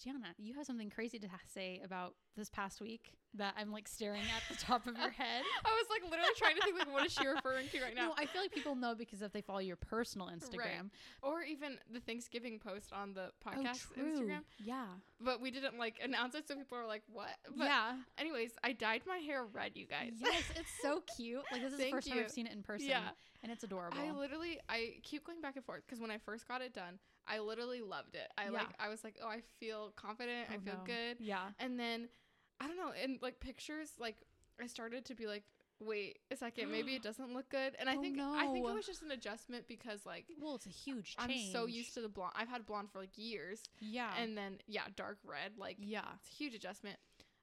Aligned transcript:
Christiana, 0.00 0.34
you 0.38 0.54
have 0.54 0.64
something 0.64 0.88
crazy 0.88 1.18
to 1.18 1.28
say 1.46 1.78
about 1.84 2.14
this 2.34 2.48
past 2.48 2.80
week 2.80 3.12
that 3.34 3.52
I'm 3.58 3.70
like 3.70 3.86
staring 3.86 4.22
at 4.22 4.42
the 4.48 4.62
top 4.64 4.86
of 4.86 4.96
your 4.96 5.10
head. 5.10 5.42
I 5.64 5.68
was 5.68 5.86
like 5.90 6.10
literally 6.10 6.30
trying 6.38 6.56
to 6.56 6.62
think 6.62 6.78
like 6.78 6.90
what 6.90 7.04
is 7.04 7.12
she 7.12 7.26
referring 7.26 7.68
to 7.68 7.82
right 7.82 7.94
now? 7.94 8.08
No, 8.08 8.14
I 8.16 8.24
feel 8.24 8.40
like 8.40 8.50
people 8.50 8.74
know 8.74 8.94
because 8.94 9.20
if 9.20 9.30
they 9.32 9.42
follow 9.42 9.58
your 9.58 9.76
personal 9.76 10.28
Instagram. 10.28 10.56
Right. 10.58 10.90
Or 11.22 11.42
even 11.42 11.76
the 11.92 12.00
Thanksgiving 12.00 12.58
post 12.58 12.94
on 12.94 13.12
the 13.12 13.30
Oh, 13.46 13.50
podcast 13.50 13.92
true. 13.92 14.04
Instagram. 14.04 14.40
Yeah. 14.64 14.86
But 15.20 15.42
we 15.42 15.50
didn't 15.50 15.78
like 15.78 16.00
announce 16.02 16.34
it, 16.34 16.48
so 16.48 16.54
people 16.54 16.78
are 16.78 16.86
like, 16.86 17.02
"What?" 17.12 17.28
But 17.54 17.64
Yeah. 17.64 17.96
Anyways, 18.16 18.52
I 18.64 18.72
dyed 18.72 19.02
my 19.06 19.18
hair 19.18 19.44
red, 19.44 19.72
you 19.74 19.86
guys. 19.86 20.12
Yes, 20.18 20.44
it's 20.56 20.70
so 20.80 21.02
cute. 21.16 21.42
Like 21.52 21.60
this 21.60 21.72
is 21.74 21.78
the 21.78 21.90
first 21.90 22.08
time. 22.08 22.18
I've 22.20 22.30
seen 22.30 22.46
it 22.46 22.54
in 22.54 22.62
person. 22.62 22.88
Yeah. 22.88 23.10
And 23.42 23.52
it's 23.52 23.64
adorable. 23.64 23.98
I 23.98 24.10
literally 24.12 24.60
I 24.68 24.94
keep 25.02 25.24
going 25.26 25.42
back 25.42 25.56
and 25.56 25.64
forth 25.64 25.82
because 25.86 26.00
when 26.00 26.10
I 26.10 26.16
first 26.18 26.48
got 26.48 26.62
it 26.62 26.72
done, 26.72 26.98
I 27.30 27.38
literally 27.38 27.80
loved 27.80 28.14
it. 28.16 28.28
I 28.36 28.44
Yeah. 28.46 28.50
like 28.50 28.68
I 28.78 28.88
was 28.88 29.04
like, 29.04 29.16
oh, 29.22 29.28
I 29.28 29.40
feel 29.60 29.92
confident, 29.96 30.48
I 30.50 30.56
Oh, 30.56 30.60
feel 30.60 30.74
no. 30.78 30.84
good. 30.84 31.16
Yeah. 31.20 31.48
And 31.58 31.78
then 31.78 32.08
I 32.60 32.66
don't 32.66 32.76
know, 32.76 32.92
in 33.02 33.18
like 33.22 33.40
pictures, 33.40 33.92
like 33.98 34.16
I 34.60 34.66
started 34.66 35.04
to 35.06 35.14
be 35.14 35.26
like, 35.26 35.44
wait 35.78 36.18
a 36.30 36.36
second, 36.36 36.70
maybe 36.70 36.94
it 36.94 37.02
doesn't 37.08 37.32
look 37.32 37.48
good. 37.48 37.74
And 37.78 37.88
I 37.88 37.96
Oh, 37.96 38.02
think 38.02 38.18
I 38.20 38.46
think 38.52 38.66
it 38.68 38.74
was 38.74 38.86
just 38.86 39.02
an 39.02 39.10
adjustment 39.12 39.66
because 39.68 40.04
like 40.04 40.26
well, 40.40 40.56
it's 40.56 40.66
a 40.66 40.70
huge 40.70 41.14
I'm 41.18 41.30
so 41.52 41.66
used 41.66 41.94
to 41.94 42.00
the 42.02 42.08
blonde. 42.08 42.32
I've 42.36 42.48
had 42.48 42.66
blonde 42.66 42.90
for 42.92 42.98
like 42.98 43.16
years. 43.16 43.62
Yeah. 43.80 44.10
And 44.20 44.36
then 44.36 44.58
yeah, 44.66 44.82
dark 44.96 45.18
red, 45.24 45.52
like 45.56 45.76
yeah. 45.80 46.02
it's 46.20 46.30
a 46.32 46.34
huge 46.34 46.54
adjustment. 46.54 46.96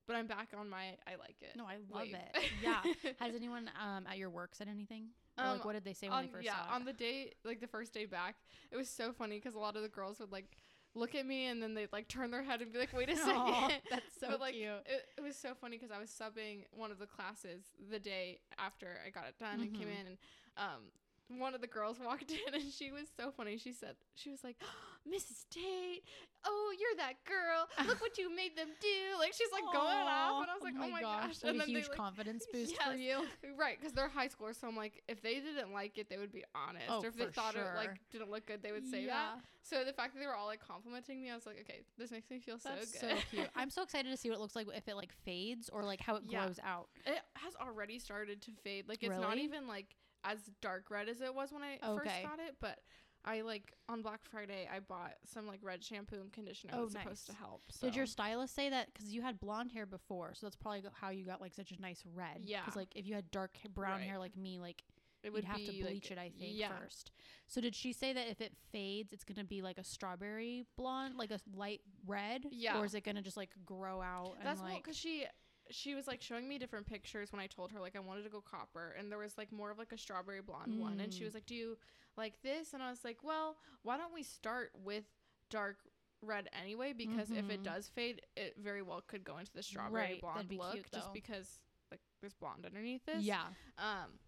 But 0.06 0.16
I'm 0.16 0.28
back 0.28 0.50
on 0.58 0.70
my 0.70 0.96
I 1.06 1.16
like 1.20 1.36
it. 1.42 1.56
No, 1.58 1.66
I 1.66 1.78
love 1.92 2.08
it. 2.08 2.52
Yeah. 2.62 2.82
Has 3.20 3.36
anyone 3.36 3.70
um 3.82 4.06
at 4.08 4.18
your 4.18 4.30
work 4.30 4.56
said 4.56 4.68
anything? 4.70 5.08
Or, 5.42 5.50
like 5.50 5.64
Um, 5.64 5.66
what 5.66 5.74
did 5.74 5.86
they 5.86 5.94
say 5.94 6.10
when 6.10 6.20
they 6.20 6.28
first 6.28 6.44
yeah, 6.44 6.52
saw 6.52 6.70
it? 6.72 6.76
on 6.76 6.86
the 6.86 6.94
day, 6.94 7.34
like 7.44 7.60
the 7.62 7.68
first 7.68 7.94
day 7.94 8.06
back, 8.06 8.36
it 8.72 8.78
was 8.78 8.90
so 8.90 9.12
funny 9.14 9.38
because 9.38 9.56
a 9.56 9.60
lot 9.60 9.76
of 9.76 9.82
the 9.84 9.90
girls 9.90 10.20
would 10.20 10.32
like 10.32 10.58
look 10.96 11.16
at 11.16 11.26
me 11.26 11.46
and 11.46 11.62
then 11.62 11.74
they'd 11.76 11.92
like 11.92 12.08
turn 12.08 12.32
their 12.32 12.44
head 12.44 12.62
and 12.62 12.72
be 12.74 12.80
like, 12.80 12.94
"Wait 12.94 13.10
a 13.10 13.16
second. 13.18 13.56
Aw, 13.56 13.70
that's 13.90 14.16
so 14.20 14.28
but, 14.28 14.40
like, 14.40 14.54
cute. 14.54 14.84
It, 14.86 15.06
it 15.18 15.22
was 15.22 15.36
so 15.38 15.54
funny 15.60 15.78
because 15.78 15.92
I 15.92 16.00
was 16.00 16.10
subbing 16.10 16.64
one 16.72 16.92
of 16.92 17.00
the 17.00 17.06
classes 17.08 17.66
the 17.92 18.00
day 18.00 18.40
after 18.58 19.00
I 19.06 19.10
got 19.10 19.26
it 19.28 19.38
done 19.40 19.62
and 19.62 19.72
Mm-hmm. 19.72 19.74
came 19.74 19.88
in, 19.90 20.08
and 20.08 20.18
um, 20.58 20.84
one 21.30 21.54
of 21.54 21.62
the 21.62 21.68
girls 21.68 21.98
walked 22.04 22.32
in 22.32 22.54
and 22.54 22.72
she 22.72 22.92
was 22.92 23.08
so 23.18 23.32
funny. 23.32 23.58
She 23.58 23.74
said, 23.74 23.96
"She 24.16 24.30
was 24.30 24.44
like, 24.44 24.58
Mrs. 25.08 25.46
Tate, 25.50 26.04
oh, 26.46 26.74
you're 26.78 26.98
that 26.98 27.14
girl. 27.26 27.68
Look 27.88 28.02
what 28.02 28.18
you 28.18 28.34
made 28.34 28.56
them 28.58 28.70
do." 28.80 29.20
Like 29.20 29.34
she's 29.34 29.52
like 29.52 29.64
going 29.72 30.08
off, 30.08 30.42
and 30.42 30.52
I 30.52 30.54
was 30.54 30.64
like, 30.64 30.74
"Oh, 30.80 30.86
oh 30.86 30.90
my, 30.90 31.02
gosh!" 31.02 31.44
Like 31.44 31.54
and 31.54 31.56
a 31.56 31.66
then 31.66 31.74
they, 31.74 31.80
huge 31.80 31.90
like, 31.90 31.98
confidence 31.98 32.46
boost 32.54 32.82
for 32.82 32.94
you. 32.96 33.24
Right, 33.58 33.78
because 33.80 33.94
they're 33.94 34.10
high 34.10 34.28
schoolers. 34.28 34.60
So 34.60 34.68
I'm 34.68 34.76
like, 34.76 35.02
if 35.08 35.22
they 35.22 35.36
didn't 35.36 35.74
like 35.74 35.98
it, 35.98 36.10
they 36.10 36.18
would 36.18 36.32
be 36.32 36.44
honest. 36.56 36.86
Oh, 36.90 37.02
or 37.04 37.08
if 37.08 37.16
they 37.18 37.26
thought 37.28 37.54
sure. 37.54 37.64
it 37.64 37.76
like 37.76 38.00
didn't 38.12 38.32
look 38.32 38.46
good, 38.46 38.62
they 38.62 38.72
would 38.72 38.88
say 38.88 39.06
Yeah. 39.06 39.36
that. 39.36 39.44
So 39.64 39.84
the 39.84 39.92
fact 39.92 40.14
that 40.14 40.22
they 40.22 40.26
were 40.28 40.36
all 40.36 40.48
like 40.48 40.66
complimenting 40.66 41.22
me, 41.22 41.30
I 41.30 41.36
was 41.36 41.46
like, 41.46 41.58
okay, 41.62 41.82
this 41.98 42.10
makes 42.10 42.30
me 42.30 42.40
feel 42.40 42.58
That's 42.64 42.94
so 42.94 43.08
good. 43.08 43.18
so, 43.18 43.22
cute. 43.30 43.50
I'm 43.56 43.70
so 43.70 43.82
excited 43.88 44.10
to 44.10 44.16
see 44.18 44.30
what 44.30 44.36
it 44.38 44.42
looks 44.42 44.56
like 44.56 44.68
if 44.74 44.88
it 44.88 44.96
like 44.96 45.12
fades 45.26 45.68
or 45.70 45.84
like 45.84 46.00
how 46.00 46.16
it 46.16 46.24
Yeah. 46.26 46.44
grows 46.46 46.60
out. 46.64 46.88
it 47.06 47.20
has 47.36 47.54
already 47.60 48.00
started 48.00 48.42
to 48.44 48.52
fade. 48.64 48.88
Like 48.88 49.04
it's 49.04 49.18
not 49.18 49.38
even 49.38 49.68
like 49.68 49.96
as 50.32 50.40
dark 50.62 50.90
red 50.90 51.10
as 51.10 51.22
it 51.22 51.34
was 51.34 51.52
when 51.52 51.64
I 51.64 51.78
first 51.82 52.06
got 52.24 52.40
it, 52.40 52.56
but. 52.60 52.80
I 53.26 53.42
like 53.42 53.74
on 53.90 54.02
Black 54.04 54.22
Friday. 54.24 54.70
I 54.74 54.80
bought 54.80 55.16
some 55.26 55.48
like 55.48 55.60
red 55.62 55.84
shampoo 55.84 56.16
and 56.22 56.32
conditioner 56.32 56.72
Oh, 56.78 56.84
that's 56.84 56.94
nice. 56.94 57.04
supposed 57.04 57.26
to 57.26 57.34
help. 57.34 57.62
So. 57.70 57.88
Did 57.88 57.96
your 57.98 58.06
stylist 58.06 58.56
say 58.56 58.70
that 58.70 58.88
because 58.94 59.14
you 59.14 59.22
had 59.22 59.38
blonde 59.42 59.74
hair 59.74 59.86
before, 59.86 60.34
so 60.34 60.46
that's 60.46 60.56
probably 60.56 60.84
how 60.94 61.10
you 61.10 61.26
got 61.26 61.42
like 61.42 61.54
such 61.54 61.72
a 61.72 61.82
nice 61.82 62.04
red. 62.16 62.44
Yeah. 62.46 62.62
Because 62.62 62.78
like 62.78 62.88
if 62.96 63.06
you 63.06 63.16
had 63.16 63.30
dark 63.32 63.58
brown 63.74 64.00
Right. 64.00 64.04
hair 64.08 64.18
like 64.18 64.38
me, 64.38 64.60
like 64.60 64.82
It 65.24 65.34
you'd 65.34 65.44
have 65.44 65.58
to 65.58 65.72
be, 65.72 65.82
like- 65.84 65.92
bleach 65.92 66.12
it. 66.12 66.18
I 66.18 66.30
think 66.40 66.52
yeah. 66.54 66.70
first. 66.80 67.12
So 67.48 67.60
did 67.60 67.76
she 67.76 67.92
say 67.92 68.14
that 68.14 68.30
if 68.30 68.40
it 68.40 68.54
fades, 68.72 69.12
it's 69.12 69.26
gonna 69.26 69.44
be 69.44 69.62
like 69.62 69.78
a 69.78 69.84
strawberry 69.84 70.64
blonde, 70.78 71.16
like 71.18 71.32
a 71.32 71.40
light 71.54 71.82
red? 72.06 72.46
Yeah. 72.50 72.80
Or 72.80 72.86
is 72.86 72.94
it 72.94 73.04
gonna 73.04 73.24
just 73.24 73.36
like 73.36 73.50
grow 73.66 74.00
out? 74.02 74.36
And, 74.38 74.48
That's 74.48 74.62
like, 74.62 74.84
because 74.84 74.96
she 74.96 75.26
she 75.70 75.96
was 75.96 76.08
like 76.08 76.22
showing 76.22 76.48
me 76.48 76.58
different 76.58 76.86
pictures 76.88 77.32
when 77.32 77.40
I 77.42 77.48
told 77.48 77.72
her 77.72 77.80
like 77.80 77.96
I 77.96 78.00
wanted 78.00 78.24
to 78.24 78.30
go 78.30 78.42
copper 78.42 78.96
and 78.98 79.12
there 79.12 79.20
was 79.20 79.38
like 79.38 79.52
more 79.52 79.72
of 79.72 79.78
like 79.78 79.92
a 79.92 79.98
strawberry 79.98 80.42
blonde 80.42 80.78
one 80.78 81.00
and 81.00 81.14
she 81.14 81.24
Mm. 81.24 81.26
was 81.26 81.34
like, 81.34 81.46
"Do 81.46 81.56
you 81.56 81.78
like 82.16 82.42
this?" 82.42 82.74
And 82.74 82.82
I 82.84 82.90
was 82.90 83.04
like, 83.04 83.24
"Well, 83.24 83.58
why 83.84 83.98
don't 83.98 84.14
we 84.14 84.24
start 84.24 84.72
with 84.84 85.04
dark 85.50 85.78
red 86.22 86.50
anyway 86.60 86.94
because 86.94 87.30
if 87.32 87.50
it 87.50 87.64
does 87.64 87.88
fade, 87.88 88.22
it 88.36 88.56
very 88.58 88.82
well 88.82 89.02
could 89.08 89.24
go 89.24 89.38
into 89.38 89.52
the 89.54 89.64
strawberry 89.64 89.92
Mm-hmm. 89.92 90.12
Right, 90.14 90.22
blonde 90.22 90.52
look 90.58 90.74
cute, 90.74 90.92
just 90.94 91.14
because 91.14 91.60
like 91.92 92.02
there's 92.22 92.34
blonde 92.34 92.66
underneath 92.66 93.06
this." 93.06 93.24
yeah. 93.26 93.48
Um 93.78 94.20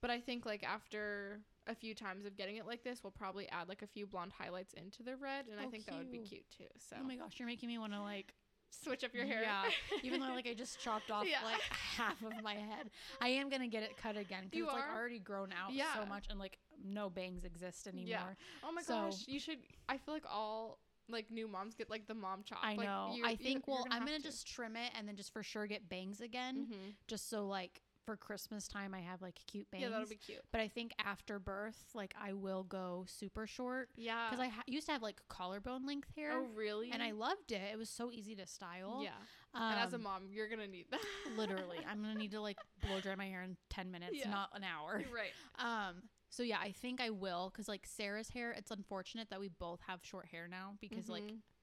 but 0.00 0.10
I 0.10 0.20
think 0.20 0.44
like 0.44 0.62
after 0.62 1.40
a 1.66 1.74
few 1.74 1.94
times 1.94 2.26
of 2.26 2.36
getting 2.36 2.56
it 2.56 2.66
like 2.66 2.84
this, 2.84 3.02
we'll 3.02 3.10
probably 3.10 3.48
add 3.48 3.68
like 3.70 3.80
a 3.82 3.86
few 3.86 4.06
blonde 4.06 4.32
highlights 4.38 4.74
into 4.74 5.02
the 5.02 5.16
red 5.16 5.46
and 5.50 5.58
I 5.58 5.64
Oh, 5.64 5.70
think 5.70 5.86
that 5.86 5.96
would 5.96 6.10
be 6.10 6.18
cute. 6.18 6.28
cute 6.28 6.50
too. 6.50 6.64
So 6.78 6.96
Oh 7.00 7.04
my 7.04 7.16
gosh, 7.16 7.38
you're 7.38 7.48
making 7.48 7.68
me 7.68 7.78
want 7.78 7.92
to 7.94 8.00
like 8.02 8.34
switch 8.82 9.04
up 9.04 9.14
your 9.14 9.26
hair. 9.26 9.42
Yeah, 9.42 9.62
even 10.02 10.20
though 10.20 10.34
like 10.34 10.46
I 10.48 10.54
just 10.54 10.80
chopped 10.80 11.10
off 11.10 11.26
Yeah. 11.28 11.44
like 11.44 11.60
half 11.96 12.20
of 12.22 12.32
my 12.42 12.54
head, 12.54 12.90
I 13.20 13.28
am 13.28 13.48
gonna 13.50 13.68
get 13.68 13.82
it 13.82 13.96
cut 13.96 14.16
again 14.16 14.44
because 14.50 14.64
it's 14.66 14.72
like 14.72 14.94
already 14.96 15.18
grown 15.18 15.50
out 15.52 15.72
Yeah. 15.72 15.94
so 15.94 16.06
much 16.06 16.26
and 16.30 16.38
like 16.38 16.58
no 16.84 17.08
bangs 17.10 17.44
exist 17.44 17.86
anymore. 17.86 18.08
Yeah. 18.08 18.24
Oh 18.64 18.72
my 18.72 18.82
So- 18.82 18.94
gosh, 19.10 19.26
you 19.28 19.38
should. 19.38 19.58
I 19.88 19.98
feel 19.98 20.14
like 20.14 20.24
all 20.30 20.78
like 21.10 21.30
new 21.30 21.46
moms 21.46 21.74
get 21.74 21.90
like 21.90 22.06
the 22.06 22.14
mom 22.14 22.42
chop. 22.44 22.58
I 22.62 22.76
know. 22.76 23.12
you- 23.14 23.26
I 23.26 23.36
think 23.36 23.68
well, 23.68 23.84
I'm 23.90 24.06
gonna 24.06 24.16
to. 24.18 24.22
just 24.22 24.46
trim 24.48 24.74
it 24.74 24.90
and 24.96 25.06
then 25.06 25.16
just 25.16 25.32
for 25.32 25.42
sure 25.42 25.66
get 25.66 25.88
bangs 25.88 26.20
again, 26.22 26.66
Mm-hmm. 26.66 26.90
just 27.06 27.28
so 27.28 27.46
like 27.46 27.82
for 28.04 28.16
Christmas 28.16 28.68
time 28.68 28.94
I 28.94 29.00
have 29.00 29.22
like 29.22 29.36
cute 29.50 29.70
bangs. 29.70 29.82
Yeah, 29.82 29.88
that'll 29.90 30.08
be 30.08 30.16
cute. 30.16 30.40
But 30.52 30.60
I 30.60 30.68
think 30.68 30.92
after 31.04 31.38
birth, 31.38 31.78
like 31.94 32.14
I 32.20 32.32
will 32.32 32.62
go 32.64 33.04
super 33.08 33.46
short. 33.46 33.88
Yeah. 33.96 34.28
Because 34.30 34.44
I 34.44 34.48
ha- 34.48 34.62
used 34.66 34.86
to 34.86 34.92
have 34.92 35.02
like 35.02 35.20
collarbone 35.28 35.86
length 35.86 36.08
hair. 36.16 36.32
Oh 36.34 36.46
really? 36.54 36.90
And 36.92 37.02
I 37.02 37.12
loved 37.12 37.52
it. 37.52 37.62
It 37.72 37.78
was 37.78 37.88
so 37.90 38.10
easy 38.12 38.34
to 38.36 38.46
style. 38.46 39.00
Yeah. 39.02 39.10
and 39.54 39.78
as 39.80 39.92
a 39.92 39.96
Um, 39.96 40.02
mom, 40.02 40.22
you're 40.30 40.48
gonna 40.48 40.66
need 40.66 40.86
that. 40.90 41.00
literally 41.36 41.78
i'm 41.88 42.00
gonna 42.02 42.14
need 42.14 42.30
to 42.32 42.40
like 42.40 42.58
blow 42.86 43.00
dry 43.00 43.14
my 43.14 43.26
hair 43.26 43.42
in 43.42 43.56
10 43.70 43.90
minutes 43.90 44.12
Yeah. 44.14 44.30
not 44.30 44.50
an 44.54 44.62
hour 44.64 45.02
right. 45.12 45.32
um 45.58 46.02
so 46.30 46.42
yeah 46.42 46.58
i 46.60 46.70
think 46.72 47.00
i 47.00 47.10
will 47.10 47.50
because 47.52 47.68
like 47.68 47.86
sarah's 47.86 48.30
hair 48.30 48.52
it's 48.52 48.70
unfortunate 48.70 49.30
that 49.30 49.40
we 49.40 49.48
both 49.48 49.80
have 49.86 50.00
short 50.02 50.26
hair 50.26 50.48
now 50.48 50.74
because 50.80 51.08
like 51.08 51.22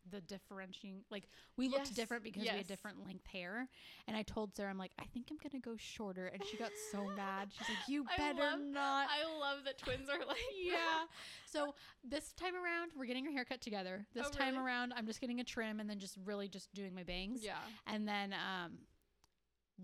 the 0.10 0.22
differentiating 0.22 1.04
like 1.12 1.28
we 1.58 1.68
looked. 1.68 1.88
Yes, 1.88 1.90
different 1.96 2.24
because 2.24 2.42
we 2.42 2.48
had 2.48 2.68
different 2.68 3.06
length 3.06 3.28
hair 3.28 3.68
and 4.08 4.18
i 4.18 4.24
told 4.24 4.56
sarah 4.56 4.70
i'm 4.70 4.78
like 4.78 4.92
i 5.00 5.04
think 5.14 5.28
i'm 5.30 5.38
gonna 5.38 5.62
go 5.62 5.76
shorter 5.78 6.28
and 6.28 6.44
she 6.50 6.58
got 6.58 6.72
so 6.92 7.04
mad 7.16 7.50
she's 7.52 7.70
like 7.70 7.88
you 7.88 8.06
I 8.12 8.18
better 8.18 8.40
love- 8.42 8.60
not 8.60 9.08
I 9.10 9.26
love 9.40 9.60
that 9.66 9.78
twins 9.78 10.10
are 10.10 10.20
like 10.26 10.38
yeah. 10.64 11.06
So 11.46 11.76
this 12.04 12.32
time 12.34 12.56
around, 12.56 12.92
we're 12.98 13.06
getting 13.06 13.26
our 13.28 13.32
haircut 13.34 13.60
together. 13.62 14.06
This 14.14 14.26
Oh, 14.28 14.30
time 14.32 14.54
really? 14.56 14.66
around, 14.66 14.94
I'm 14.96 15.06
just 15.06 15.20
getting 15.20 15.40
a 15.42 15.44
trim 15.44 15.80
and 15.82 15.90
then 15.90 16.00
just 16.00 16.18
really 16.24 16.48
just 16.48 16.74
doing 16.74 16.96
my 16.96 17.04
bangs. 17.04 17.44
Yeah. 17.44 17.56
And 17.88 18.08
then 18.08 18.34
um 18.34 18.72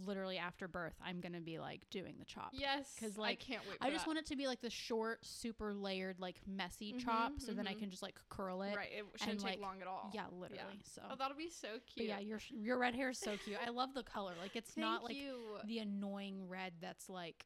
literally 0.06 0.38
after 0.38 0.68
birth, 0.68 0.94
I'm 1.06 1.19
gonna 1.19 1.41
be 1.41 1.59
like 1.59 1.81
doing 1.90 2.16
the 2.19 2.25
chop. 2.25 2.50
Yes. 2.53 2.94
Because 2.96 3.18
like 3.18 3.41
I 3.41 3.52
can't 3.53 3.62
wait. 3.68 3.78
I 3.81 3.90
just 3.90 4.06
that. 4.06 4.08
want 4.08 4.19
it 4.19 4.25
to 4.28 4.35
be 4.35 4.47
like 4.47 4.62
the 4.62 4.69
short, 4.69 5.25
super 5.25 5.74
layered, 5.74 6.19
like 6.19 6.41
messy 6.47 6.94
mm-hmm, 6.94 7.00
chop, 7.00 7.34
so 7.38 7.53
then 7.53 7.68
I 7.68 7.72
mm-hmm. 7.72 7.80
can 7.81 7.90
just 7.90 8.03
like 8.03 8.16
curl 8.30 8.62
it. 8.62 8.75
Right. 8.75 8.90
It 8.91 9.06
shouldn't 9.16 9.40
take 9.40 9.52
like- 9.52 9.62
long 9.62 9.81
at 9.81 9.88
all. 9.88 10.12
Yeah, 10.13 10.25
literally. 10.31 10.81
So 10.84 11.02
Oh, 11.09 11.16
that'll 11.18 11.38
be 11.38 11.50
so 11.50 11.68
cute. 11.69 11.81
but 11.97 12.06
yeah, 12.06 12.19
your 12.19 12.40
your 12.52 12.78
red 12.78 12.96
hair 12.96 13.09
is 13.09 13.19
so 13.19 13.35
cute. 13.38 13.58
I 13.66 13.69
love 13.69 13.94
the 13.94 14.03
color. 14.03 14.34
Like 14.41 14.56
it's 14.56 14.78
not 14.78 15.03
like 15.03 15.16
you. 15.16 15.40
the 15.66 15.80
annoying 15.80 16.47
red 16.47 16.74
that's 16.81 17.09
like 17.09 17.46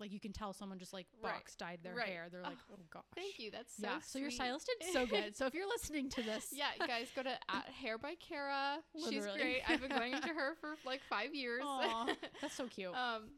like 0.00 0.12
you 0.12 0.20
can 0.20 0.32
tell 0.32 0.52
someone 0.52 0.78
just 0.78 0.92
like 0.92 1.06
box 1.22 1.54
dyed 1.56 1.80
their 1.82 1.94
Right. 1.94 2.08
hair. 2.08 2.28
They're 2.30 2.42
like, 2.42 2.58
oh 2.72 2.78
gosh. 2.90 3.02
Thank 3.14 3.38
you. 3.38 3.50
That's 3.50 3.74
so 3.76 3.82
yeah. 3.86 3.98
So 4.00 4.18
your 4.18 4.30
stylist 4.30 4.70
did 4.80 4.92
so 4.92 5.06
good. 5.06 5.36
So 5.36 5.46
if 5.46 5.54
you're 5.54 5.68
listening 5.68 6.08
to 6.10 6.22
this, 6.22 6.48
Yeah, 6.52 6.66
you 6.80 6.86
guys 6.86 7.08
go 7.14 7.22
to 7.22 7.30
at 7.48 7.68
Hair 7.80 7.98
by 7.98 8.14
Kara. 8.16 8.78
She's 9.08 9.26
great. 9.26 9.62
I've 9.68 9.80
been 9.80 9.90
going 9.90 10.20
to 10.20 10.28
her 10.36 10.54
for 10.60 10.74
like 10.86 11.00
five 11.08 11.34
years. 11.34 11.62
Aw, 11.64 12.06
that's 12.40 12.54
so 12.54 12.66
cute. 12.66 12.94
Um, 12.94 13.30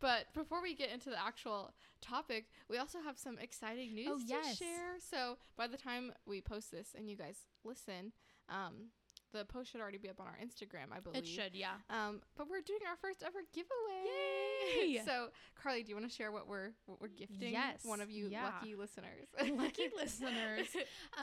but 0.00 0.32
before 0.34 0.62
we 0.62 0.74
get 0.74 0.90
into 0.90 1.10
the 1.10 1.20
actual 1.22 1.72
topic, 2.00 2.46
we 2.70 2.78
also 2.78 2.98
have 3.04 3.18
some 3.18 3.36
exciting 3.38 3.94
news 3.94 4.08
Oh, 4.10 4.18
to 4.18 4.56
share. 4.56 4.96
So 4.98 5.36
by 5.56 5.66
the 5.66 5.76
time 5.76 6.12
we 6.26 6.40
post 6.40 6.70
this 6.70 6.94
and 6.96 7.08
you 7.10 7.16
guys 7.16 7.36
listen, 7.64 8.12
um, 8.48 8.88
the 9.32 9.44
post 9.44 9.70
should 9.70 9.80
already 9.82 9.98
be 9.98 10.08
up 10.08 10.18
on 10.18 10.26
our 10.26 10.38
Instagram, 10.42 10.90
I 10.96 11.00
believe. 11.00 11.22
it 11.22 11.26
should, 11.28 11.54
yeah. 11.54 11.74
Um, 11.90 12.20
but 12.36 12.48
we're 12.48 12.62
doing 12.62 12.80
our 12.88 12.96
first 12.96 13.22
ever 13.22 13.40
giveaway. 13.52 14.02
Yay! 14.06 14.39
so, 15.04 15.28
Karly, 15.62 15.82
do 15.84 15.90
you 15.90 15.96
want 15.96 16.08
to 16.08 16.14
share 16.14 16.32
what 16.32 16.48
we're 16.48 16.70
what 16.86 17.00
we're 17.00 17.08
gifting? 17.08 17.52
Yes, 17.52 17.80
one 17.84 18.00
of 18.00 18.10
you 18.10 18.28
yeah. 18.30 18.44
lucky 18.44 18.74
listeners. 18.74 19.28
Lucky 19.56 19.88
listeners. 19.96 20.68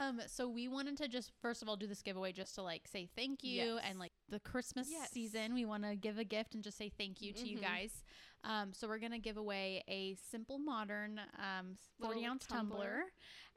Um, 0.00 0.20
so 0.26 0.48
we 0.48 0.68
wanted 0.68 0.96
to 0.98 1.08
just 1.08 1.32
first 1.42 1.62
of 1.62 1.68
all 1.68 1.76
do 1.76 1.86
this 1.86 2.02
giveaway 2.02 2.32
just 2.32 2.54
to 2.56 2.62
like 2.62 2.86
say 2.86 3.08
thank 3.16 3.42
you 3.44 3.74
Yes. 3.74 3.84
and 3.88 3.98
like 3.98 4.12
the 4.28 4.40
Christmas 4.40 4.88
Yes. 4.90 5.10
season. 5.10 5.54
We 5.54 5.64
want 5.64 5.82
to 5.84 5.96
give 5.96 6.18
a 6.18 6.24
gift 6.24 6.54
and 6.54 6.62
just 6.62 6.78
say 6.78 6.88
thank 6.96 7.20
you 7.20 7.32
to 7.32 7.48
you 7.48 7.58
Mhm. 7.58 7.62
guys. 7.62 8.02
Um, 8.44 8.72
so 8.72 8.86
we're 8.86 8.98
gonna 8.98 9.18
give 9.18 9.36
away 9.36 9.82
a 9.88 10.14
simple 10.30 10.58
modern 10.58 11.20
um, 11.38 11.76
forty 12.00 12.16
Little 12.20 12.30
ounce 12.30 12.46
tumbler. 12.46 12.78
tumbler, 12.78 13.04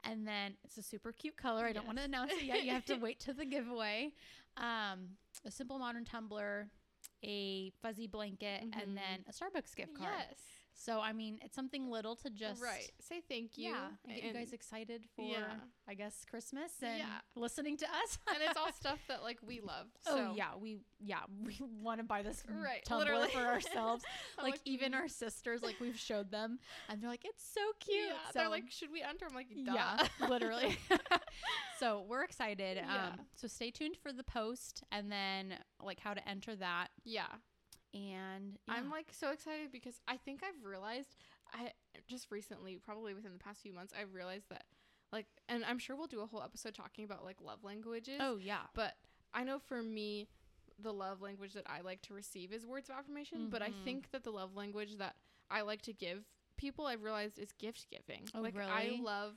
and 0.04 0.26
then 0.26 0.54
it's 0.64 0.76
a 0.76 0.82
super 0.82 1.12
cute 1.12 1.36
color. 1.36 1.64
I 1.64 1.72
don't 1.72 1.86
want 1.86 1.98
to 1.98 2.04
announce 2.04 2.32
it 2.32 2.42
yet. 2.42 2.64
You 2.64 2.72
have 2.72 2.84
to 2.86 2.96
wait 2.96 3.20
to 3.20 3.32
the 3.32 3.44
giveaway. 3.44 4.12
Um, 4.56 5.10
a 5.46 5.50
simple 5.52 5.78
modern 5.78 6.04
tumbler, 6.04 6.68
a 7.24 7.70
fuzzy 7.82 8.06
blanket, 8.06 8.62
Mhm. 8.62 8.82
and 8.82 8.96
then 8.96 9.24
a 9.28 9.32
Starbucks 9.32 9.74
gift 9.76 9.94
card. 9.94 10.12
Yes. 10.28 10.61
So 10.84 10.98
I 11.00 11.12
mean, 11.12 11.38
it's 11.42 11.54
something 11.54 11.88
little 11.90 12.16
to 12.16 12.30
just 12.30 12.60
right. 12.60 12.90
Say 13.00 13.22
thank 13.28 13.56
you. 13.56 13.70
Yeah, 13.70 13.86
and 14.04 14.14
get 14.16 14.24
you 14.24 14.32
guys 14.32 14.52
excited 14.52 15.04
for 15.14 15.24
Yeah. 15.24 15.44
I 15.88 15.94
guess 15.94 16.24
Christmas 16.28 16.72
and 16.82 16.98
Yeah. 16.98 17.18
listening 17.36 17.76
to 17.76 17.86
us. 17.86 18.18
and 18.28 18.38
it's 18.42 18.56
all 18.56 18.72
stuff 18.80 18.98
that 19.08 19.22
like 19.22 19.38
we 19.46 19.60
love. 19.60 19.86
Oh 20.06 20.16
so- 20.16 20.34
yeah, 20.36 20.56
we 20.60 20.78
yeah 20.98 21.20
we 21.44 21.56
want 21.80 22.00
to 22.00 22.04
buy 22.04 22.22
this 22.22 22.42
Right, 22.48 22.84
tumbler 22.84 23.14
literally. 23.18 23.28
for 23.30 23.38
ourselves. 23.46 24.04
I'm 24.38 24.44
like 24.44 24.60
even 24.64 24.90
"Mm." 24.92 24.96
our 24.96 25.08
sisters, 25.08 25.62
like 25.62 25.76
we've 25.80 25.98
showed 25.98 26.30
them, 26.32 26.58
and 26.88 27.00
they're 27.00 27.10
like, 27.10 27.24
"It's 27.24 27.44
so 27.48 27.60
cute." 27.78 27.98
Yeah, 28.08 28.14
so, 28.32 28.38
they're 28.40 28.48
like, 28.48 28.64
should 28.70 28.90
we 28.92 29.02
enter? 29.02 29.26
I'm 29.28 29.34
like, 29.34 29.48
Duh. 29.64 29.72
yeah, 29.74 30.06
literally. 30.28 30.76
so 31.78 32.04
we're 32.08 32.24
excited. 32.24 32.76
Yeah. 32.78 33.06
Um, 33.12 33.20
so 33.36 33.46
stay 33.46 33.70
tuned 33.70 33.96
for 34.02 34.12
the 34.12 34.24
post, 34.24 34.82
and 34.90 35.10
then 35.12 35.54
like 35.80 36.00
how 36.00 36.14
to 36.14 36.28
enter 36.28 36.56
that. 36.56 36.88
yeah. 37.04 37.26
And 37.94 38.58
I'm 38.68 38.90
like 38.90 39.08
so 39.12 39.30
excited 39.30 39.70
because 39.70 40.00
I 40.08 40.16
think 40.16 40.40
I've 40.42 40.64
realized 40.64 41.14
I 41.52 41.72
just 42.08 42.30
recently, 42.30 42.78
probably 42.84 43.14
within 43.14 43.32
the 43.32 43.38
past 43.38 43.60
few 43.62 43.72
months, 43.72 43.92
I've 43.98 44.14
realized 44.14 44.48
that 44.50 44.64
like, 45.12 45.26
and 45.48 45.64
I'm 45.64 45.78
sure 45.78 45.94
we'll 45.94 46.06
do 46.06 46.20
a 46.22 46.26
whole 46.26 46.42
episode 46.42 46.74
talking 46.74 47.04
about 47.04 47.24
like 47.24 47.36
love 47.42 47.64
languages. 47.64 48.18
oh 48.20 48.36
yeah, 48.36 48.62
but 48.74 48.94
I 49.34 49.44
know 49.44 49.58
for 49.58 49.82
me, 49.82 50.28
the 50.78 50.92
love 50.92 51.20
language 51.20 51.52
that 51.52 51.66
I 51.66 51.82
like 51.82 52.00
to 52.02 52.14
receive 52.14 52.52
is 52.52 52.66
words 52.66 52.88
of 52.88 52.96
affirmation. 52.96 53.48
But 53.50 53.62
I 53.62 53.70
Mhm. 53.70 53.84
think 53.84 54.10
that 54.12 54.24
the 54.24 54.30
love 54.30 54.56
language 54.56 54.96
that 54.98 55.16
I 55.50 55.60
like 55.62 55.82
to 55.82 55.92
give 55.92 56.24
people, 56.56 56.86
I've 56.86 57.02
realized 57.02 57.38
is 57.38 57.52
gift 57.52 57.88
giving. 57.90 58.28
Oh, 58.34 58.40
like 58.40 58.54
I 58.56 58.88
love 59.02 59.36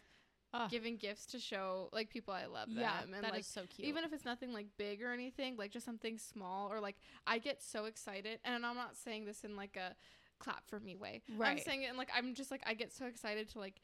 Ugh. 0.54 0.70
giving 0.70 0.96
gifts 0.96 1.26
to 1.28 1.40
show 1.40 1.90
like 1.92 2.10
people 2.10 2.34
I 2.34 2.46
love 2.46 2.70
yeah, 2.70 3.02
them, 3.02 3.14
and 3.14 3.24
that 3.24 3.32
like 3.32 3.42
is 3.42 3.48
so 3.48 3.64
cute. 3.68 3.88
even 3.88 4.04
if 4.06 4.14
it's 4.14 4.24
nothing 4.26 4.54
like 4.54 4.68
big 4.78 5.02
or 5.04 5.12
anything, 5.12 5.58
like 5.58 5.72
just 5.72 5.86
something 5.86 6.18
small 6.18 6.72
or 6.72 6.80
like 6.80 6.96
I 7.28 7.40
get 7.40 7.62
so 7.62 7.86
excited 7.86 8.40
and 8.46 8.66
I'm 8.66 8.76
not 8.76 8.96
saying 8.96 9.26
this 9.26 9.44
in 9.44 9.56
like 9.58 9.76
a 9.76 9.96
clap 10.40 10.68
for 10.70 10.80
me 10.80 10.96
way. 10.96 11.22
Right. 11.36 11.50
I'm 11.52 11.60
saying 11.60 11.84
it 11.84 11.90
in 11.90 11.98
like 11.98 12.10
I'm 12.16 12.34
just 12.36 12.52
like 12.52 12.62
I 12.66 12.74
get 12.74 12.94
so 12.94 13.06
excited 13.06 13.50
to 13.50 13.60
like 13.60 13.82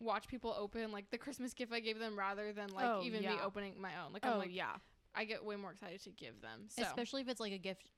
watch 0.00 0.28
people 0.28 0.54
open 0.56 0.92
like 0.92 1.10
the 1.10 1.18
Christmas 1.18 1.52
gift 1.54 1.72
I 1.72 1.80
gave 1.80 1.98
them 1.98 2.16
rather 2.16 2.52
than 2.52 2.68
like 2.68 2.84
Oh, 2.86 3.02
even 3.02 3.22
me 3.22 3.36
opening 3.44 3.74
my 3.80 3.90
own. 4.04 4.12
Like 4.12 4.24
oh 4.24 4.32
I'm 4.34 4.38
like 4.38 4.54
yeah, 4.54 4.76
I 5.16 5.24
get 5.24 5.44
way 5.44 5.56
more 5.56 5.72
excited 5.72 6.00
to 6.04 6.10
give 6.10 6.40
them. 6.40 6.66
So 6.68 6.82
especially 6.82 7.22
if 7.22 7.28
it's 7.28 7.40
like 7.40 7.52
a 7.52 7.58
gift. 7.58 7.90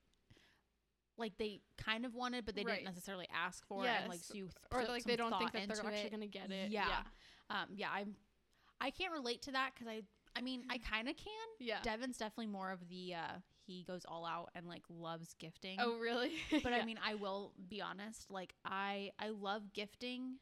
Like 1.18 1.36
they 1.36 1.60
kind 1.76 2.06
of 2.06 2.14
wanted, 2.14 2.46
but 2.46 2.54
they 2.54 2.62
Right. 2.64 2.76
didn't 2.76 2.86
necessarily 2.86 3.28
ask 3.34 3.66
for 3.66 3.84
it, 3.84 3.88
and 3.90 4.08
like 4.08 4.20
Yes. 4.20 4.26
so 4.28 4.34
you, 4.34 4.44
th- 4.44 4.54
or 4.72 4.84
like 4.90 5.04
they 5.04 5.16
don't 5.16 5.36
think 5.38 5.52
that 5.52 5.68
they're 5.68 5.76
actually 5.86 6.06
it. 6.06 6.10
gonna 6.10 6.26
get 6.26 6.50
it. 6.50 6.70
Yeah. 6.70 6.86
Yeah. 6.88 7.02
Um, 7.50 7.66
yeah, 7.74 7.88
I'm. 7.92 8.14
I 8.80 8.90
can't 8.90 9.12
relate 9.12 9.42
to 9.42 9.52
that 9.52 9.72
because 9.74 9.88
I. 9.88 10.02
I 10.36 10.40
mean, 10.42 10.62
I 10.70 10.78
kind 10.90 11.08
of 11.08 11.16
can. 11.16 11.48
Yeah. 11.58 11.78
Devin's 11.82 12.16
definitely 12.16 12.46
more 12.46 12.70
of 12.70 12.88
the. 12.88 13.14
uh 13.14 13.38
He 13.66 13.84
goes 13.84 14.02
all 14.08 14.24
out 14.24 14.50
and 14.54 14.66
like 14.66 14.82
loves 14.88 15.34
gifting. 15.38 15.78
Oh 15.80 15.98
really? 15.98 16.32
but 16.62 16.72
I 16.72 16.84
mean, 16.84 16.98
I 17.04 17.14
will 17.16 17.52
be 17.68 17.80
honest. 17.82 18.30
Like 18.30 18.54
I, 18.64 19.10
I 19.18 19.28
love 19.30 19.72
gifting 19.74 20.36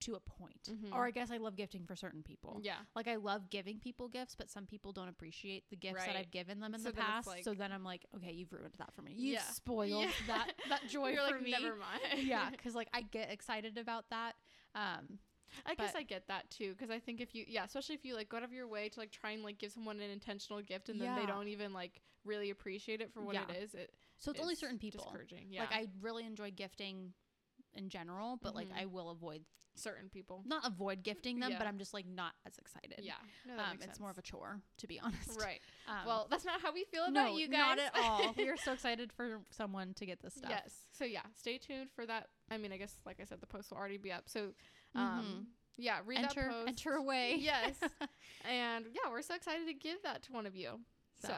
to 0.00 0.14
a 0.14 0.20
point, 0.20 0.62
Mhm. 0.70 0.94
or 0.94 1.04
I 1.06 1.10
guess 1.10 1.28
I 1.32 1.38
love 1.38 1.56
gifting 1.56 1.84
for 1.84 1.96
certain 1.96 2.22
people. 2.22 2.60
yeah. 2.62 2.76
Like 2.94 3.08
I 3.08 3.16
love 3.16 3.50
giving 3.50 3.80
people 3.80 4.06
gifts, 4.06 4.36
but 4.36 4.48
some 4.48 4.64
people 4.64 4.92
don't 4.92 5.08
appreciate 5.08 5.64
the 5.70 5.76
gifts 5.76 6.04
that 6.06 6.14
I've 6.14 6.30
given 6.30 6.60
them 6.60 6.72
in 6.72 6.78
So 6.80 6.90
the 6.90 6.96
past. 6.96 7.26
like- 7.26 7.42
so 7.42 7.52
then 7.52 7.72
I'm 7.72 7.82
like, 7.82 8.06
okay, 8.14 8.30
you've 8.30 8.52
ruined 8.52 8.74
that 8.78 8.94
for 8.94 9.02
me. 9.02 9.14
You've 9.16 9.34
Yeah. 9.34 9.42
spoiled 9.42 10.04
Yeah. 10.04 10.10
that 10.28 10.52
that 10.68 10.82
joy 10.88 11.08
You're 11.10 11.26
for 11.26 11.32
like 11.34 11.42
me. 11.42 11.50
never 11.50 11.74
mind. 11.74 12.22
yeah, 12.22 12.48
because 12.48 12.76
like 12.76 12.88
I 12.94 13.02
get 13.02 13.32
excited 13.32 13.76
about 13.76 14.08
that. 14.10 14.34
Um, 14.76 15.18
I 15.66 15.74
guess 15.74 15.94
I 15.94 16.02
get 16.02 16.28
that 16.28 16.50
too, 16.50 16.72
because 16.72 16.90
I 16.90 16.98
think 16.98 17.20
if 17.20 17.34
you, 17.34 17.44
yeah, 17.48 17.64
especially 17.64 17.94
if 17.94 18.04
you 18.04 18.14
like 18.14 18.28
go 18.28 18.36
out 18.38 18.42
of 18.42 18.52
your 18.52 18.66
way 18.68 18.88
to 18.88 19.00
like 19.00 19.10
try 19.10 19.30
and 19.32 19.42
like 19.42 19.58
give 19.58 19.72
someone 19.72 20.00
an 20.00 20.10
intentional 20.10 20.60
gift 20.62 20.88
and 20.88 21.00
then 21.00 21.14
they 21.14 21.26
don't 21.26 21.48
even 21.48 21.72
like 21.72 22.00
really 22.24 22.50
appreciate 22.50 23.00
it 23.00 23.12
for 23.12 23.22
what 23.22 23.34
it 23.36 23.42
Yeah. 23.48 23.56
is, 23.56 23.74
it 23.74 23.92
so 24.18 24.30
it's 24.32 24.40
only 24.40 24.54
certain 24.54 24.78
people. 24.78 25.04
discouraging. 25.04 25.46
Yeah, 25.50 25.60
Like 25.62 25.72
I 25.72 25.86
really 26.00 26.24
enjoy 26.26 26.50
gifting 26.50 27.12
in 27.74 27.88
general, 27.88 28.38
but 28.42 28.54
like 28.54 28.68
Mhm. 28.68 28.80
I 28.82 28.86
will 28.86 29.10
avoid 29.10 29.44
certain 29.74 30.08
people. 30.08 30.42
not 30.44 30.66
avoid 30.66 31.04
gifting 31.04 31.38
them, 31.38 31.54
but 31.56 31.66
I'm 31.68 31.78
just 31.78 31.94
like 31.94 32.04
not 32.04 32.34
as 32.44 32.58
excited. 32.58 32.98
Yeah, 33.00 33.14
no, 33.46 33.56
that 33.56 33.70
um, 33.70 33.78
it's 33.80 34.00
more 34.00 34.10
of 34.10 34.18
a 34.18 34.22
chore, 34.22 34.60
to 34.78 34.86
be 34.88 34.98
honest. 35.04 35.38
right. 35.38 35.60
Um, 35.86 36.04
well, 36.04 36.26
that's 36.28 36.44
not 36.44 36.60
how 36.60 36.72
we 36.72 36.84
feel 36.84 37.04
about 37.04 37.12
no, 37.12 37.36
you 37.38 37.46
guys. 37.48 37.76
Not 37.76 37.78
at 37.78 37.92
all. 37.94 38.34
we 38.36 38.48
are 38.48 38.56
so 38.56 38.72
excited 38.72 39.12
for 39.12 39.40
someone 39.50 39.94
to 39.94 40.04
get 40.06 40.20
this 40.20 40.34
stuff. 40.34 40.50
Yes. 40.50 40.74
So 40.90 41.04
yeah, 41.04 41.22
stay 41.32 41.58
tuned 41.58 41.90
for 41.94 42.04
that. 42.06 42.28
I 42.50 42.58
mean, 42.58 42.72
I 42.72 42.76
guess 42.76 42.96
like 43.06 43.20
I 43.20 43.24
said, 43.24 43.40
the 43.40 43.46
post 43.46 43.70
will 43.70 43.78
already 43.78 43.98
be 43.98 44.10
up. 44.10 44.28
So, 44.28 44.52
um, 44.94 45.46
yeah, 45.76 45.98
read 46.04 46.18
enter, 46.18 46.42
that 46.42 46.50
post. 46.50 46.68
enter 46.68 46.92
away. 46.94 47.36
Yes. 47.40 47.74
and 48.48 48.86
yeah, 48.92 49.10
we're 49.10 49.22
so 49.22 49.34
excited 49.34 49.66
to 49.66 49.74
give 49.74 50.02
that 50.02 50.22
to 50.24 50.32
one 50.32 50.46
of 50.46 50.56
you. 50.56 50.80
So, 51.20 51.28
So. 51.28 51.34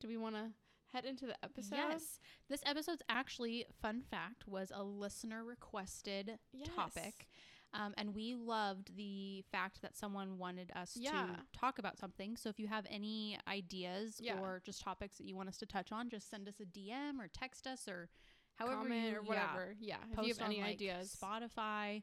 do 0.00 0.08
we 0.08 0.16
want 0.16 0.34
to 0.36 0.50
head 0.92 1.04
into 1.04 1.26
the 1.26 1.36
episode? 1.44 1.76
Yes. 1.76 2.18
This 2.48 2.60
episode's 2.66 3.02
actually, 3.08 3.66
fun 3.80 4.02
fact, 4.02 4.46
was 4.46 4.70
a 4.74 4.82
listener 4.82 5.44
requested 5.44 6.38
topic. 6.76 7.28
Um, 7.74 7.94
and 7.96 8.14
we 8.14 8.34
loved 8.34 8.94
the 8.96 9.42
fact 9.50 9.80
that 9.80 9.96
someone 9.96 10.36
wanted 10.36 10.70
us 10.76 10.94
Yeah. 10.94 11.10
to 11.12 11.58
talk 11.58 11.78
about 11.78 11.96
something. 11.96 12.36
So 12.36 12.50
if 12.50 12.58
you 12.60 12.68
have 12.68 12.86
any 12.90 13.38
ideas 13.48 14.20
Yeah. 14.22 14.38
or 14.38 14.60
just 14.62 14.82
topics 14.82 15.16
that 15.16 15.24
you 15.24 15.34
want 15.34 15.48
us 15.48 15.56
to 15.58 15.66
touch 15.66 15.90
on, 15.90 16.10
just 16.10 16.28
send 16.28 16.46
us 16.48 16.60
a 16.60 16.66
DM 16.66 17.18
or 17.18 17.28
text 17.28 17.66
us 17.66 17.88
or 17.88 18.10
however 18.56 18.76
Comment 18.76 19.10
you 19.12 19.16
or 19.16 19.22
whatever. 19.22 19.74
Yeah. 19.80 19.96
If 20.10 20.16
post 20.16 20.28
you 20.28 20.34
have 20.34 20.42
any 20.44 20.60
like, 20.60 20.72
ideas. 20.72 21.16
Spotify. 21.18 22.02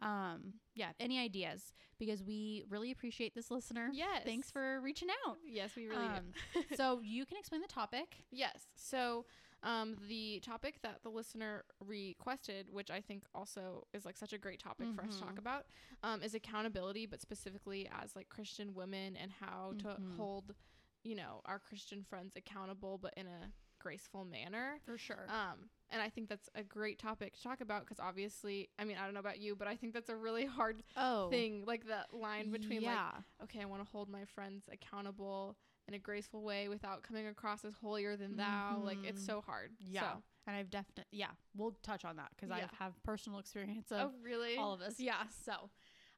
Um, 0.00 0.54
yeah, 0.74 0.90
any 1.00 1.18
ideas 1.18 1.72
because 1.98 2.22
we 2.22 2.64
really 2.68 2.90
appreciate 2.90 3.34
this 3.34 3.50
listener. 3.50 3.90
Yes. 3.92 4.22
Thanks 4.24 4.50
for 4.50 4.80
reaching 4.80 5.08
out. 5.26 5.38
Yes, 5.44 5.70
we 5.76 5.86
really 5.86 6.08
Um, 6.08 6.32
do. 6.54 6.60
so 6.76 7.00
you 7.02 7.24
can 7.26 7.36
explain 7.36 7.60
the 7.62 7.68
topic. 7.68 8.24
yes. 8.30 8.66
So, 8.76 9.26
um, 9.64 9.96
the 10.08 10.38
topic 10.40 10.76
that 10.82 11.02
the 11.02 11.08
listener 11.08 11.64
requested, 11.84 12.68
which 12.70 12.90
I 12.90 13.00
think 13.00 13.24
also 13.34 13.86
is 13.92 14.04
like 14.04 14.16
such 14.16 14.32
a 14.32 14.38
great 14.38 14.60
topic 14.62 14.86
for 14.94 15.02
us 15.02 15.16
to 15.16 15.20
talk 15.24 15.32
Mhm. 15.34 15.38
about, 15.38 15.66
um, 16.04 16.22
is 16.22 16.34
accountability, 16.34 17.06
but 17.06 17.20
specifically 17.20 17.88
as 18.00 18.14
like 18.14 18.28
Christian 18.28 18.72
women 18.74 19.16
and 19.16 19.32
how 19.32 19.72
to 19.78 19.98
Mhm. 19.98 20.16
hold, 20.16 20.54
you 21.02 21.16
know, 21.16 21.40
our 21.44 21.58
Christian 21.58 22.04
friends 22.04 22.36
accountable, 22.36 22.98
but 22.98 23.14
in 23.16 23.26
a 23.26 23.50
graceful 23.78 24.24
manner. 24.24 24.78
For 24.84 24.98
sure. 24.98 25.26
Um, 25.28 25.70
and 25.90 26.02
I 26.02 26.08
think 26.08 26.28
that's 26.28 26.48
a 26.54 26.62
great 26.62 26.98
topic 26.98 27.34
to 27.34 27.42
talk 27.42 27.60
about 27.60 27.84
because 27.84 27.98
obviously, 28.00 28.68
I 28.78 28.84
mean, 28.84 28.96
I 29.00 29.04
don't 29.04 29.14
know 29.14 29.20
about 29.20 29.38
you, 29.38 29.56
but 29.56 29.68
I 29.68 29.76
think 29.76 29.94
that's 29.94 30.10
a 30.10 30.16
really 30.16 30.44
hard 30.44 30.82
oh. 30.96 31.30
thing, 31.30 31.64
like 31.66 31.84
the 31.86 32.04
line 32.16 32.50
between 32.50 32.82
like 32.82 32.98
okay, 33.44 33.60
I 33.62 33.64
want 33.64 33.84
to 33.84 33.90
hold 33.90 34.08
my 34.08 34.24
friends 34.24 34.68
accountable 34.70 35.56
in 35.86 35.94
a 35.94 35.98
graceful 35.98 36.42
way 36.42 36.68
without 36.68 37.02
coming 37.02 37.26
across 37.26 37.64
as 37.64 37.72
holier 37.80 38.16
than 38.16 38.36
thou. 38.36 38.80
Like 38.84 38.98
it's 39.04 39.24
so 39.24 39.40
hard. 39.40 39.70
Yeah. 39.80 40.00
So- 40.00 40.22
And 40.46 40.56
I've 40.56 40.70
definitely, 40.70 41.04
yeah, 41.10 41.30
we'll 41.56 41.76
touch 41.82 42.04
on 42.04 42.16
that 42.16 42.30
because 42.34 42.50
I 42.50 42.64
have 42.78 42.92
personal 43.02 43.38
experience 43.38 43.88
oh, 43.90 44.12
really? 44.22 44.56
all 44.56 44.72
of 44.72 44.80
us. 44.80 44.98
Yeah. 44.98 45.24
So, 45.44 45.70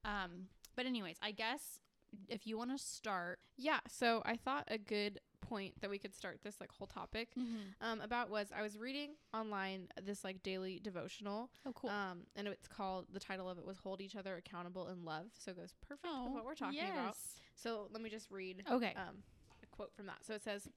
um, 0.04 0.48
but 0.76 0.86
anyways, 0.86 1.16
I 1.22 1.32
guess 1.32 1.80
if 2.28 2.46
you 2.46 2.58
want 2.58 2.70
to 2.70 2.78
start, 2.78 3.38
yeah. 3.56 3.80
So 3.88 4.22
I 4.24 4.36
thought 4.36 4.64
a 4.68 4.78
good 4.78 5.20
point 5.40 5.80
that 5.80 5.90
we 5.90 5.98
could 5.98 6.14
start 6.14 6.40
this 6.42 6.60
like 6.60 6.70
whole 6.72 6.86
topic 6.86 7.28
um, 7.80 8.00
about 8.00 8.30
was 8.30 8.48
I 8.56 8.62
was 8.62 8.78
reading 8.78 9.10
online 9.34 9.88
this 10.02 10.22
like 10.24 10.42
daily 10.42 10.80
devotional. 10.82 11.50
oh, 11.66 11.72
cool. 11.72 11.90
Um, 11.90 12.20
and 12.36 12.46
it's 12.48 12.68
called 12.68 13.06
the 13.12 13.20
title 13.20 13.48
of 13.48 13.58
it 13.58 13.64
was 13.66 13.78
"Hold 13.78 14.00
Each 14.00 14.16
Other 14.16 14.36
Accountable 14.36 14.88
in 14.88 15.04
Love." 15.04 15.26
So 15.38 15.50
it 15.52 15.56
goes 15.56 15.74
perfect 15.86 16.06
with 16.24 16.32
what 16.32 16.44
we're 16.44 16.54
talking 16.54 16.78
about. 16.92 17.16
So 17.54 17.88
let 17.92 18.02
me 18.02 18.10
just 18.10 18.30
read 18.30 18.62
Okay. 18.70 18.94
um, 18.96 19.16
a 19.62 19.66
quote 19.66 19.92
from 19.94 20.06
that. 20.06 20.18
So 20.24 20.34
it 20.34 20.42
says, 20.42 20.68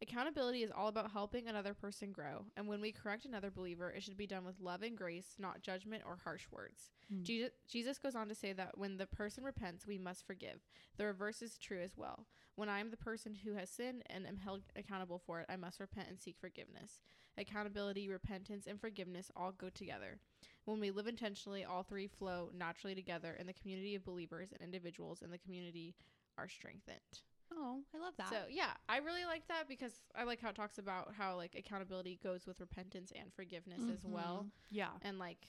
Accountability 0.00 0.62
is 0.62 0.70
all 0.70 0.86
about 0.86 1.10
helping 1.10 1.48
another 1.48 1.74
person 1.74 2.12
grow. 2.12 2.44
And 2.56 2.68
when 2.68 2.80
we 2.80 2.92
correct 2.92 3.24
another 3.24 3.50
believer, 3.50 3.90
it 3.90 4.02
should 4.04 4.16
be 4.16 4.28
done 4.28 4.44
with 4.44 4.60
love 4.60 4.82
and 4.82 4.96
grace, 4.96 5.34
not 5.40 5.60
judgment 5.60 6.04
or 6.06 6.18
harsh 6.22 6.46
words. 6.52 6.92
Hmm. 7.12 7.24
Jesus, 7.24 7.50
Jesus 7.68 7.98
goes 7.98 8.14
on 8.14 8.28
to 8.28 8.34
say 8.34 8.52
that 8.52 8.78
when 8.78 8.96
the 8.96 9.06
person 9.06 9.42
repents, 9.42 9.88
we 9.88 9.98
must 9.98 10.24
forgive. 10.24 10.60
The 10.98 11.06
reverse 11.06 11.42
is 11.42 11.58
true 11.58 11.80
as 11.82 11.96
well. 11.96 12.26
When 12.58 12.68
I 12.68 12.80
am 12.80 12.90
the 12.90 12.96
person 12.96 13.36
who 13.36 13.54
has 13.54 13.70
sinned 13.70 14.02
and 14.10 14.26
am 14.26 14.36
held 14.36 14.62
accountable 14.74 15.22
for 15.24 15.38
it, 15.38 15.46
I 15.48 15.54
must 15.54 15.78
repent 15.78 16.08
and 16.08 16.20
seek 16.20 16.34
forgiveness. 16.40 17.02
Accountability, 17.38 18.08
repentance, 18.08 18.66
and 18.66 18.80
forgiveness 18.80 19.30
all 19.36 19.52
go 19.52 19.68
together. 19.70 20.18
When 20.64 20.80
we 20.80 20.90
live 20.90 21.06
intentionally, 21.06 21.64
all 21.64 21.84
three 21.84 22.08
flow 22.08 22.50
naturally 22.52 22.96
together, 22.96 23.36
and 23.38 23.48
the 23.48 23.52
community 23.52 23.94
of 23.94 24.04
believers 24.04 24.48
and 24.52 24.60
individuals 24.60 25.22
in 25.22 25.30
the 25.30 25.38
community 25.38 25.94
are 26.36 26.48
strengthened. 26.48 27.22
oh, 27.54 27.78
I 27.94 27.98
love 27.98 28.14
that. 28.18 28.28
So 28.28 28.38
yeah, 28.50 28.72
I 28.88 28.96
really 28.96 29.24
like 29.24 29.46
that 29.46 29.68
because 29.68 29.92
I 30.16 30.24
like 30.24 30.40
how 30.40 30.48
it 30.48 30.56
talks 30.56 30.78
about 30.78 31.12
how 31.16 31.36
like 31.36 31.54
accountability 31.56 32.18
goes 32.24 32.44
with 32.44 32.58
repentance 32.58 33.12
and 33.14 33.32
forgiveness 33.32 33.82
as 33.82 34.00
mm-hmm. 34.00 34.14
well. 34.14 34.46
Yeah. 34.68 34.90
And 35.02 35.20
like 35.20 35.46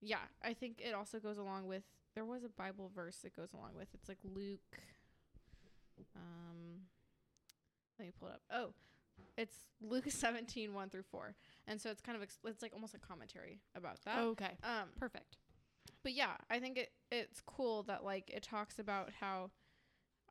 yeah, 0.00 0.22
I 0.44 0.52
think 0.52 0.80
it 0.80 0.94
also 0.94 1.18
goes 1.18 1.38
along 1.38 1.66
with 1.66 1.82
there 2.14 2.24
was 2.24 2.44
a 2.44 2.48
Bible 2.48 2.92
verse 2.94 3.16
that 3.24 3.34
goes 3.34 3.52
along 3.52 3.70
with 3.74 3.88
it's 3.94 4.08
like 4.08 4.18
Luke 4.22 4.60
um 6.16 6.80
let 7.98 8.06
me 8.06 8.12
pull 8.18 8.28
it 8.28 8.34
up. 8.34 8.42
Oh, 8.52 8.72
it's 9.36 9.56
Luke 9.80 10.04
17, 10.08 10.74
1 10.74 10.90
through 10.90 11.02
4. 11.04 11.34
And 11.66 11.80
so 11.80 11.90
it's 11.90 12.00
kind 12.00 12.16
of, 12.16 12.22
ex- 12.22 12.38
it's 12.44 12.60
like 12.62 12.72
almost 12.74 12.94
a 12.94 12.98
commentary 12.98 13.60
about 13.76 13.98
that. 14.04 14.18
okay. 14.18 14.56
Um, 14.64 14.88
Perfect. 14.98 15.36
but 16.02 16.12
yeah, 16.12 16.32
I 16.50 16.58
think 16.58 16.76
it 16.78 16.90
it's 17.12 17.40
cool 17.46 17.84
that 17.84 18.04
like 18.04 18.30
it 18.30 18.42
talks 18.42 18.78
about 18.80 19.10
how, 19.20 19.50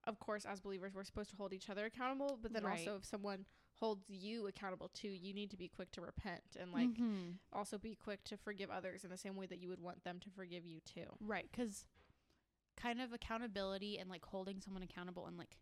of 0.06 0.20
course, 0.20 0.44
as 0.46 0.60
believers 0.60 0.94
we're 0.94 1.06
supposed 1.06 1.30
to 1.30 1.38
hold 1.38 1.54
each 1.54 1.70
other 1.70 1.86
accountable, 1.86 2.38
but 2.42 2.52
then 2.54 2.64
Right. 2.64 2.80
also 2.80 2.98
if 2.98 3.06
someone 3.06 3.46
holds 3.80 4.10
you 4.10 4.48
accountable 4.48 4.90
too. 4.94 5.10
You 5.10 5.34
need 5.34 5.50
to 5.52 5.58
be 5.58 5.68
quick 5.70 5.92
to 5.92 6.02
repent 6.02 6.44
and 6.60 6.72
like 6.72 6.90
Mhm. 6.94 7.38
also 7.52 7.78
be 7.78 7.96
quick 7.96 8.24
to 8.26 8.38
forgive 8.38 8.70
others 8.70 9.04
in 9.04 9.10
the 9.10 9.18
same 9.18 9.36
way 9.36 9.46
that 9.48 9.60
you 9.60 9.70
would 9.70 9.80
want 9.82 10.04
them 10.04 10.20
to 10.22 10.30
forgive 10.30 10.66
you 10.66 10.80
too. 10.82 11.06
right 11.22 11.50
because 11.52 11.86
kind 12.84 13.00
of 13.02 13.14
accountability 13.14 13.98
and 14.00 14.10
like 14.10 14.26
holding 14.26 14.60
someone 14.60 14.84
accountable 14.84 15.26
and 15.28 15.38
like 15.38 15.56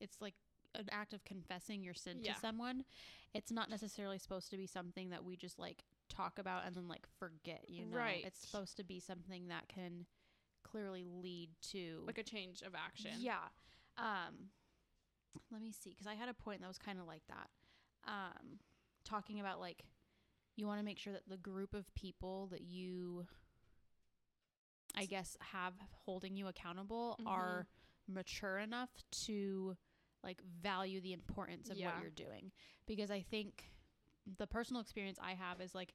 it's 0.00 0.20
like 0.20 0.34
an 0.74 0.86
act 0.92 1.12
of 1.14 1.24
confessing 1.24 1.82
your 1.82 1.94
sin 1.94 2.18
Yeah. 2.20 2.34
to 2.34 2.40
someone 2.40 2.84
it's 3.32 3.50
not 3.50 3.70
necessarily 3.70 4.18
supposed 4.18 4.50
to 4.50 4.56
be 4.58 4.66
something 4.66 5.08
that 5.10 5.24
we 5.24 5.36
just 5.36 5.58
like 5.58 5.84
talk 6.08 6.38
about 6.38 6.66
and 6.66 6.74
then 6.76 6.86
like 6.88 7.06
forget 7.18 7.64
you 7.68 7.86
know 7.86 7.96
Right. 7.96 8.24
it's 8.26 8.40
supposed 8.46 8.76
to 8.76 8.84
be 8.84 9.00
something 9.00 9.48
that 9.48 9.68
can 9.68 10.04
clearly 10.64 11.04
lead 11.04 11.50
to 11.72 12.02
Like 12.06 12.18
a 12.18 12.22
change 12.24 12.60
of 12.62 12.74
action. 12.74 13.12
Yeah. 13.18 13.48
Um 13.96 14.50
let 15.50 15.62
me 15.62 15.72
see 15.72 15.94
cuz 15.94 16.06
I 16.06 16.14
had 16.14 16.28
a 16.28 16.34
point 16.34 16.60
that 16.60 16.68
was 16.68 16.78
kind 16.78 16.98
of 16.98 17.06
like 17.06 17.22
that. 17.28 17.48
Um 18.04 18.58
talking 19.04 19.40
about 19.40 19.60
like 19.60 19.84
you 20.56 20.66
want 20.66 20.80
to 20.80 20.84
make 20.84 20.98
sure 20.98 21.12
that 21.12 21.28
the 21.28 21.36
group 21.36 21.74
of 21.74 21.92
people 21.94 22.48
that 22.48 22.62
you 22.62 23.26
I 24.96 25.04
guess 25.06 25.36
have 25.40 25.74
holding 26.04 26.36
you 26.36 26.48
accountable 26.48 27.16
Mhm. 27.20 27.26
are 27.26 27.66
mature 28.08 28.58
enough 28.58 28.90
to 29.26 29.76
like 30.22 30.40
value 30.62 31.00
the 31.00 31.12
importance 31.12 31.70
of 31.70 31.76
Yeah. 31.76 31.92
what 31.92 32.00
you're 32.00 32.10
doing 32.10 32.52
because 32.86 33.10
I 33.10 33.20
think 33.22 33.70
the 34.38 34.46
personal 34.46 34.80
experience 34.82 35.18
I 35.20 35.34
have 35.34 35.60
is 35.60 35.74
like 35.74 35.94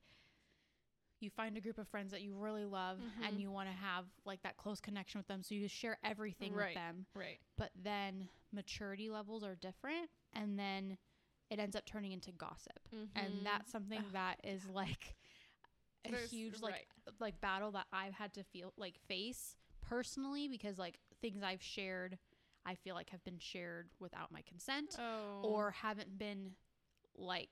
you 1.20 1.30
find 1.30 1.56
a 1.58 1.62
group 1.62 1.78
of 1.78 1.88
friends 1.88 2.12
that 2.12 2.22
you 2.22 2.34
really 2.34 2.66
love 2.66 3.00
Mhm. 3.00 3.24
and 3.28 3.42
you 3.42 3.52
want 3.52 3.70
to 3.70 3.76
have 3.76 4.06
like 4.26 4.42
that 4.42 4.58
close 4.58 4.80
connection 4.82 5.20
with 5.20 5.28
them 5.28 5.44
so 5.44 5.54
you 5.54 5.62
just 5.62 5.76
share 5.76 5.98
everything 6.04 6.54
Right. 6.54 6.68
with 6.68 6.76
them 6.76 7.06
Right. 7.14 7.40
but 7.58 7.72
then 7.76 8.30
maturity 8.52 9.10
levels 9.10 9.44
are 9.44 9.56
different 9.56 10.10
and 10.34 10.58
then 10.58 10.98
it 11.50 11.60
ends 11.60 11.76
up 11.76 11.86
turning 11.86 12.12
into 12.12 12.32
gossip 12.32 12.88
Mhm. 12.92 13.10
and 13.16 13.46
that's 13.46 13.72
something 13.72 14.00
Ugh, 14.00 14.12
that 14.14 14.40
is 14.44 14.66
like 14.68 15.16
a 16.06 16.12
There's- 16.12 16.32
huge 16.32 16.62
like 16.62 16.74
right. 16.74 16.86
like 17.20 17.42
battle 17.42 17.72
that 17.72 17.88
I've 17.92 18.14
had 18.14 18.34
to 18.34 18.44
feel 18.44 18.74
like 18.78 19.00
face 19.08 19.56
personally 19.82 20.48
because 20.48 20.78
like 20.78 21.00
things 21.22 21.44
I've 21.44 21.62
shared 21.62 22.18
I 22.66 22.76
feel 22.76 22.94
like 22.96 23.10
have 23.10 23.24
been 23.24 23.40
shared 23.40 23.90
without 24.00 24.32
my 24.32 24.42
consent 24.42 24.96
oh. 25.00 25.42
or 25.44 25.72
haven't 25.72 26.18
been 26.20 26.52
like 27.16 27.50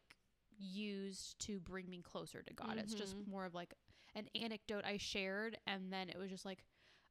used 0.57 1.39
to 1.39 1.59
bring 1.59 1.89
me 1.89 2.01
closer 2.01 2.41
to 2.43 2.53
God. 2.53 2.77
It's 2.77 2.93
just 2.93 3.15
Mhm. 3.17 3.27
more 3.27 3.45
of 3.45 3.53
like 3.53 3.73
an 4.15 4.27
anecdote 4.35 4.83
I 4.85 4.97
shared 4.97 5.57
and 5.65 5.91
then 5.91 6.09
it 6.09 6.17
was 6.17 6.29
just 6.29 6.45
like 6.45 6.63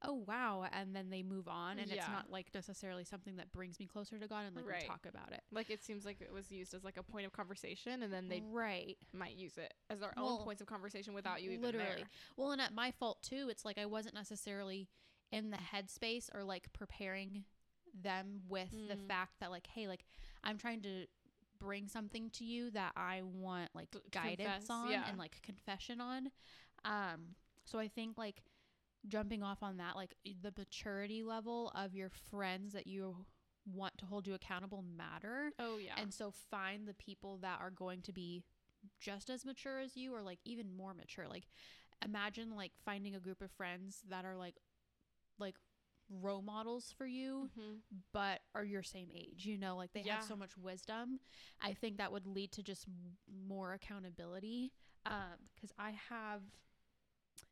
oh 0.03 0.23
wow 0.27 0.65
and 0.73 0.95
then 0.95 1.11
they 1.11 1.23
move 1.23 1.49
on 1.49 1.79
and 1.79 1.91
it's 1.91 2.07
not 2.09 2.31
like 2.31 2.47
necessarily 2.55 3.05
something 3.05 3.37
that 3.37 3.51
brings 3.53 3.81
me 3.81 3.87
closer 3.87 4.17
to 4.19 4.29
God 4.29 4.45
and 4.47 4.55
like 4.55 4.65
Right. 4.67 4.83
we 4.83 4.87
talk 4.89 5.07
about 5.07 5.33
it. 5.33 5.43
like 5.51 5.71
it 5.71 5.83
seems 5.83 6.05
like 6.05 6.21
it 6.21 6.33
was 6.33 6.51
used 6.53 6.73
as 6.75 6.85
like 6.85 6.97
a 6.97 7.03
point 7.03 7.27
of 7.27 7.33
conversation 7.33 8.03
and 8.03 8.13
then 8.13 8.29
they 8.29 8.43
right. 8.51 8.97
might 9.13 9.37
use 9.37 9.59
it 9.59 9.75
as 9.91 9.99
their 10.01 10.13
Well, 10.17 10.39
own 10.39 10.45
points 10.45 10.61
of 10.61 10.69
conversation 10.69 11.15
without 11.15 11.43
you 11.43 11.51
even 11.51 11.63
literally. 11.65 11.87
there. 11.97 12.05
Well, 12.37 12.53
and 12.53 12.61
at 12.61 12.73
my 12.75 12.93
fault 12.93 13.23
too, 13.23 13.49
it's 13.51 13.65
like 13.65 13.77
I 13.79 13.87
wasn't 13.87 14.15
necessarily 14.15 14.89
in 15.33 15.51
the 15.51 15.57
headspace 15.59 16.29
or 16.35 16.45
like 16.45 16.73
preparing 16.73 17.45
them 18.01 18.43
with 18.49 18.71
the 18.71 18.95
Mm. 18.95 19.09
fact 19.09 19.41
that 19.41 19.51
like, 19.51 19.67
hey, 19.67 19.89
like 19.89 20.05
I'm 20.45 20.59
trying 20.59 20.83
to 20.83 21.07
bring 21.59 21.89
something 21.89 22.31
to 22.31 22.45
you 22.45 22.71
that 22.71 22.93
I 22.97 23.23
want 23.25 23.71
like 23.75 23.89
guidance 24.13 24.67
confess, 24.69 24.71
on 24.71 24.91
yeah. 24.93 25.09
and 25.09 25.19
like 25.19 25.43
confession 25.43 26.01
on. 26.01 26.31
Um, 26.85 27.35
so 27.65 27.81
I 27.81 27.89
think 27.89 28.17
like 28.17 28.45
jumping 29.09 29.43
off 29.43 29.63
on 29.63 29.79
that, 29.79 29.97
like 29.97 30.15
the 30.43 30.53
maturity 30.57 31.23
level 31.23 31.71
of 31.75 31.95
your 31.95 32.11
friends 32.31 32.73
that 32.75 32.87
you 32.87 33.17
want 33.67 33.97
to 33.99 34.07
hold 34.07 34.27
you 34.27 34.35
accountable 34.35 34.83
matter. 34.97 35.51
Oh 35.59 35.79
yeah. 35.79 35.95
And 35.99 36.13
so 36.13 36.31
find 36.51 36.87
the 36.87 36.95
people 36.95 37.39
that 37.39 37.59
are 37.61 37.71
going 37.71 38.03
to 38.03 38.13
be 38.13 38.45
just 39.01 39.29
as 39.31 39.45
mature 39.45 39.79
as 39.81 39.97
you 39.97 40.15
or 40.15 40.23
like 40.23 40.39
even 40.45 40.75
more 40.77 40.95
mature. 40.95 41.27
Like 41.29 41.45
imagine 42.05 42.55
like 42.57 42.73
finding 42.85 43.15
a 43.15 43.21
group 43.21 43.43
of 43.43 43.51
friends 43.51 44.03
that 44.09 44.25
are 44.25 44.37
like 44.37 44.57
like 45.39 45.57
role 46.23 46.43
models 46.43 46.95
for 46.97 47.07
you 47.07 47.51
Mhm. 47.59 47.83
but 48.13 48.41
are 48.55 48.65
your 48.65 48.83
same 48.83 49.11
age, 49.15 49.45
you 49.47 49.59
know, 49.59 49.77
like 49.77 49.93
they 49.93 50.03
Yeah. 50.03 50.17
have 50.17 50.25
so 50.25 50.37
much 50.37 50.57
wisdom. 50.57 51.21
I 51.61 51.75
think 51.75 51.99
that 51.99 52.13
would 52.13 52.27
lead 52.27 52.53
to 52.53 52.63
just 52.63 52.87
more 53.49 53.73
accountability 53.75 54.73
um 55.07 55.49
cuz 55.61 55.71
I 55.79 55.91
have 56.11 56.43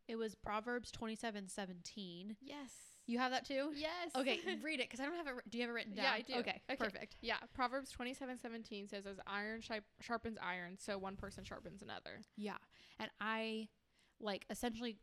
it 0.09 0.17
was 0.17 0.35
Proverbs 0.35 0.91
27:17. 0.93 2.37
Yes. 2.41 2.71
You 3.09 3.19
have 3.21 3.31
that 3.31 3.47
too? 3.47 3.71
Yes. 3.77 4.11
Okay, 4.17 4.41
read 4.63 4.81
it 4.81 4.91
cuz 4.91 4.99
I 4.99 5.05
don't 5.05 5.15
have 5.15 5.29
it 5.29 5.35
do 5.49 5.59
you 5.59 5.63
have 5.63 5.71
it 5.71 5.75
written 5.75 5.95
down? 5.95 6.05
Yeah, 6.05 6.13
I 6.13 6.21
do. 6.23 6.35
Okay, 6.35 6.61
Okay. 6.69 6.77
perfect. 6.77 7.17
Yeah, 7.21 7.39
Proverbs 7.55 7.91
twenty 7.91 8.15
seven 8.15 8.37
seventeen 8.39 8.89
says, 8.89 9.07
"As 9.07 9.19
iron 9.27 9.63
sharpens 10.01 10.39
iron, 10.43 10.77
so 10.79 10.99
one 10.99 11.17
person 11.17 11.45
sharpens 11.45 11.83
another." 11.83 12.23
Yeah. 12.37 12.57
And 12.99 13.11
I 13.21 13.69
like 14.19 14.45
essentially 14.51 14.99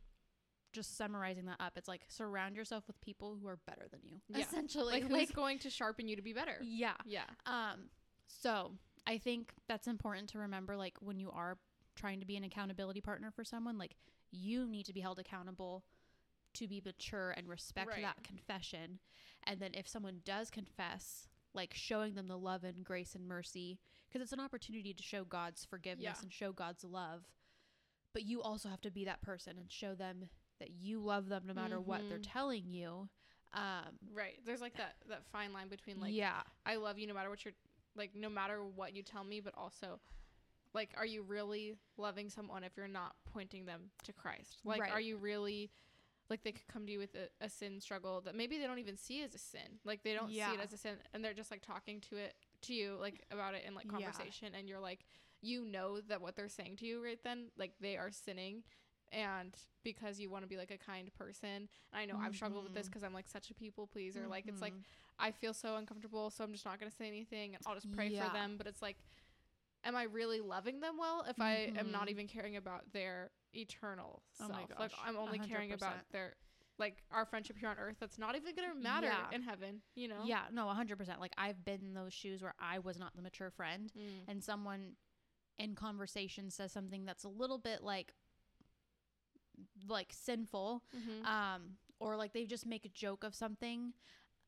just 0.73 0.97
summarizing 0.97 1.45
that 1.45 1.61
up. 1.61 1.77
It's 1.77 1.87
like 1.87 2.03
surround 2.09 2.55
yourself 2.55 2.87
with 2.87 2.99
people 2.99 3.37
who 3.39 3.47
are 3.47 3.57
better 3.67 3.87
than 3.89 4.01
you. 4.03 4.19
Yeah. 4.27 4.39
Essentially. 4.39 4.93
Like, 4.95 5.03
who's 5.03 5.31
going 5.31 5.59
to 5.59 5.69
sharpen 5.69 6.07
you 6.07 6.15
to 6.17 6.21
be 6.21 6.33
better? 6.33 6.57
yeah. 6.61 6.95
Yeah. 7.05 7.25
Um 7.45 7.89
so 8.27 8.73
I 9.07 9.17
think 9.17 9.53
that's 9.67 9.87
important 9.87 10.29
to 10.29 10.39
remember 10.39 10.75
like 10.75 10.97
when 10.99 11.19
you 11.19 11.29
are 11.31 11.57
trying 11.95 12.19
to 12.19 12.25
be 12.25 12.35
an 12.35 12.43
accountability 12.43 12.99
partner 13.01 13.31
for 13.31 13.43
someone, 13.45 13.77
like 13.77 13.95
you 14.33 14.67
need 14.67 14.85
to 14.87 14.93
be 14.93 14.99
held 15.01 15.19
accountable 15.19 15.83
to 16.55 16.67
be 16.67 16.81
mature 16.83 17.31
and 17.31 17.47
respect 17.47 17.89
Right. 17.89 18.01
that 18.03 18.23
confession. 18.23 18.99
And 19.43 19.59
then 19.59 19.73
if 19.73 19.87
someone 19.87 20.21
does 20.23 20.49
confess, 20.51 21.27
like 21.53 21.73
showing 21.73 22.15
them 22.15 22.27
the 22.27 22.37
love 22.37 22.63
and 22.63 22.83
grace 22.83 23.15
and 23.15 23.27
mercy 23.27 23.79
because 24.07 24.21
it's 24.21 24.33
an 24.33 24.39
opportunity 24.39 24.93
to 24.93 25.03
show 25.03 25.23
God's 25.23 25.65
forgiveness 25.65 26.17
Yeah. 26.17 26.21
and 26.23 26.31
show 26.33 26.51
God's 26.51 26.83
love. 26.83 27.25
But 28.13 28.23
you 28.23 28.41
also 28.41 28.69
have 28.69 28.81
to 28.81 28.91
be 28.91 29.05
that 29.05 29.21
person 29.21 29.57
and 29.57 29.71
show 29.71 29.95
them 29.95 30.29
that 30.59 30.71
you 30.71 30.99
love 30.99 31.29
them 31.29 31.43
no 31.45 31.53
matter 31.53 31.79
what 31.81 32.07
they're 32.09 32.19
Mhm. 32.19 32.31
telling 32.31 32.69
you. 32.69 33.09
Um 33.53 33.99
Right. 34.11 34.43
There's 34.45 34.61
like 34.61 34.75
that 34.77 34.95
that 35.07 35.25
fine 35.27 35.53
line 35.53 35.67
between 35.69 35.99
like 35.99 36.13
yeah. 36.13 36.43
I 36.65 36.75
love 36.75 36.97
you 36.97 37.05
no 37.07 37.13
matter 37.13 37.29
what 37.29 37.43
you're 37.45 37.53
like 37.95 38.15
no 38.15 38.29
matter 38.29 38.63
what 38.63 38.93
you 38.95 39.03
tell 39.03 39.23
me, 39.23 39.39
but 39.41 39.53
also 39.55 39.99
like 40.73 40.91
are 40.97 41.05
you 41.05 41.21
really 41.23 41.75
loving 41.97 42.29
someone 42.29 42.63
if 42.63 42.75
you're 42.77 42.87
not 42.87 43.15
pointing 43.31 43.65
them 43.65 43.91
to 44.03 44.13
Christ? 44.13 44.57
Like 44.65 44.81
Right. 44.81 44.91
are 44.91 45.01
you 45.01 45.17
really 45.17 45.69
like 46.29 46.43
they 46.43 46.51
could 46.53 46.67
come 46.67 46.85
to 46.85 46.91
you 46.91 46.99
with 46.99 47.15
a, 47.15 47.27
a 47.45 47.49
sin 47.49 47.79
struggle 47.81 48.21
that 48.21 48.33
maybe 48.35 48.57
they 48.57 48.65
don't 48.65 48.79
even 48.79 48.97
see 48.97 49.21
as 49.23 49.35
a 49.35 49.37
sin. 49.37 49.79
Like 49.83 50.03
they 50.03 50.13
don't 50.13 50.31
see 50.47 50.53
it 50.53 50.59
as 50.63 50.73
a 50.73 50.77
sin 50.77 50.95
and 51.13 51.23
they're 51.23 51.33
just 51.33 51.51
like 51.51 51.61
talking 51.61 51.99
to 52.09 52.15
it 52.17 52.33
to 52.63 52.73
you 52.73 52.97
like 52.99 53.23
about 53.31 53.53
it 53.55 53.63
in 53.67 53.75
like 53.75 53.85
Yeah. 53.87 53.91
conversation 53.91 54.49
and 54.57 54.67
you're 54.69 54.79
like 54.79 55.05
you 55.41 55.65
know 55.65 55.99
that 56.07 56.21
what 56.21 56.35
they're 56.35 56.47
saying 56.49 56.77
to 56.77 56.85
you 56.85 57.03
right 57.03 57.19
then 57.23 57.49
like 57.57 57.73
they 57.81 57.97
are 57.97 58.09
sinning 58.11 58.63
and 59.11 59.55
because 59.83 60.17
you 60.19 60.29
want 60.29 60.43
to 60.43 60.47
be 60.47 60.55
like 60.55 60.71
a 60.71 60.77
kind 60.77 61.13
person 61.13 61.49
and 61.49 61.67
i 61.93 62.05
know 62.05 62.15
i've 62.23 62.33
struggled 62.33 62.63
with 62.63 62.73
this 62.73 62.87
because 62.87 63.03
i'm 63.03 63.13
like 63.13 63.27
such 63.27 63.51
a 63.51 63.53
people 63.53 63.85
pleaser 63.85 64.25
like 64.29 64.45
it's 64.47 64.61
like 64.61 64.73
Mhm. 64.73 64.83
I 65.19 65.29
feel 65.29 65.53
so 65.53 65.75
uncomfortable, 65.75 66.31
so 66.31 66.43
I'm 66.43 66.51
just 66.53 66.65
not 66.65 66.79
going 66.79 66.89
to 66.89 66.97
say 66.97 67.07
anything 67.07 67.53
and 67.53 67.63
I'll 67.67 67.75
just 67.75 67.91
pray 67.91 68.09
Yeah. 68.09 68.27
for 68.29 68.33
them. 68.33 68.55
But 68.57 68.65
it's 68.65 68.81
like, 68.81 68.97
am 69.83 69.95
I 69.95 70.03
really 70.03 70.39
loving 70.41 70.79
them 70.79 70.97
well 70.97 71.25
if 71.27 71.39
I 71.41 71.71
am 71.75 71.91
not 71.91 72.07
Mhm. 72.07 72.11
even 72.11 72.27
caring 72.27 72.55
about 72.57 72.91
their 72.93 73.31
eternal 73.53 74.23
Oh 74.39 74.47
my 74.49 74.55
self? 74.65 74.69
Like, 74.79 74.91
gosh, 74.91 74.99
I'm 75.05 75.17
only 75.17 75.39
caring 75.39 75.71
about 75.73 76.09
their, 76.11 76.35
like, 76.77 77.03
our 77.11 77.25
friendship 77.25 77.57
here 77.57 77.69
on 77.69 77.77
earth 77.77 77.97
that's 77.99 78.17
not 78.17 78.35
even 78.35 78.55
going 78.55 78.69
to 78.69 78.75
matter 78.75 79.07
Yeah. 79.07 79.29
in 79.31 79.41
heaven, 79.41 79.81
you 79.95 80.07
know? 80.07 80.23
Yeah, 80.25 80.43
no, 80.51 80.65
100%. 80.67 81.19
Like 81.19 81.33
I've 81.37 81.63
been 81.63 81.81
in 81.81 81.93
those 81.93 82.13
shoes 82.13 82.41
where 82.41 82.55
I 82.59 82.79
was 82.79 82.97
not 82.97 83.15
the 83.15 83.21
mature 83.21 83.51
friend 83.51 83.91
Mm. 83.95 84.27
and 84.27 84.43
someone 84.43 84.95
in 85.59 85.75
conversation 85.75 86.49
says 86.49 86.71
something 86.71 87.05
that's 87.05 87.23
a 87.23 87.29
little 87.29 87.59
bit 87.59 87.83
like 87.83 88.13
like 89.87 90.11
sinful 90.11 90.83
Mhm. 90.95 91.25
um 91.25 91.77
or 91.99 92.17
like 92.17 92.33
they 92.33 92.45
just 92.45 92.65
make 92.65 92.85
a 92.85 92.89
joke 92.89 93.23
of 93.23 93.35
something 93.35 93.93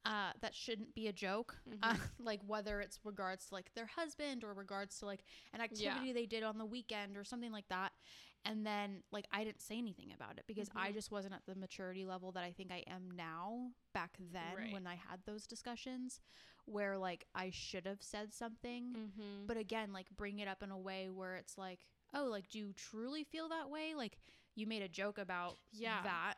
uh 0.06 0.32
that 0.42 0.54
shouldn't 0.54 0.94
be 0.96 1.08
a 1.08 1.14
joke 1.14 1.56
Mhm. 1.68 1.80
uh, 1.84 1.94
like 2.20 2.42
whether 2.48 2.80
it's 2.82 3.00
regards 3.04 3.48
to 3.48 3.54
like 3.56 3.74
their 3.76 3.88
husband 3.88 4.44
or 4.44 4.54
regards 4.54 5.00
to 5.00 5.06
like 5.06 5.24
an 5.54 5.62
activity 5.62 6.14
they 6.14 6.26
did 6.26 6.44
on 6.44 6.58
the 6.58 6.66
weekend 6.66 7.18
or 7.18 7.24
something 7.24 7.52
like 7.52 7.68
that 7.70 7.92
and 8.46 8.66
then 8.66 9.04
like 9.12 9.26
I 9.32 9.44
didn't 9.44 9.62
say 9.62 9.78
anything 9.78 10.12
about 10.14 10.38
it 10.38 10.44
because 10.48 10.70
I 10.76 10.90
Mhm. 10.90 10.94
just 10.94 11.12
wasn't 11.12 11.34
at 11.34 11.46
the 11.48 11.56
maturity 11.56 12.06
level 12.06 12.32
that 12.34 12.44
I 12.44 12.52
think 12.52 12.72
I 12.72 12.84
am 12.88 13.10
now 13.16 13.72
back 13.94 14.18
then 14.32 14.56
Right. 14.56 14.72
when 14.72 14.86
I 14.88 14.96
had 14.96 15.20
those 15.26 15.48
discussions 15.48 16.20
where 16.66 16.98
like 16.98 17.26
I 17.36 17.50
should 17.52 17.86
have 17.86 18.02
said 18.02 18.34
something 18.34 18.98
Mhm. 18.98 19.48
but 19.48 19.58
again 19.58 19.92
like 19.94 20.08
bring 20.16 20.40
it 20.40 20.48
up 20.48 20.64
in 20.64 20.72
a 20.72 20.78
way 20.78 21.10
where 21.10 21.36
it's 21.36 21.58
like 21.58 21.80
oh 22.14 22.26
like 22.26 22.50
do 22.50 22.60
you 22.60 22.74
truly 22.74 23.24
feel 23.24 23.50
that 23.50 23.70
way 23.70 23.94
like 23.96 24.18
you 24.56 24.66
made 24.68 24.82
a 24.82 24.88
joke 24.88 25.18
about 25.18 25.58
Yeah. 25.74 26.02
that 26.04 26.36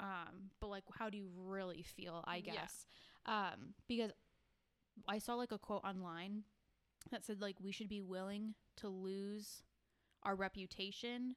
um 0.00 0.50
but 0.60 0.68
like 0.68 0.84
how 0.98 1.08
do 1.10 1.16
you 1.16 1.28
really 1.36 1.82
feel 1.82 2.22
i 2.26 2.36
Yeah. 2.44 2.52
guess 2.54 2.86
um 3.26 3.74
because 3.88 4.10
i 5.08 5.18
saw 5.18 5.34
like 5.34 5.52
a 5.52 5.58
quote 5.58 5.84
online 5.84 6.42
that 7.10 7.24
said 7.24 7.40
like 7.40 7.56
we 7.62 7.72
should 7.72 7.88
be 7.88 8.00
willing 8.00 8.54
to 8.76 8.88
lose 8.88 9.62
our 10.22 10.34
reputation 10.34 11.36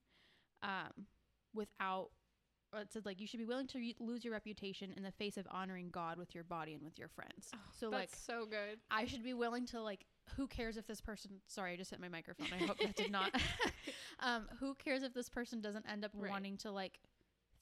um 0.63 1.05
without 1.53 2.09
it 2.75 2.91
said 2.91 3.05
like 3.05 3.19
you 3.21 3.25
should 3.27 3.39
be 3.39 3.45
willing 3.45 3.65
to 3.67 3.77
re- 3.79 3.95
lose 3.99 4.23
your 4.25 4.33
reputation 4.33 4.91
in 4.97 5.01
the 5.03 5.11
face 5.11 5.37
of 5.37 5.47
honoring 5.49 5.89
God 5.89 6.17
with 6.17 6.35
your 6.35 6.43
body 6.43 6.73
and 6.73 6.83
with 6.83 6.99
your 6.99 7.07
friends. 7.07 7.49
so 7.79 7.89
like 7.89 8.09
so 8.13 8.45
good. 8.45 8.77
I 8.91 9.05
should 9.05 9.23
be 9.23 9.33
willing 9.33 9.65
to 9.67 9.81
like 9.81 10.05
who 10.35 10.47
cares 10.47 10.75
if 10.75 10.85
this 10.85 10.99
person 10.99 11.31
sorry, 11.47 11.73
I 11.73 11.75
just 11.77 11.91
hit 11.91 12.01
my 12.01 12.09
microphone. 12.09 12.47
I 12.51 12.65
hope 12.65 12.77
that 12.79 12.95
did 12.95 13.09
not 13.09 13.31
um 14.19 14.47
who 14.59 14.75
cares 14.75 15.01
if 15.03 15.13
this 15.13 15.29
person 15.29 15.61
doesn't 15.61 15.85
end 15.89 16.03
up 16.03 16.11
Right. 16.13 16.29
wanting 16.29 16.57
to 16.57 16.71
like 16.71 16.99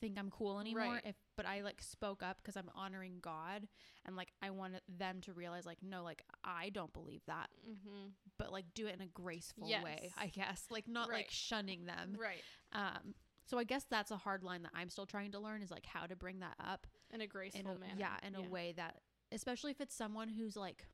think 0.02 0.18
I'm 0.20 0.30
cool 0.30 0.60
anymore 0.60 0.82
Right. 0.82 1.02
if 1.06 1.16
but 1.38 1.46
I 1.46 1.62
like 1.62 1.82
spoke 1.82 2.22
up 2.24 2.38
because 2.42 2.56
I'm 2.58 2.70
honoring 2.76 3.18
God 3.22 3.68
and 4.06 4.16
like 4.16 4.32
I 4.42 4.50
want 4.52 4.76
them 4.88 5.22
to 5.22 5.34
realize 5.34 5.66
like 5.66 5.80
no 5.82 6.04
like 6.04 6.24
I 6.44 6.70
don't 6.70 6.94
believe 6.94 7.22
that 7.28 7.50
Mm-hmm. 7.68 8.10
but 8.38 8.52
like 8.52 8.66
do 8.74 8.88
it 8.88 8.96
in 8.96 9.02
a 9.02 9.08
graceful 9.08 9.68
Yes. 9.70 9.84
way 9.84 10.12
I 10.18 10.28
guess 10.28 10.66
like 10.70 10.88
not 10.88 11.10
like 11.10 11.28
shunning 11.30 11.86
them 11.86 12.18
Right. 12.20 12.42
um 12.74 13.14
so 13.48 13.58
I 13.60 13.64
guess 13.64 13.86
that's 13.90 14.12
a 14.12 14.18
hard 14.18 14.44
line 14.44 14.64
that 14.64 14.72
I'm 14.74 14.90
still 14.90 15.06
trying 15.06 15.32
to 15.34 15.40
learn 15.40 15.62
is 15.62 15.72
like 15.72 15.86
how 15.86 16.06
to 16.08 16.16
bring 16.16 16.40
that 16.40 16.56
up 16.60 16.88
In 17.14 17.22
a 17.22 17.28
graceful 17.28 17.62
in 17.62 17.68
a, 17.68 17.80
manner. 17.80 17.96
yeah 17.98 18.18
in 18.28 18.36
a 18.36 18.42
way 18.42 18.74
that 18.78 19.02
especially 19.32 19.72
if 19.72 19.80
it's 19.82 19.96
someone 19.96 20.30
who's 20.30 20.56
like 20.56 20.86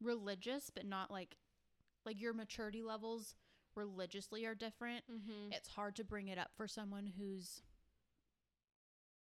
religious 0.00 0.70
but 0.74 0.84
not 0.84 1.10
like 1.10 1.36
like 2.04 2.20
your 2.20 2.34
maturity 2.34 2.82
levels 2.82 3.34
religiously 3.74 4.44
are 4.44 4.54
different 4.54 5.04
Mm-hmm. 5.10 5.52
it's 5.52 5.68
hard 5.68 5.96
to 5.96 6.04
bring 6.04 6.28
it 6.28 6.38
up 6.38 6.50
for 6.56 6.68
someone 6.68 7.06
who's 7.18 7.62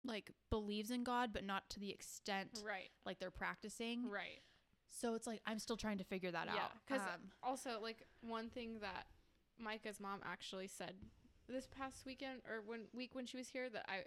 like 0.04 0.32
believes 0.50 0.92
in 0.92 1.04
god 1.04 1.32
but 1.34 1.44
not 1.44 1.70
to 1.70 1.80
the 1.80 1.90
extent 1.92 2.62
Right. 2.66 2.90
like 3.06 3.20
they're 3.20 3.32
practicing 3.32 4.10
Right. 4.10 4.42
so 4.90 5.16
it's 5.16 5.28
like 5.28 5.42
i'm 5.46 5.60
still 5.60 5.78
trying 5.78 5.98
to 5.98 6.04
figure 6.04 6.32
that 6.32 6.46
Yeah, 6.48 6.64
out 6.66 6.72
'cause 6.88 7.02
um, 7.02 7.32
Also, 7.44 7.80
like 7.82 8.04
one 8.22 8.50
thing 8.50 8.80
that 8.80 9.08
Micah's 9.60 10.00
mom 10.00 10.22
actually 10.24 10.68
said 10.68 10.96
this 11.48 11.68
past 11.68 12.06
weekend 12.06 12.42
or 12.48 12.62
when 12.62 12.88
week 12.94 13.16
when 13.16 13.26
she 13.26 13.38
was 13.38 13.48
here 13.50 13.70
that 13.70 13.86
I 13.90 14.06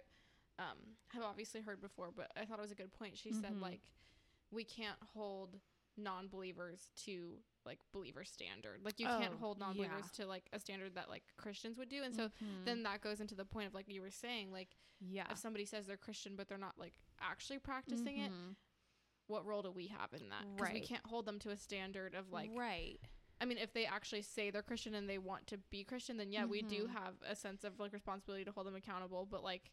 um 0.59 0.77
have 1.09 1.23
obviously 1.23 1.61
heard 1.61 1.81
before, 1.81 2.11
but 2.15 2.31
I 2.37 2.45
thought 2.45 2.59
it 2.59 2.61
was 2.61 2.71
a 2.71 2.75
good 2.75 2.91
point. 2.93 3.17
She 3.17 3.33
said 3.33 3.53
Mhm. 3.55 3.61
like 3.61 3.81
we 4.51 4.63
can't 4.63 4.99
hold 5.13 5.59
non-believers 5.97 6.89
to 7.05 7.41
like 7.65 7.79
believer 7.93 8.23
standard. 8.23 8.79
Like 8.83 8.99
you 8.99 9.05
can't 9.07 9.33
Oh, 9.35 9.39
hold 9.39 9.59
non-believers 9.59 10.05
yeah. 10.17 10.23
to 10.23 10.27
like 10.29 10.43
a 10.53 10.59
standard 10.59 10.95
that 10.95 11.09
like 11.09 11.23
Christians 11.37 11.77
would 11.77 11.89
do. 11.89 12.03
And 12.03 12.15
so 12.15 12.27
mhm. 12.43 12.65
then 12.65 12.83
that 12.83 13.01
goes 13.01 13.19
into 13.21 13.35
the 13.35 13.45
point 13.45 13.67
of 13.67 13.73
like 13.73 13.87
you 13.87 14.01
were 14.01 14.11
saying 14.11 14.51
like 14.51 14.69
yeah 14.99 15.25
if 15.31 15.37
somebody 15.37 15.65
says 15.65 15.87
they're 15.87 15.97
Christian 15.97 16.35
but 16.35 16.47
they're 16.47 16.57
not 16.57 16.77
like 16.77 16.93
actually 17.19 17.59
practicing 17.59 18.17
it, 18.19 18.31
Mhm. 18.31 18.55
what 19.27 19.45
role 19.45 19.61
do 19.61 19.71
we 19.71 19.87
have 19.87 20.13
in 20.13 20.29
that? 20.29 20.45
Because 20.55 20.73
we 20.73 20.81
can't 20.81 21.05
hold 21.05 21.25
them 21.25 21.39
to 21.39 21.49
a 21.51 21.57
standard 21.57 22.13
of 22.15 22.31
like 22.31 22.49
right 22.55 22.99
I 23.39 23.45
mean, 23.45 23.57
if 23.57 23.73
they 23.73 23.87
actually 23.87 24.21
say 24.21 24.51
they're 24.51 24.61
Christian 24.61 24.93
and 24.93 25.09
they 25.09 25.17
want 25.17 25.47
to 25.47 25.57
be 25.57 25.83
Christian, 25.83 26.17
then 26.17 26.31
yeah, 26.31 26.45
we 26.45 26.61
do 26.61 26.85
Mhm. 26.85 26.91
have 26.93 27.15
a 27.27 27.35
sense 27.35 27.63
of 27.63 27.79
like 27.79 27.91
responsibility 27.91 28.45
to 28.45 28.51
hold 28.51 28.67
them 28.67 28.75
accountable. 28.75 29.25
But 29.25 29.43
like 29.43 29.71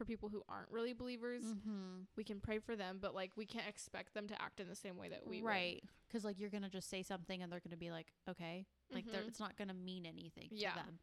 for 0.00 0.06
people 0.06 0.30
who 0.30 0.42
aren't 0.48 0.70
really 0.70 0.94
believers, 0.94 1.44
mm-hmm. 1.44 2.04
we 2.16 2.24
can 2.24 2.40
pray 2.40 2.58
for 2.58 2.74
them, 2.74 2.98
but 3.02 3.14
like 3.14 3.32
we 3.36 3.44
can't 3.44 3.68
expect 3.68 4.14
them 4.14 4.26
to 4.28 4.40
act 4.40 4.58
in 4.58 4.66
the 4.66 4.74
same 4.74 4.96
way 4.96 5.10
that 5.10 5.26
we 5.28 5.42
right 5.42 5.82
because 6.08 6.24
like 6.24 6.38
you're 6.40 6.48
gonna 6.48 6.70
just 6.70 6.88
say 6.88 7.02
something 7.02 7.42
and 7.42 7.52
they're 7.52 7.60
gonna 7.60 7.76
be 7.76 7.90
like 7.90 8.06
okay 8.26 8.64
like 8.94 9.04
Mhm. 9.06 9.28
it's 9.28 9.38
not 9.38 9.56
gonna 9.58 9.74
mean 9.74 10.06
anything 10.06 10.48
Yeah. 10.52 10.70
to 10.70 10.76
them 10.78 10.98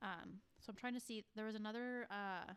um 0.00 0.40
so 0.58 0.70
i'm 0.70 0.76
trying 0.76 0.94
to 0.94 1.00
see 1.00 1.22
there 1.36 1.44
was 1.44 1.54
another 1.54 2.06
uh 2.10 2.50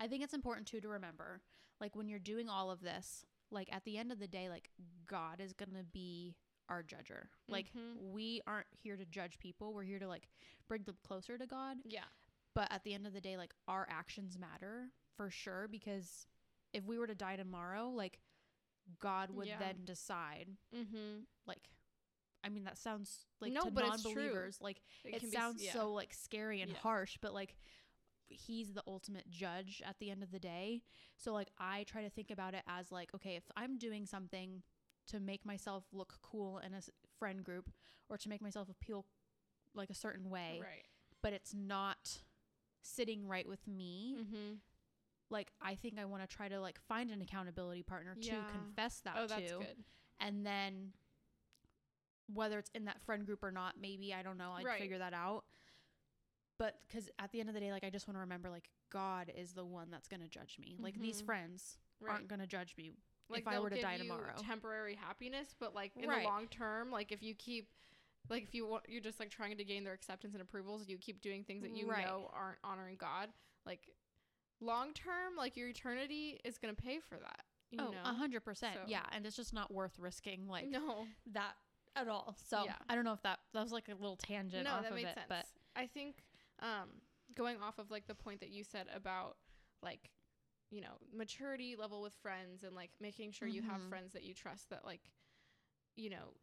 i 0.00 0.08
think 0.08 0.24
it's 0.24 0.34
important 0.34 0.66
too 0.66 0.80
to 0.80 0.88
remember 0.88 1.40
like 1.80 1.94
when 1.94 2.08
you're 2.08 2.18
doing 2.18 2.48
all 2.48 2.70
of 2.72 2.80
this 2.80 3.24
like 3.52 3.68
at 3.72 3.84
the 3.84 3.96
end 3.96 4.10
of 4.10 4.18
the 4.18 4.26
day 4.26 4.48
like 4.48 4.70
god 5.06 5.40
is 5.40 5.52
gonna 5.52 5.84
be 5.84 6.34
our 6.68 6.82
judger 6.82 7.28
like 7.48 7.66
Mhm. 7.72 8.10
we 8.12 8.40
aren't 8.46 8.66
here 8.72 8.96
to 8.96 9.04
judge 9.06 9.38
people 9.38 9.72
we're 9.72 9.84
here 9.84 10.00
to 10.00 10.08
like 10.08 10.28
bring 10.68 10.82
them 10.82 10.96
closer 11.06 11.38
to 11.38 11.46
god 11.46 11.78
Yeah. 11.86 12.04
but 12.54 12.70
at 12.72 12.82
the 12.84 12.92
end 12.92 13.06
of 13.06 13.12
the 13.14 13.20
day 13.22 13.36
like 13.38 13.54
our 13.68 13.86
actions 13.88 14.36
matter 14.38 14.90
for 15.16 15.30
sure 15.30 15.68
because 15.70 16.26
if 16.72 16.84
we 16.84 16.98
were 16.98 17.06
to 17.06 17.14
die 17.14 17.36
tomorrow 17.36 17.88
like 17.88 18.18
god 18.98 19.30
would 19.30 19.48
Yeah. 19.48 19.58
then 19.58 19.84
decide 19.84 20.48
Mm-hmm. 20.74 21.20
like 21.46 21.68
I 22.44 22.48
mean 22.48 22.64
that 22.64 22.76
sounds 22.78 23.26
like 23.40 23.52
No, 23.52 23.64
to 23.66 23.70
but 23.70 23.84
it's 23.84 24.02
true. 24.02 24.14
non-believers 24.14 24.58
like 24.60 24.80
it, 25.04 25.22
sounds 25.32 25.62
so 25.68 25.92
like 25.92 26.12
scary 26.14 26.60
and 26.60 26.72
Yeah. 26.72 26.78
harsh 26.78 27.18
but 27.20 27.32
like 27.32 27.56
he's 28.28 28.72
the 28.72 28.82
ultimate 28.86 29.28
judge 29.30 29.82
at 29.84 29.98
the 29.98 30.10
end 30.10 30.22
of 30.22 30.30
the 30.32 30.38
day 30.38 30.82
so 31.16 31.32
like 31.34 31.50
I 31.58 31.84
try 31.84 32.02
to 32.02 32.10
think 32.10 32.30
about 32.30 32.54
it 32.54 32.62
as 32.66 32.90
like 32.90 33.14
okay 33.14 33.36
if 33.36 33.44
I'm 33.56 33.76
doing 33.78 34.06
something 34.06 34.62
to 35.08 35.20
make 35.20 35.44
myself 35.44 35.84
look 35.92 36.14
cool 36.22 36.58
in 36.58 36.72
a 36.74 36.80
friend 37.18 37.44
group 37.44 37.70
or 38.08 38.16
to 38.16 38.28
make 38.28 38.40
myself 38.40 38.68
appeal 38.70 39.04
like 39.74 39.90
a 39.90 39.94
certain 39.94 40.30
way 40.30 40.60
right. 40.62 40.84
but 41.22 41.32
it's 41.32 41.52
not 41.54 42.22
sitting 42.82 43.26
right 43.28 43.46
with 43.48 43.66
me 43.68 44.16
Mm-hmm. 44.18 44.54
Like 45.32 45.50
I 45.60 45.74
think 45.74 45.98
I 45.98 46.04
want 46.04 46.22
to 46.22 46.28
try 46.28 46.48
to 46.48 46.60
like 46.60 46.78
find 46.86 47.10
an 47.10 47.20
accountability 47.22 47.82
partner 47.82 48.14
Yeah. 48.20 48.44
to 48.44 48.52
confess 48.52 49.00
that 49.04 49.14
Oh, 49.18 49.22
to 49.26 49.28
that's 49.28 49.52
good. 49.52 49.84
and 50.20 50.46
then 50.46 50.92
whether 52.32 52.58
it's 52.58 52.70
in 52.74 52.84
that 52.84 53.00
friend 53.02 53.26
group 53.26 53.42
or 53.42 53.50
not 53.50 53.74
maybe 53.80 54.14
i 54.14 54.22
don't 54.22 54.38
know 54.38 54.52
i'd 54.52 54.64
Right. 54.64 54.78
figure 54.80 54.98
that 54.98 55.12
out 55.12 55.44
but 56.58 56.78
because 56.86 57.10
at 57.18 57.30
the 57.32 57.40
end 57.40 57.48
of 57.48 57.54
the 57.54 57.60
day 57.60 57.72
like 57.72 57.84
i 57.84 57.90
just 57.90 58.06
want 58.06 58.16
to 58.16 58.20
remember 58.20 58.48
like 58.48 58.70
god 58.90 59.30
is 59.36 59.52
the 59.52 59.64
one 59.64 59.90
that's 59.90 60.08
going 60.08 60.20
to 60.22 60.28
judge 60.28 60.56
me 60.58 60.76
like 60.78 60.98
these 61.00 61.20
Mhm. 61.20 61.26
friends 61.26 61.78
Right. 62.00 62.12
aren't 62.12 62.28
going 62.28 62.40
to 62.40 62.46
judge 62.46 62.74
me 62.78 62.92
like 63.28 63.42
if 63.42 63.48
I 63.48 63.58
were 63.58 63.70
to 63.70 63.80
die 63.80 63.96
tomorrow. 63.96 64.34
temporary 64.38 64.94
happiness, 64.94 65.54
but 65.58 65.74
like 65.74 65.96
in 65.96 66.08
Right. 66.08 66.22
the 66.22 66.28
long 66.28 66.48
term, 66.48 66.90
like 66.90 67.12
if 67.12 67.22
you 67.22 67.34
keep, 67.34 67.70
like 68.28 68.42
if 68.42 68.54
you 68.54 68.66
want, 68.66 68.84
you're 68.88 69.00
just 69.00 69.18
like 69.20 69.30
trying 69.30 69.56
to 69.56 69.64
gain 69.64 69.84
their 69.84 69.94
acceptance 69.94 70.34
and 70.34 70.42
approvals, 70.42 70.86
you 70.86 70.98
keep 70.98 71.22
doing 71.22 71.42
things 71.42 71.62
that 71.62 71.70
you 71.70 71.88
Right. 71.88 72.04
know 72.04 72.28
aren't 72.34 72.58
honoring 72.62 72.96
God. 72.96 73.32
Like 73.64 73.88
long 74.62 74.92
term, 74.94 75.34
like 75.36 75.56
your 75.56 75.68
eternity 75.68 76.40
is 76.44 76.58
gonna 76.58 76.74
pay 76.74 77.00
for 77.00 77.16
that. 77.18 77.42
You 77.70 77.78
oh 77.80 77.90
know? 77.90 77.98
a 78.04 78.12
hundred 78.14 78.40
percent 78.44 78.74
So- 78.74 78.80
yeah 78.86 79.02
and 79.12 79.24
it's 79.26 79.36
just 79.36 79.52
not 79.54 79.72
worth 79.72 79.98
risking 79.98 80.46
like 80.46 80.68
no, 80.68 81.06
that 81.32 81.54
at 81.96 82.06
all 82.06 82.36
so 82.48 82.64
Yeah. 82.64 82.74
i 82.88 82.94
don't 82.94 83.04
know 83.04 83.14
if 83.14 83.22
that 83.22 83.38
that 83.54 83.62
was 83.62 83.72
like 83.72 83.88
a 83.88 83.92
little 83.94 84.16
tangent 84.16 84.64
no, 84.64 84.72
off 84.72 84.82
that 84.82 84.90
of 84.90 84.94
made 84.96 85.06
it 85.06 85.14
sense. 85.14 85.26
but 85.28 85.46
I 85.74 85.86
think 85.86 86.16
um, 86.60 86.88
going 87.34 87.56
off 87.62 87.78
of 87.78 87.90
like 87.90 88.06
the 88.06 88.14
point 88.14 88.40
that 88.40 88.50
you 88.50 88.62
said 88.62 88.88
about 88.94 89.36
like 89.82 90.10
you 90.70 90.82
know 90.82 90.98
maturity 91.16 91.74
level 91.76 92.02
with 92.02 92.14
friends 92.16 92.62
and 92.62 92.74
like 92.76 92.90
making 93.00 93.32
sure 93.32 93.48
you 93.48 93.62
have 93.62 93.80
Mhm. 93.80 93.88
friends 93.88 94.12
that 94.12 94.22
you 94.22 94.34
trust 94.34 94.68
that 94.68 94.84
like 94.84 95.10
you 95.96 96.10
know 96.10 96.34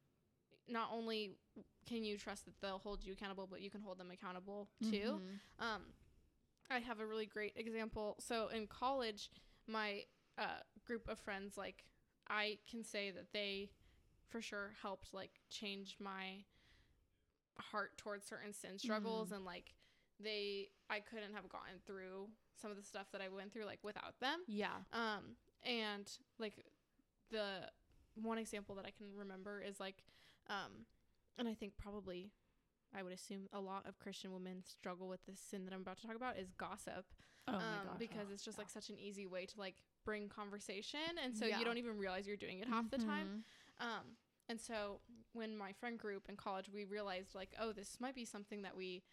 not 0.67 0.89
only 0.91 1.35
can 1.87 2.03
you 2.03 2.17
trust 2.17 2.45
that 2.45 2.59
they'll 2.59 2.79
hold 2.79 3.03
you 3.03 3.13
accountable 3.13 3.45
but 3.45 3.61
you 3.61 3.69
can 3.69 3.81
hold 3.81 3.99
them 3.99 4.09
accountable 4.11 4.67
too 4.81 5.21
Mhm. 5.21 5.63
um 5.63 5.93
i 6.69 6.79
have 6.79 6.99
a 6.99 7.05
really 7.05 7.25
great 7.25 7.53
example. 7.55 8.15
So 8.19 8.47
in 8.53 8.67
college 8.67 9.29
my 9.67 10.03
uh, 10.37 10.61
group 10.85 11.07
of 11.09 11.19
friends 11.19 11.57
like 11.57 11.83
i 12.27 12.57
can 12.69 12.83
say 12.83 13.11
that 13.11 13.33
they 13.33 13.69
for 14.29 14.41
sure 14.41 14.71
helped 14.81 15.13
like 15.13 15.31
change 15.49 15.97
my 15.99 16.43
heart 17.59 17.97
towards 17.97 18.25
certain 18.25 18.53
sin 18.53 18.77
struggles 18.79 19.29
Mhm. 19.29 19.35
and 19.37 19.45
like 19.45 19.73
they 20.19 20.69
i 20.89 20.99
couldn't 20.99 21.33
have 21.33 21.49
gotten 21.49 21.79
through 21.85 22.29
some 22.61 22.71
of 22.71 22.77
the 22.77 22.83
stuff 22.83 23.07
that 23.11 23.21
i 23.21 23.27
went 23.29 23.51
through 23.53 23.65
like 23.65 23.79
without 23.83 24.19
them. 24.19 24.41
Yeah. 24.47 24.83
Um 24.93 25.35
and 25.63 26.09
like 26.39 26.65
the 27.31 27.69
one 28.15 28.37
example 28.37 28.75
that 28.75 28.85
i 28.85 28.91
can 28.91 29.07
remember 29.15 29.61
is 29.61 29.79
like 29.79 30.03
um 30.49 30.85
and 31.37 31.47
i 31.47 31.53
think 31.53 31.77
probably 31.77 32.31
i 32.97 33.03
would 33.03 33.13
assume 33.13 33.47
a 33.53 33.59
lot 33.59 33.85
of 33.87 33.97
christian 33.99 34.31
women 34.33 34.63
struggle 34.65 35.07
with 35.07 35.23
this 35.25 35.39
sin 35.39 35.65
that 35.65 35.73
i'm 35.73 35.81
about 35.81 35.97
to 35.97 36.05
talk 36.05 36.15
about 36.15 36.37
is 36.37 36.51
gossip 36.57 37.05
oh 37.47 37.53
um, 37.53 37.59
my 37.59 37.83
gosh 37.91 37.99
because 37.99 38.27
yeah. 38.27 38.33
it's 38.33 38.43
just 38.43 38.57
like 38.57 38.69
such 38.69 38.89
an 38.89 38.99
easy 38.99 39.25
way 39.27 39.45
to 39.45 39.59
like 39.59 39.75
bring 40.05 40.29
conversation 40.29 40.99
and 41.23 41.35
so 41.35 41.45
Yeah. 41.45 41.59
you 41.59 41.65
don't 41.65 41.77
even 41.77 41.97
realize 41.97 42.25
you're 42.27 42.37
doing 42.37 42.59
it 42.59 42.67
half 42.67 42.89
the 42.89 42.97
time 42.97 43.43
Mhm. 43.81 43.85
um 43.85 44.03
and 44.47 44.59
so 44.59 44.99
when 45.33 45.55
my 45.55 45.73
friend 45.73 45.99
group 45.99 46.23
in 46.29 46.35
college 46.35 46.69
we 46.73 46.85
realized 46.85 47.35
like 47.35 47.53
oh 47.59 47.71
this 47.71 47.97
might 47.99 48.15
be 48.15 48.25
something 48.25 48.61
that 48.63 48.75
we 48.75 49.03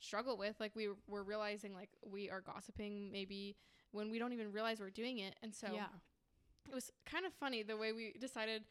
struggle 0.00 0.36
with 0.36 0.56
like 0.60 0.74
we 0.76 0.88
were 1.06 1.22
realizing 1.24 1.74
like 1.74 1.90
we 2.04 2.28
are 2.30 2.40
gossiping 2.40 3.10
maybe 3.10 3.56
when 3.92 4.10
we 4.10 4.18
don't 4.18 4.32
even 4.32 4.52
realize 4.52 4.80
we're 4.80 4.90
doing 4.90 5.18
it 5.18 5.34
and 5.42 5.54
so 5.54 5.68
yeah 5.72 5.86
it 6.68 6.74
was 6.74 6.90
kind 7.04 7.26
of 7.26 7.32
funny 7.34 7.62
the 7.62 7.76
way 7.76 7.92
we 7.92 8.12
decided 8.20 8.64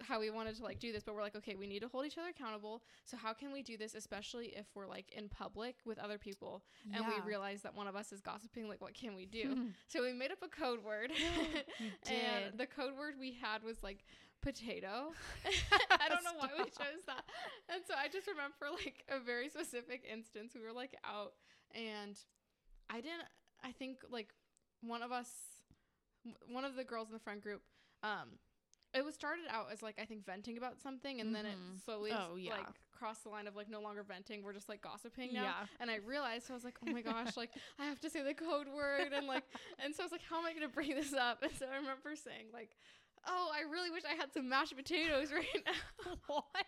how 0.00 0.18
we 0.20 0.30
wanted 0.30 0.56
to 0.56 0.62
like 0.62 0.78
do 0.78 0.92
this 0.92 1.02
but 1.04 1.14
we're 1.14 1.22
like 1.22 1.36
okay 1.36 1.54
we 1.54 1.66
need 1.66 1.80
to 1.80 1.88
hold 1.88 2.06
each 2.06 2.18
other 2.18 2.28
accountable. 2.28 2.82
So 3.04 3.16
how 3.16 3.32
can 3.32 3.52
we 3.52 3.62
do 3.62 3.76
this 3.76 3.94
especially 3.94 4.46
if 4.56 4.66
we're 4.74 4.86
like 4.86 5.12
in 5.12 5.28
public 5.28 5.76
with 5.84 5.98
other 5.98 6.18
people 6.18 6.62
and 6.94 7.06
we 7.06 7.14
Yeah. 7.14 7.24
realize 7.24 7.62
that 7.62 7.74
one 7.74 7.86
of 7.86 7.94
us 7.96 8.12
is 8.12 8.20
gossiping 8.20 8.68
like 8.68 8.80
what 8.80 8.94
can 8.94 9.14
we 9.14 9.26
do? 9.26 9.56
So 9.88 10.02
we 10.02 10.12
made 10.12 10.30
up 10.32 10.38
a 10.42 10.48
code 10.48 10.82
word. 10.84 11.10
And 12.08 12.58
the 12.58 12.66
code 12.66 12.96
word 12.98 13.14
we 13.20 13.32
had 13.40 13.62
was 13.62 13.82
like 13.82 14.04
potato. 14.42 15.12
I 16.00 16.08
don't 16.08 16.24
know 16.24 16.34
why 16.36 16.48
we 16.56 16.64
chose 16.64 17.02
that. 17.06 17.24
And 17.68 17.82
so 17.86 17.94
i 17.96 18.08
just 18.08 18.26
remember 18.26 18.66
like 18.84 19.04
a 19.08 19.20
very 19.20 19.48
specific 19.48 20.04
instance 20.10 20.52
we 20.54 20.62
were 20.62 20.72
like 20.72 20.96
out 21.04 21.32
and 21.74 22.16
i 22.90 22.96
didn't 23.00 23.28
i 23.64 23.70
think 23.72 23.98
like 24.10 24.28
one 24.80 25.02
of 25.02 25.12
us 25.12 25.28
one 26.50 26.64
of 26.64 26.74
the 26.76 26.84
girls 26.84 27.08
in 27.08 27.14
the 27.14 27.20
friend 27.20 27.40
group 27.42 27.62
um 28.02 28.28
it 28.94 29.04
was 29.04 29.14
started 29.14 29.44
out 29.50 29.66
as 29.72 29.82
like 29.82 29.98
I 30.00 30.04
think 30.04 30.24
venting 30.26 30.56
about 30.58 30.80
something, 30.80 31.20
and 31.20 31.34
then 31.34 31.46
it 31.46 31.56
Mhm. 31.56 31.84
slowly 31.84 32.12
Oh, 32.12 32.36
yeah. 32.36 32.52
like 32.56 32.66
crossed 32.92 33.24
the 33.24 33.30
line 33.30 33.46
of 33.46 33.56
like 33.56 33.68
no 33.68 33.80
longer 33.80 34.02
venting. 34.02 34.42
We're 34.42 34.52
just 34.52 34.68
like 34.68 34.80
gossiping 34.82 35.32
now. 35.32 35.42
Yeah. 35.42 35.66
And 35.80 35.90
I 35.90 35.96
realized 35.96 36.50
I 36.50 36.54
was 36.54 36.62
like, 36.64 36.76
oh 36.86 36.90
my 36.92 37.02
gosh, 37.02 37.36
like 37.36 37.50
I 37.78 37.86
have 37.86 38.00
to 38.00 38.10
say 38.10 38.22
the 38.22 38.34
code 38.34 38.68
word, 38.68 39.12
and 39.12 39.26
like, 39.26 39.44
and 39.82 39.94
so 39.94 40.02
I 40.02 40.06
was 40.06 40.12
like, 40.12 40.22
how 40.28 40.38
am 40.38 40.46
I 40.46 40.52
gonna 40.52 40.68
bring 40.68 40.90
this 40.94 41.12
up? 41.12 41.42
And 41.42 41.52
so 41.58 41.66
I 41.72 41.76
remember 41.76 42.14
saying 42.16 42.46
like, 42.52 42.76
oh, 43.26 43.50
I 43.54 43.62
really 43.70 43.90
wish 43.90 44.02
I 44.04 44.14
had 44.14 44.32
some 44.32 44.48
mashed 44.48 44.76
potatoes 44.76 45.32
right 45.32 45.46
now. 45.66 46.12
what? 46.26 46.44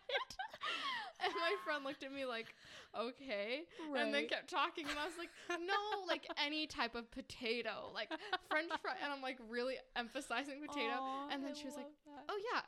and 1.24 1.32
my 1.34 1.54
friend 1.64 1.84
looked 1.84 2.02
at 2.02 2.12
me 2.12 2.24
like, 2.24 2.46
okay, 2.98 3.62
and 4.02 4.12
then 4.14 4.26
kept 4.28 4.50
talking, 4.50 4.86
and 4.88 4.98
I 4.98 5.04
was 5.04 5.14
like, 5.18 5.30
no, 5.50 6.04
like 6.08 6.26
any 6.44 6.66
type 6.66 6.94
of 6.94 7.10
potato, 7.10 7.90
like 7.94 8.10
French 8.50 8.70
fry, 8.82 8.92
and 9.02 9.12
I'm 9.12 9.22
like 9.22 9.38
really 9.48 9.76
emphasizing 9.96 10.60
potato. 10.60 10.98
and 11.30 11.44
then 11.44 11.54
she 11.54 11.64
was 11.66 11.76
like, 11.76 11.86
oh 12.28 12.38
yeah. 12.52 12.60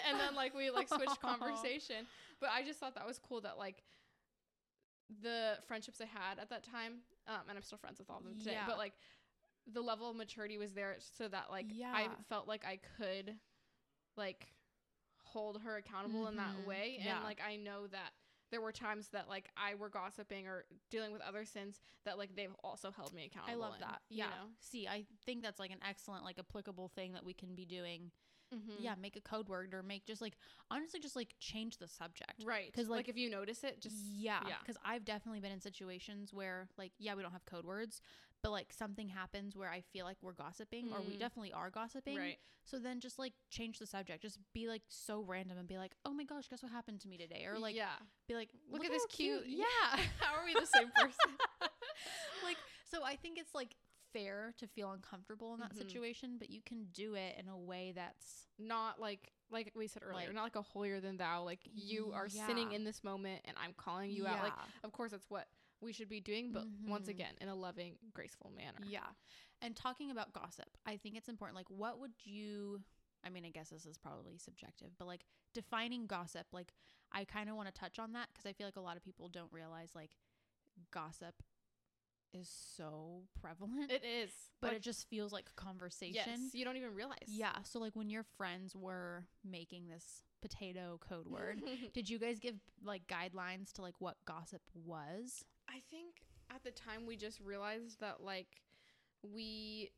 And 0.10 0.18
then 0.20 0.34
like 0.34 0.54
we 0.54 0.70
like 0.70 0.88
switched 0.88 1.20
conversation. 1.20 2.06
But 2.40 2.50
i 2.52 2.62
just 2.62 2.78
thought 2.78 2.94
that 2.94 3.06
was 3.06 3.18
cool 3.18 3.40
that 3.40 3.58
like 3.58 3.82
the 5.22 5.56
friendships 5.66 6.00
i 6.00 6.04
had 6.04 6.38
at 6.38 6.50
that 6.50 6.62
time 6.62 6.98
um 7.26 7.40
and 7.48 7.56
i'm 7.56 7.62
still 7.62 7.78
friends 7.78 7.98
with 7.98 8.10
all 8.10 8.18
of 8.18 8.24
them 8.24 8.36
today 8.38 8.52
Yeah. 8.52 8.64
but 8.66 8.76
like 8.78 8.92
the 9.72 9.80
level 9.80 10.10
of 10.10 10.16
maturity 10.16 10.58
was 10.58 10.72
there 10.72 10.96
so 11.16 11.28
that 11.28 11.46
like 11.50 11.66
i 11.94 12.08
felt 12.28 12.46
like 12.46 12.64
i 12.64 12.78
could 12.98 13.34
like 14.16 14.46
hold 15.32 15.60
her 15.62 15.76
accountable 15.76 16.26
in 16.28 16.36
that 16.36 16.54
Mhm. 16.56 16.64
way 16.66 16.98
Yeah. 17.00 17.16
and 17.16 17.24
like 17.24 17.40
i 17.40 17.56
know 17.56 17.86
that 17.88 18.12
there 18.50 18.60
were 18.60 18.72
times 18.72 19.08
that 19.10 19.28
like 19.28 19.48
i 19.56 19.74
were 19.74 19.90
gossiping 19.90 20.46
or 20.46 20.64
dealing 20.90 21.12
with 21.12 21.20
other 21.22 21.44
sins 21.44 21.80
that 22.04 22.16
like 22.18 22.34
they've 22.34 22.54
also 22.64 22.90
held 22.90 23.12
me 23.12 23.26
accountable. 23.26 23.62
I 23.62 23.66
love 23.66 23.74
in, 23.74 23.80
that. 23.82 24.00
you 24.08 24.18
Yeah. 24.18 24.28
know? 24.30 24.50
See, 24.60 24.88
I 24.88 25.04
think 25.26 25.42
that's 25.42 25.58
like 25.60 25.70
an 25.70 25.80
excellent, 25.86 26.24
like 26.24 26.38
applicable 26.38 26.88
thing 26.88 27.12
that 27.12 27.24
we 27.24 27.34
can 27.34 27.54
be 27.54 27.66
doing. 27.66 28.10
Mhm. 28.54 28.76
Yeah, 28.80 28.94
make 28.94 29.14
a 29.16 29.20
code 29.20 29.50
word 29.50 29.74
or 29.74 29.82
make 29.82 30.06
just 30.06 30.22
like 30.22 30.38
honestly 30.70 30.98
just 31.00 31.14
like 31.14 31.34
change 31.38 31.76
the 31.76 31.86
subject. 31.88 32.42
Right. 32.44 32.72
because 32.72 32.88
like, 32.88 33.00
like- 33.00 33.08
if 33.10 33.18
you 33.18 33.28
notice 33.28 33.62
it 33.64 33.82
just 33.82 33.96
yeah, 34.06 34.42
yeah. 34.48 34.58
because 34.60 34.78
I've 34.82 35.04
definitely 35.04 35.40
been 35.40 35.52
in 35.52 35.60
situations 35.60 36.32
where 36.32 36.70
like 36.78 36.92
yeah 36.98 37.14
we 37.14 37.22
don't 37.22 37.32
have 37.32 37.44
code 37.44 37.66
words, 37.66 38.00
but 38.42 38.50
like 38.52 38.72
something 38.72 39.08
happens 39.08 39.56
where 39.56 39.70
I 39.70 39.80
feel 39.92 40.04
like 40.04 40.16
we're 40.22 40.32
gossiping 40.32 40.92
or 40.92 41.00
we 41.00 41.14
Mm. 41.16 41.18
definitely 41.18 41.52
are 41.52 41.70
gossiping. 41.70 42.16
right 42.16 42.38
So 42.64 42.78
then 42.78 43.00
just 43.00 43.18
like 43.18 43.32
change 43.50 43.78
the 43.78 43.86
subject. 43.86 44.22
Just 44.22 44.38
be 44.52 44.68
like 44.68 44.82
so 44.88 45.22
random 45.22 45.58
and 45.58 45.66
be 45.66 45.78
like, 45.78 45.92
oh 46.04 46.12
my 46.12 46.24
gosh, 46.24 46.48
guess 46.48 46.62
what 46.62 46.70
happened 46.72 47.00
to 47.00 47.08
me 47.08 47.16
today? 47.18 47.44
Or 47.46 47.58
like 47.58 47.74
yeah 47.74 47.96
be 48.28 48.34
like, 48.34 48.50
look, 48.70 48.84
at 48.84 48.90
this 48.90 49.06
cute. 49.10 49.44
Yeah. 49.46 49.64
How 50.20 50.34
are 50.34 50.44
we 50.44 50.54
the 50.54 50.66
same 50.66 50.90
person? 50.94 51.36
like 52.44 52.56
so 52.90 53.02
I 53.04 53.16
think 53.16 53.38
it's 53.38 53.54
like 53.54 53.74
fair 54.12 54.54
to 54.58 54.66
feel 54.66 54.90
uncomfortable 54.92 55.52
in 55.54 55.60
that 55.60 55.74
Mhm. 55.74 55.78
situation, 55.78 56.36
but 56.38 56.48
you 56.48 56.62
can 56.64 56.86
do 56.92 57.14
it 57.14 57.36
in 57.38 57.48
a 57.48 57.56
way 57.56 57.92
that's 57.94 58.46
Not 58.58 59.00
like 59.00 59.32
like 59.50 59.72
we 59.74 59.86
said 59.88 60.02
earlier, 60.02 60.26
Like- 60.26 60.34
not 60.34 60.42
like 60.44 60.56
a 60.56 60.62
holier 60.62 61.00
than 61.00 61.16
thou. 61.16 61.42
Like 61.42 61.60
you 61.72 62.12
are 62.12 62.28
sinning 62.28 62.70
Yeah. 62.70 62.76
in 62.76 62.84
this 62.84 63.02
moment, 63.02 63.42
and 63.46 63.56
I'm 63.58 63.72
calling 63.74 64.10
you 64.10 64.26
out. 64.26 64.42
Like 64.42 64.52
of 64.84 64.92
course 64.92 65.10
that's 65.12 65.28
what 65.30 65.48
we 65.80 65.92
should 65.92 66.08
be 66.08 66.20
doing, 66.20 66.52
but 66.52 66.64
once 66.86 67.06
Mhm. 67.06 67.10
again 67.12 67.34
in 67.40 67.48
a 67.48 67.54
loving, 67.54 67.98
graceful 68.12 68.50
manner. 68.50 68.78
Yeah. 68.84 69.06
And 69.60 69.76
talking 69.76 70.10
about 70.10 70.32
gossip, 70.32 70.76
I 70.86 70.96
think 70.96 71.16
it's 71.16 71.28
important. 71.28 71.56
Like, 71.56 71.70
what 71.70 71.98
would 72.00 72.14
you, 72.24 72.82
I 73.24 73.28
mean, 73.30 73.44
I 73.44 73.50
guess 73.50 73.70
this 73.70 73.86
is 73.86 73.98
probably 73.98 74.38
subjective, 74.38 74.96
but 74.98 75.06
like 75.06 75.24
defining 75.54 76.06
gossip, 76.06 76.46
like, 76.52 76.72
I 77.12 77.24
kind 77.24 77.48
of 77.48 77.56
want 77.56 77.68
to 77.68 77.72
touch 77.80 77.98
on 77.98 78.12
that 78.12 78.28
because 78.32 78.46
I 78.46 78.52
feel 78.52 78.66
like 78.66 78.76
a 78.76 78.80
lot 78.80 78.96
of 78.96 79.02
people 79.02 79.28
don't 79.28 79.52
realize 79.52 79.94
like 79.94 80.16
gossip 80.90 81.42
is 82.32 82.48
so 82.48 83.22
prevalent, 83.40 83.90
It 83.90 84.04
is, 84.04 84.30
but 84.60 84.68
like, 84.68 84.76
it 84.78 84.82
just 84.82 85.08
feels 85.08 85.32
like 85.32 85.54
conversation. 85.56 86.14
yes, 86.14 86.54
you 86.54 86.64
don't 86.64 86.76
even 86.76 86.94
realize. 86.94 87.16
Yeah. 87.26 87.62
So, 87.62 87.78
like, 87.78 87.96
when 87.96 88.10
your 88.10 88.22
friends 88.36 88.76
were 88.76 89.24
making 89.42 89.88
this 89.88 90.22
potato 90.42 90.98
code 91.00 91.26
word, 91.26 91.62
did 91.94 92.08
you 92.10 92.18
guys 92.18 92.38
give 92.38 92.56
like 92.84 93.06
guidelines 93.06 93.72
to 93.72 93.82
like 93.82 93.94
what 93.98 94.16
gossip 94.26 94.62
was? 94.74 95.44
I 95.68 95.80
think 95.90 96.22
at 96.54 96.62
the 96.64 96.70
time 96.70 97.06
we 97.06 97.16
just 97.16 97.40
realized 97.40 98.00
that 98.00 98.22
like 98.22 98.62
we 99.22 99.90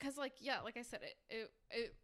cuz 0.00 0.16
like 0.16 0.34
yeah, 0.40 0.60
like 0.60 0.76
I 0.76 0.82
said 0.82 1.00
it 1.02 1.16
it 1.30 1.50
it 1.70 1.94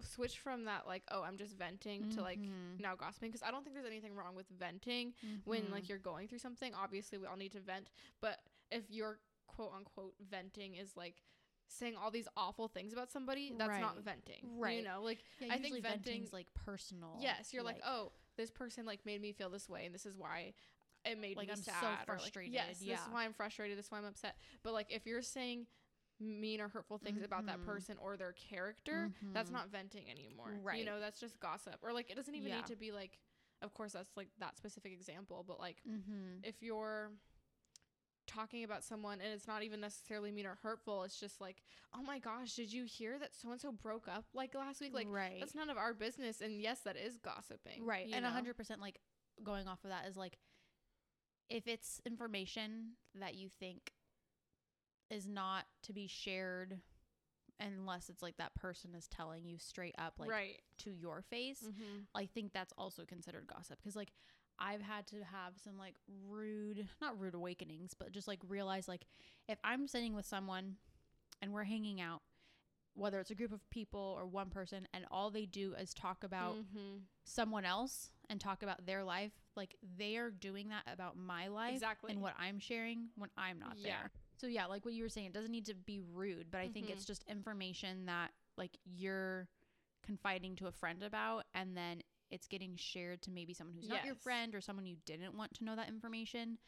switched 0.00 0.38
from 0.38 0.64
that 0.64 0.86
like 0.86 1.02
oh, 1.10 1.22
I'm 1.22 1.36
just 1.36 1.56
venting 1.56 2.10
to 2.10 2.22
like 2.22 2.38
Mhm. 2.40 2.80
now 2.80 2.94
gossiping 2.96 3.32
cuz 3.32 3.42
I 3.42 3.50
don't 3.50 3.62
think 3.64 3.74
there's 3.74 3.86
anything 3.86 4.14
wrong 4.14 4.34
with 4.34 4.48
venting 4.48 5.14
when 5.44 5.66
Mhm. 5.66 5.70
like 5.72 5.88
you're 5.88 5.98
going 5.98 6.28
through 6.28 6.38
something. 6.38 6.74
Obviously, 6.74 7.18
we 7.18 7.26
all 7.26 7.36
need 7.36 7.52
to 7.52 7.60
vent, 7.60 7.90
but 8.20 8.40
if 8.70 8.90
your 8.90 9.20
quote 9.46 9.72
unquote 9.72 10.14
venting 10.20 10.74
is 10.76 10.96
like 10.96 11.22
saying 11.70 11.96
all 11.96 12.10
these 12.10 12.28
awful 12.36 12.66
things 12.68 12.92
about 12.94 13.10
somebody, 13.10 13.52
that's 13.52 13.68
not 13.80 13.98
venting 14.02 14.58
Right. 14.58 14.78
You 14.78 14.84
know, 14.84 15.02
like 15.02 15.22
Yeah, 15.40 15.52
I 15.52 15.58
think 15.58 15.82
venting- 15.82 16.02
venting's 16.02 16.32
like 16.32 16.52
personal. 16.54 17.18
yes, 17.20 17.52
you're 17.52 17.62
like, 17.62 17.80
oh, 17.84 18.12
this 18.36 18.50
person 18.50 18.86
like 18.86 19.04
made 19.04 19.20
me 19.20 19.32
feel 19.32 19.50
this 19.50 19.68
way, 19.68 19.84
and 19.84 19.94
this 19.94 20.06
is 20.06 20.16
why 20.16 20.54
it 21.04 21.18
made 21.18 21.36
Like, 21.36 21.48
me 21.48 21.52
I'm 21.52 21.62
so 21.62 21.72
sad. 21.72 21.82
like, 21.98 22.06
frustrated, 22.06 22.52
yes, 22.52 22.78
this 22.80 23.00
is 23.00 23.08
why 23.10 23.24
I'm 23.24 23.32
frustrated. 23.32 23.78
This 23.78 23.86
is 23.86 23.92
why 23.92 23.98
I'm 23.98 24.04
upset. 24.04 24.36
But 24.62 24.72
like, 24.74 24.86
if 24.90 25.06
you're 25.06 25.22
saying 25.22 25.66
mean 26.20 26.60
or 26.60 26.68
hurtful 26.68 26.98
things 26.98 27.22
about 27.22 27.46
that 27.46 27.58
Mhm. 27.60 27.64
person 27.64 27.96
or 27.98 28.16
their 28.16 28.32
character, 28.32 29.10
that's 29.32 29.50
Mhm. 29.50 29.52
not 29.52 29.68
venting 29.68 30.10
anymore. 30.10 30.58
Right. 30.62 30.78
You 30.80 30.84
know, 30.84 30.98
that's 31.00 31.20
just 31.20 31.38
gossip. 31.38 31.76
Or 31.82 31.92
like, 31.92 32.10
it 32.10 32.16
doesn't 32.16 32.34
even 32.34 32.48
Yeah. 32.48 32.56
need 32.56 32.66
to 32.66 32.76
be 32.76 32.90
like. 32.92 33.18
Of 33.60 33.74
course, 33.74 33.92
that's 33.92 34.16
like 34.16 34.28
that 34.38 34.56
specific 34.56 34.92
example, 34.92 35.42
but 35.42 35.58
like 35.58 35.82
Mm-hmm. 35.84 36.44
if 36.44 36.62
you're 36.62 37.10
talking 38.26 38.62
about 38.62 38.84
someone 38.84 39.20
and 39.20 39.32
it's 39.32 39.46
not 39.48 39.62
even 39.62 39.80
necessarily 39.80 40.30
mean 40.30 40.46
or 40.46 40.54
hurtful, 40.56 41.02
it's 41.02 41.18
just 41.18 41.40
like, 41.40 41.62
oh 41.94 42.02
my 42.02 42.18
gosh, 42.18 42.54
did 42.54 42.72
you 42.72 42.84
hear 42.84 43.18
that 43.18 43.34
so 43.34 43.50
and 43.50 43.60
so 43.60 43.72
broke 43.72 44.06
up 44.06 44.26
like 44.34 44.54
last 44.54 44.80
week? 44.80 44.92
Like 44.94 45.06
right, 45.10 45.40
that's 45.40 45.54
none 45.54 45.70
of 45.70 45.76
our 45.78 45.94
business. 45.94 46.40
And 46.40 46.60
yes, 46.60 46.80
that 46.82 46.96
is 46.96 47.16
gossiping. 47.16 47.84
right, 47.84 48.06
and 48.06 48.14
a 48.24 48.28
know? 48.28 48.30
hundred 48.30 48.56
percent 48.56 48.80
like 48.80 49.00
going 49.42 49.66
off 49.66 49.82
of 49.84 49.90
that 49.90 50.06
is 50.06 50.16
like 50.16 50.38
if 51.50 51.66
it's 51.66 52.00
information 52.06 52.92
that 53.14 53.34
you 53.34 53.48
think 53.60 53.92
is 55.10 55.26
not 55.26 55.64
to 55.82 55.92
be 55.92 56.06
shared 56.06 56.80
unless 57.60 58.08
it's 58.08 58.22
like 58.22 58.36
that 58.36 58.54
person 58.54 58.94
is 58.94 59.08
telling 59.08 59.44
you 59.44 59.58
straight 59.58 59.94
up 59.98 60.14
like 60.18 60.30
right. 60.30 60.60
to 60.78 60.90
your 60.90 61.22
face 61.22 61.64
Mm-hmm. 61.64 62.02
I 62.14 62.26
think 62.26 62.52
that's 62.52 62.72
also 62.78 63.04
considered 63.04 63.46
gossip 63.46 63.78
because 63.82 63.96
like 63.96 64.12
I've 64.60 64.82
had 64.82 65.06
to 65.08 65.16
have 65.16 65.54
some 65.62 65.78
like 65.78 65.94
rude, 66.28 66.88
not 67.00 67.18
rude 67.18 67.34
awakenings, 67.34 67.94
but 67.98 68.12
just 68.12 68.28
like 68.28 68.40
realize 68.48 68.88
like 68.88 69.06
if 69.48 69.58
I'm 69.62 69.86
sitting 69.86 70.14
with 70.14 70.26
someone 70.26 70.76
and 71.40 71.52
we're 71.52 71.64
hanging 71.64 72.00
out, 72.00 72.22
whether 72.94 73.20
it's 73.20 73.30
a 73.30 73.34
group 73.34 73.52
of 73.52 73.68
people 73.70 74.14
or 74.18 74.26
one 74.26 74.50
person, 74.50 74.88
and 74.92 75.04
all 75.10 75.30
they 75.30 75.46
do 75.46 75.74
is 75.80 75.94
talk 75.94 76.24
about 76.24 76.56
mm-hmm. 76.56 76.98
someone 77.24 77.64
else 77.64 78.10
and 78.28 78.40
talk 78.40 78.62
about 78.62 78.86
their 78.86 79.04
life, 79.04 79.32
like 79.58 79.76
they 79.98 80.16
are 80.16 80.30
doing 80.30 80.70
that 80.70 80.84
about 80.90 81.18
my 81.18 81.48
life 81.48 81.74
Exactly. 81.74 82.12
and 82.12 82.22
what 82.22 82.32
I'm 82.38 82.58
sharing 82.58 83.08
when 83.16 83.28
I'm 83.36 83.58
not 83.58 83.76
Yeah. 83.76 83.90
there. 84.00 84.10
So 84.38 84.46
yeah, 84.46 84.64
like 84.66 84.86
what 84.86 84.94
you 84.94 85.02
were 85.02 85.10
saying, 85.10 85.26
it 85.26 85.32
doesn't 85.34 85.50
need 85.52 85.66
to 85.66 85.74
be 85.74 86.00
rude, 86.00 86.50
but 86.50 86.60
I 86.62 86.68
think 86.68 86.86
Mhm. 86.86 86.92
it's 86.92 87.04
just 87.04 87.24
information 87.24 88.06
that 88.06 88.32
like 88.56 88.78
you're 88.86 89.48
confiding 90.02 90.56
to 90.56 90.66
a 90.68 90.72
friend 90.72 91.02
about 91.02 91.44
and 91.54 91.76
then 91.76 92.02
it's 92.30 92.46
getting 92.46 92.76
shared 92.76 93.20
to 93.22 93.30
maybe 93.30 93.52
someone 93.52 93.74
who's 93.74 93.88
not 93.88 94.04
your 94.04 94.14
friend 94.14 94.54
or 94.54 94.60
someone 94.60 94.86
you 94.86 94.96
didn't 95.04 95.34
want 95.36 95.52
to 95.54 95.64
know 95.64 95.74
that 95.76 95.88
information 95.88 96.58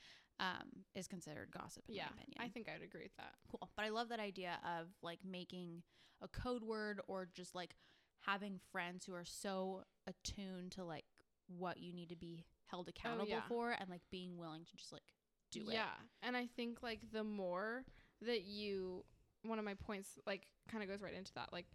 um, 0.41 0.85
is 0.95 1.07
considered 1.07 1.51
gossip 1.53 1.85
in 1.89 1.95
yeah, 1.97 2.05
my 2.05 2.23
opinion. 2.23 2.39
I 2.41 2.49
think 2.49 2.69
I'd 2.69 2.83
agree 2.83 3.03
with 3.05 3.17
that. 3.19 3.35
cool. 3.51 3.71
But 3.77 3.85
I 3.85 3.91
love 3.91 4.09
that 4.09 4.21
idea 4.21 4.59
of 4.65 4.89
like 5.03 5.21
making 5.25 5.83
a 6.23 6.29
code 6.29 6.63
word 6.65 7.01
or 7.09 7.27
just 7.33 7.55
like 7.55 7.77
having 8.21 8.59
friends 8.73 9.05
who 9.05 9.15
are 9.15 9.25
so 9.25 9.85
attuned 10.07 10.73
to 10.73 10.85
like 10.85 11.05
what 11.47 11.79
you 11.79 11.93
need 11.93 12.09
to 12.09 12.17
be 12.17 12.45
held 12.71 12.89
accountable 12.89 13.27
Oh, 13.31 13.37
yeah. 13.37 13.43
for 13.49 13.71
and 13.73 13.89
like 13.91 14.03
being 14.11 14.37
willing 14.39 14.65
to 14.65 14.77
just 14.77 14.93
like 14.93 15.03
do 15.51 15.61
it. 15.69 15.73
yeah, 15.75 15.91
and 16.23 16.37
I 16.37 16.47
think 16.47 16.83
like 16.83 17.01
the 17.13 17.25
more 17.25 17.85
that 18.23 18.43
you, 18.43 19.05
one 19.43 19.59
of 19.59 19.65
my 19.65 19.75
points 19.75 20.19
like 20.27 20.47
kind 20.71 20.83
of 20.85 20.89
goes 20.89 21.01
right 21.03 21.15
into 21.15 21.33
that. 21.35 21.53
Like 21.53 21.67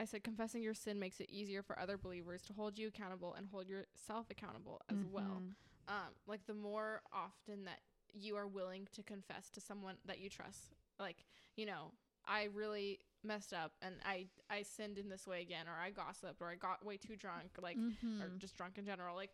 I 0.00 0.04
said, 0.04 0.22
confessing 0.22 0.62
your 0.62 0.74
sin 0.74 0.98
makes 0.98 1.18
it 1.20 1.30
easier 1.30 1.62
for 1.62 1.78
other 1.78 1.96
believers 1.98 2.42
to 2.42 2.52
hold 2.52 2.78
you 2.78 2.88
accountable 2.88 3.34
and 3.34 3.46
hold 3.48 3.66
yourself 3.68 4.26
accountable 4.30 4.80
as 4.90 4.98
well. 5.10 5.42
Mhm. 5.42 5.54
um 5.94 6.12
like 6.26 6.44
the 6.46 6.54
more 6.54 7.00
often 7.12 7.64
that 7.64 7.80
you 8.12 8.36
are 8.36 8.46
willing 8.46 8.86
to 8.92 9.02
confess 9.02 9.48
to 9.50 9.60
someone 9.60 9.96
that 10.04 10.18
you 10.18 10.28
trust 10.28 10.74
like 10.98 11.24
you 11.56 11.64
know 11.66 11.92
i 12.26 12.44
really 12.44 12.98
messed 13.24 13.52
up 13.52 13.72
and 13.82 13.96
i 14.04 14.26
i 14.50 14.62
sinned 14.62 14.96
in 14.98 15.08
this 15.08 15.26
way 15.26 15.42
again 15.42 15.66
or 15.66 15.74
i 15.82 15.90
gossiped 15.90 16.40
or 16.40 16.48
i 16.50 16.54
got 16.54 16.84
way 16.84 16.96
too 16.96 17.16
drunk 17.16 17.50
like 17.60 17.76
or 18.20 18.28
Mhm. 18.28 18.38
just 18.38 18.56
drunk 18.56 18.78
in 18.78 18.84
general 18.86 19.14
like 19.16 19.30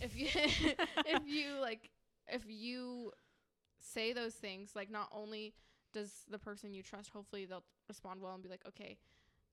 if 0.00 0.16
you 0.16 0.26
if 1.06 1.22
you 1.26 1.58
like 1.60 1.90
if 2.28 2.42
you 2.48 3.12
say 3.80 4.12
those 4.12 4.34
things 4.34 4.72
like 4.74 4.90
not 4.90 5.08
only 5.12 5.54
does 5.92 6.24
the 6.28 6.38
person 6.38 6.74
you 6.74 6.82
trust 6.82 7.10
hopefully 7.10 7.46
they'll 7.46 7.64
respond 7.88 8.20
well 8.20 8.34
and 8.34 8.42
be 8.42 8.48
like 8.48 8.66
okay 8.66 8.98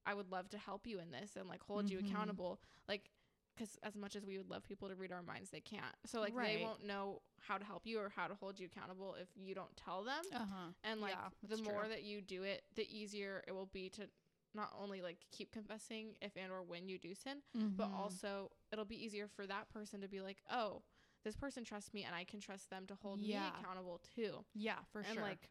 i 0.05 0.13
would 0.13 0.31
love 0.31 0.49
to 0.49 0.57
help 0.57 0.85
you 0.87 0.99
in 0.99 1.11
this 1.11 1.35
and 1.35 1.47
like 1.47 1.61
hold 1.63 1.89
you 1.89 1.99
Mhm. 1.99 2.09
accountable 2.09 2.59
like 2.89 3.09
because 3.55 3.77
as 3.83 3.95
much 3.95 4.15
as 4.15 4.25
we 4.25 4.37
would 4.37 4.49
love 4.49 4.63
people 4.63 4.87
to 4.89 4.95
read 4.95 5.11
our 5.11 5.21
minds 5.23 5.49
they 5.49 5.61
can't 5.61 5.95
so 6.05 6.19
like 6.19 6.35
Right. 6.35 6.57
they 6.57 6.63
won't 6.63 6.85
know 6.85 7.21
how 7.39 7.57
to 7.57 7.63
help 7.65 7.85
you 7.85 7.99
or 7.99 8.09
how 8.15 8.27
to 8.27 8.35
hold 8.35 8.59
you 8.59 8.65
accountable 8.67 9.15
if 9.19 9.27
you 9.35 9.55
don't 9.55 9.75
tell 9.77 10.03
them 10.03 10.23
uh-huh. 10.33 10.71
and 10.83 11.01
like 11.01 11.11
Yeah, 11.11 11.29
the 11.55 11.61
more 11.63 11.81
true. 11.83 11.89
that 11.89 12.03
you 12.03 12.21
do 12.21 12.43
it 12.43 12.63
the 12.75 12.87
easier 12.95 13.43
it 13.47 13.53
will 13.53 13.67
be 13.67 13.89
to 13.91 14.07
not 14.53 14.71
only 14.81 15.01
like 15.01 15.17
keep 15.31 15.51
confessing 15.51 16.15
if 16.21 16.31
and 16.37 16.49
or 16.51 16.63
when 16.63 16.87
you 16.87 16.97
do 16.97 17.13
sin, 17.13 17.41
but 17.75 17.89
Mhm. 17.91 17.97
also 17.97 18.51
it'll 18.71 18.85
be 18.85 18.95
easier 19.03 19.27
for 19.27 19.45
that 19.47 19.67
person 19.67 19.99
to 19.99 20.07
be 20.07 20.21
like, 20.21 20.37
oh, 20.49 20.81
this 21.25 21.35
person 21.35 21.65
trusts 21.65 21.93
me 21.93 22.05
and 22.05 22.15
I 22.15 22.23
can 22.23 22.39
trust 22.39 22.69
them 22.69 22.85
to 22.87 22.95
hold 22.95 23.19
Yeah. 23.19 23.41
me 23.41 23.47
accountable 23.59 23.99
too. 24.15 24.45
yeah, 24.53 24.77
for 24.93 25.03
sure. 25.03 25.09
and 25.09 25.15
sure. 25.15 25.23
like 25.23 25.49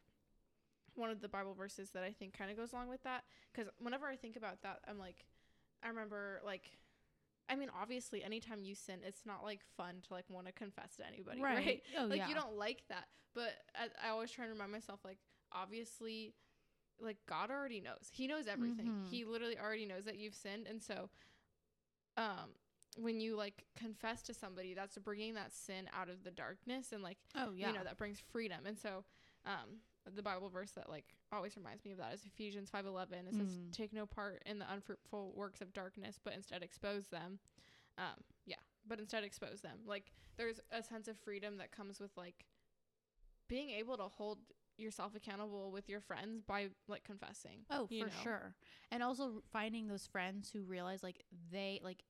one 0.95 1.11
of 1.11 1.21
the 1.21 1.27
Bible 1.29 1.53
verses 1.53 1.91
that 1.91 2.01
I 2.03 2.13
think 2.13 2.33
kind 2.35 2.49
of 2.49 2.57
goes 2.57 2.73
along 2.73 2.87
with 2.89 3.03
that, 3.03 3.25
because 3.53 3.69
whenever 3.77 4.07
I 4.07 4.15
think 4.15 4.37
about 4.37 4.61
that, 4.63 4.79
I'm 4.87 4.97
like, 4.97 5.27
I 5.83 5.87
remember 5.89 6.41
like. 6.43 6.71
I 7.49 7.55
mean, 7.55 7.69
obviously, 7.79 8.23
anytime 8.23 8.63
you 8.63 8.73
sin, 8.75 8.99
it's 9.05 9.25
not 9.25 9.43
like 9.43 9.61
fun 9.77 10.01
to 10.07 10.13
like 10.13 10.25
want 10.29 10.47
to 10.47 10.51
confess 10.53 10.95
to 10.97 11.07
anybody, 11.07 11.41
right? 11.41 11.83
Oh 11.99 12.05
like 12.07 12.17
yeah. 12.19 12.27
you 12.29 12.35
don't 12.35 12.57
like 12.57 12.83
that 12.89 13.05
but 13.33 13.53
I, 13.75 14.07
I 14.07 14.09
always 14.11 14.31
try 14.31 14.45
and 14.45 14.53
remind 14.53 14.71
myself 14.71 15.01
like 15.03 15.17
obviously 15.51 16.33
like 17.01 17.17
god 17.27 17.51
already 17.51 17.81
knows 17.81 18.09
he 18.13 18.27
knows 18.27 18.47
everything 18.47 18.87
Mhm. 18.87 19.09
he 19.09 19.25
literally 19.25 19.59
already 19.59 19.85
knows 19.85 20.05
that 20.05 20.15
you've 20.17 20.33
sinned 20.33 20.67
and 20.67 20.81
so 20.81 21.09
um 22.17 22.51
when 22.97 23.19
you 23.19 23.35
like 23.35 23.65
confess 23.77 24.21
to 24.23 24.33
somebody 24.33 24.73
that's 24.73 24.97
bringing 24.99 25.33
that 25.33 25.53
sin 25.53 25.89
out 25.93 26.07
of 26.07 26.23
the 26.23 26.31
darkness 26.31 26.93
and 26.93 27.03
like 27.03 27.17
Oh 27.35 27.51
yeah. 27.53 27.67
you 27.67 27.73
know 27.73 27.83
that 27.83 27.97
brings 27.97 28.19
freedom 28.31 28.59
and 28.65 28.77
so 28.77 29.03
um 29.45 29.79
the 30.13 30.21
bible 30.21 30.49
verse 30.49 30.71
that 30.71 30.89
like 30.89 31.05
always 31.31 31.55
reminds 31.57 31.83
me 31.85 31.91
of 31.91 31.97
that 31.97 32.13
is 32.13 32.25
ephesians 32.25 32.69
5.11 32.69 33.27
it 33.27 33.35
says 33.35 33.47
Mm. 33.47 33.71
take 33.71 33.93
no 33.93 34.05
part 34.05 34.43
in 34.45 34.59
the 34.59 34.71
unfruitful 34.71 35.33
works 35.35 35.61
of 35.61 35.73
darkness 35.73 36.19
but 36.23 36.33
instead 36.33 36.61
expose 36.61 37.07
them 37.07 37.39
um 37.97 38.15
yeah 38.45 38.55
but 38.87 38.99
instead 38.99 39.23
expose 39.23 39.61
them 39.61 39.79
like 39.85 40.11
there's 40.37 40.59
a 40.71 40.83
sense 40.83 41.07
of 41.07 41.17
freedom 41.17 41.57
that 41.57 41.71
comes 41.71 41.99
with 41.99 42.11
like 42.17 42.45
being 43.47 43.69
able 43.71 43.97
to 43.97 44.03
hold 44.03 44.39
yourself 44.77 45.15
accountable 45.15 45.71
with 45.71 45.87
your 45.87 46.01
friends 46.01 46.41
by 46.45 46.67
like 46.87 47.03
confessing 47.03 47.59
Oh, 47.71 47.87
for 47.87 48.05
know? 48.07 48.11
sure. 48.23 48.55
And 48.91 49.01
also 49.01 49.41
finding 49.51 49.87
those 49.87 50.05
friends 50.05 50.49
who 50.51 50.63
realize 50.63 51.01
like 51.01 51.23
they 51.51 51.79
like 51.83 52.03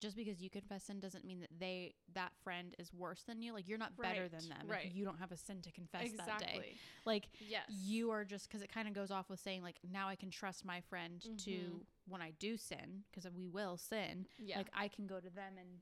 just 0.00 0.16
because 0.16 0.40
you 0.40 0.50
confess 0.50 0.84
sin 0.84 0.98
doesn't 1.00 1.24
mean 1.24 1.40
that 1.40 1.50
they 1.58 1.94
that 2.14 2.32
friend 2.42 2.74
is 2.78 2.92
worse 2.92 3.22
than 3.22 3.42
you. 3.42 3.52
Like 3.52 3.68
you're 3.68 3.78
not 3.78 3.96
better 4.00 4.22
Right, 4.22 4.30
than 4.30 4.48
them. 4.48 4.66
right. 4.68 4.86
If 4.86 4.94
you 4.96 5.04
don't 5.04 5.18
have 5.18 5.32
a 5.32 5.36
sin 5.36 5.60
to 5.62 5.70
confess 5.72 6.02
that 6.02 6.26
day. 6.26 6.34
exactly 6.34 6.76
Like 7.04 7.28
yes 7.48 7.64
you 7.68 8.10
are 8.10 8.24
just 8.24 8.48
because 8.48 8.62
it 8.62 8.72
kind 8.72 8.88
of 8.88 8.94
goes 8.94 9.10
off 9.10 9.28
with 9.30 9.40
saying 9.40 9.62
like 9.62 9.76
now 9.90 10.08
I 10.08 10.16
can 10.16 10.30
trust 10.30 10.64
my 10.64 10.80
friend 10.80 11.20
to 11.44 11.50
Mhm. 11.50 11.84
when 12.08 12.22
I 12.22 12.32
do 12.38 12.56
sin 12.56 13.04
because 13.10 13.30
we 13.32 13.46
will 13.48 13.76
sin. 13.76 14.26
yeah 14.38 14.56
Like 14.58 14.70
I 14.74 14.88
can 14.88 15.06
go 15.06 15.20
to 15.20 15.30
them 15.30 15.58
and 15.58 15.80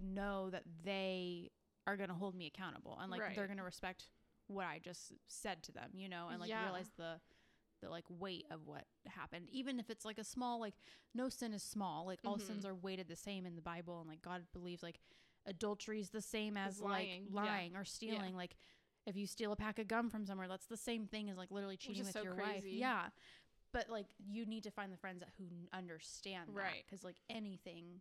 know 0.00 0.50
that 0.50 0.64
they 0.84 1.50
are 1.86 1.96
going 1.96 2.08
to 2.08 2.14
hold 2.14 2.34
me 2.34 2.46
accountable 2.46 2.98
and 3.00 3.10
like 3.10 3.20
they're 3.34 3.46
going 3.46 3.58
to 3.58 3.64
respect 3.64 4.04
what 4.46 4.66
I 4.66 4.78
just 4.78 5.12
said 5.28 5.62
to 5.64 5.72
them, 5.72 5.90
you 5.94 6.08
know, 6.08 6.28
and 6.30 6.40
like 6.40 6.50
Yeah. 6.50 6.62
realize 6.64 6.90
the 6.96 7.20
the 7.80 7.88
like 7.88 8.04
weight 8.08 8.46
of 8.50 8.66
what 8.66 8.84
happened 9.06 9.48
even 9.50 9.78
if 9.80 9.88
it's 9.90 10.04
like 10.04 10.18
a 10.18 10.24
small 10.24 10.60
like 10.60 10.74
no 11.14 11.28
sin 11.28 11.52
is 11.52 11.62
small 11.62 12.06
like 12.06 12.20
all 12.24 12.38
sins 12.38 12.64
Mhm. 12.64 12.68
are 12.70 12.74
weighted 12.74 13.08
the 13.08 13.16
same 13.16 13.46
in 13.46 13.56
the 13.56 13.62
bible 13.62 14.00
and 14.00 14.08
like 14.08 14.22
god 14.22 14.42
believes 14.52 14.82
like 14.82 15.00
adultery 15.46 16.00
is 16.00 16.10
the 16.10 16.20
same 16.20 16.56
as 16.56 16.74
As 16.76 16.80
like 16.80 17.08
lying, 17.30 17.72
yeah. 17.72 17.78
or 17.80 17.84
stealing 17.84 18.34
like 18.36 18.56
if 19.06 19.16
you 19.16 19.26
steal 19.26 19.52
a 19.52 19.56
pack 19.56 19.78
of 19.78 19.88
gum 19.88 20.10
from 20.10 20.26
somewhere 20.26 20.48
that's 20.48 20.66
the 20.66 20.76
same 20.76 21.06
thing 21.06 21.30
as 21.30 21.36
like 21.36 21.50
literally 21.50 21.76
cheating 21.78 22.02
is 22.02 22.08
with 22.08 22.12
so 22.14 22.22
your 22.22 22.34
wife 22.36 22.64
yeah 22.66 23.06
but 23.72 23.88
like 23.88 24.06
you 24.28 24.44
need 24.46 24.64
to 24.64 24.70
find 24.70 24.92
the 24.92 24.96
friends 24.98 25.20
that 25.20 25.30
who 25.38 25.44
understand 25.72 26.50
Right. 26.52 26.84
because 26.86 27.02
like 27.04 27.16
anything 27.30 28.00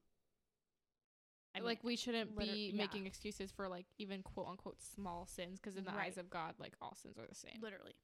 I 1.55 1.61
like 1.61 1.83
we 1.83 1.95
shouldn't 1.95 2.37
liter- 2.37 2.51
be 2.53 2.71
yeah. 2.73 2.77
making 2.77 3.05
excuses 3.07 3.51
for 3.51 3.67
like 3.67 3.85
even 3.97 4.21
quote 4.21 4.47
unquote 4.49 4.81
small 4.81 5.25
sins 5.25 5.59
because 5.59 5.75
in 5.77 5.83
the 5.83 5.91
Right. 5.91 6.07
eyes 6.07 6.17
of 6.17 6.29
god 6.29 6.55
like 6.59 6.73
all 6.81 6.95
sins 6.95 7.17
are 7.17 7.25
the 7.27 7.35
same 7.35 7.59
literally 7.61 7.95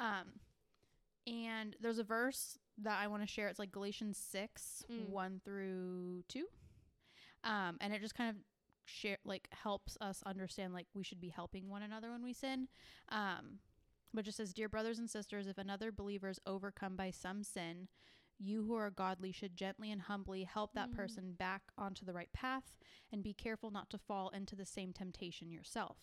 um 0.00 0.28
and 1.26 1.76
there's 1.80 1.98
a 1.98 2.04
verse 2.04 2.58
that 2.78 2.98
i 3.00 3.06
want 3.06 3.22
to 3.22 3.26
share 3.28 3.48
it's 3.48 3.58
like 3.58 3.72
galatians 3.72 4.18
6 4.30 4.84
Mm. 4.90 5.08
1 5.08 5.40
through 5.44 6.22
2 6.28 6.44
um 7.44 7.76
and 7.80 7.92
it 7.92 8.00
just 8.00 8.14
kind 8.14 8.30
of 8.30 8.36
share 8.86 9.18
like 9.24 9.48
helps 9.52 9.96
us 10.00 10.22
understand 10.26 10.74
like 10.74 10.86
we 10.94 11.02
should 11.02 11.20
be 11.20 11.28
helping 11.30 11.68
one 11.68 11.82
another 11.82 12.10
when 12.10 12.22
we 12.22 12.32
sin 12.34 12.68
um 13.10 13.58
but 14.12 14.20
it 14.20 14.24
just 14.26 14.36
says 14.36 14.52
dear 14.52 14.68
brothers 14.68 14.98
and 14.98 15.08
sisters 15.08 15.46
if 15.46 15.56
another 15.58 15.90
believer 15.90 16.28
is 16.28 16.40
overcome 16.46 16.96
by 16.96 17.10
some 17.10 17.42
sin 17.42 17.88
you 18.38 18.64
who 18.66 18.74
are 18.74 18.90
godly 18.90 19.30
should 19.32 19.56
gently 19.56 19.90
and 19.90 20.02
humbly 20.02 20.44
help 20.44 20.74
that 20.74 20.90
Mm. 20.90 20.96
person 20.96 21.32
back 21.32 21.62
onto 21.78 22.04
the 22.04 22.12
right 22.12 22.32
path 22.32 22.76
and 23.12 23.22
be 23.22 23.32
careful 23.32 23.70
not 23.70 23.88
to 23.90 23.98
fall 23.98 24.28
into 24.30 24.54
the 24.56 24.66
same 24.66 24.92
temptation 24.92 25.50
yourself 25.50 25.96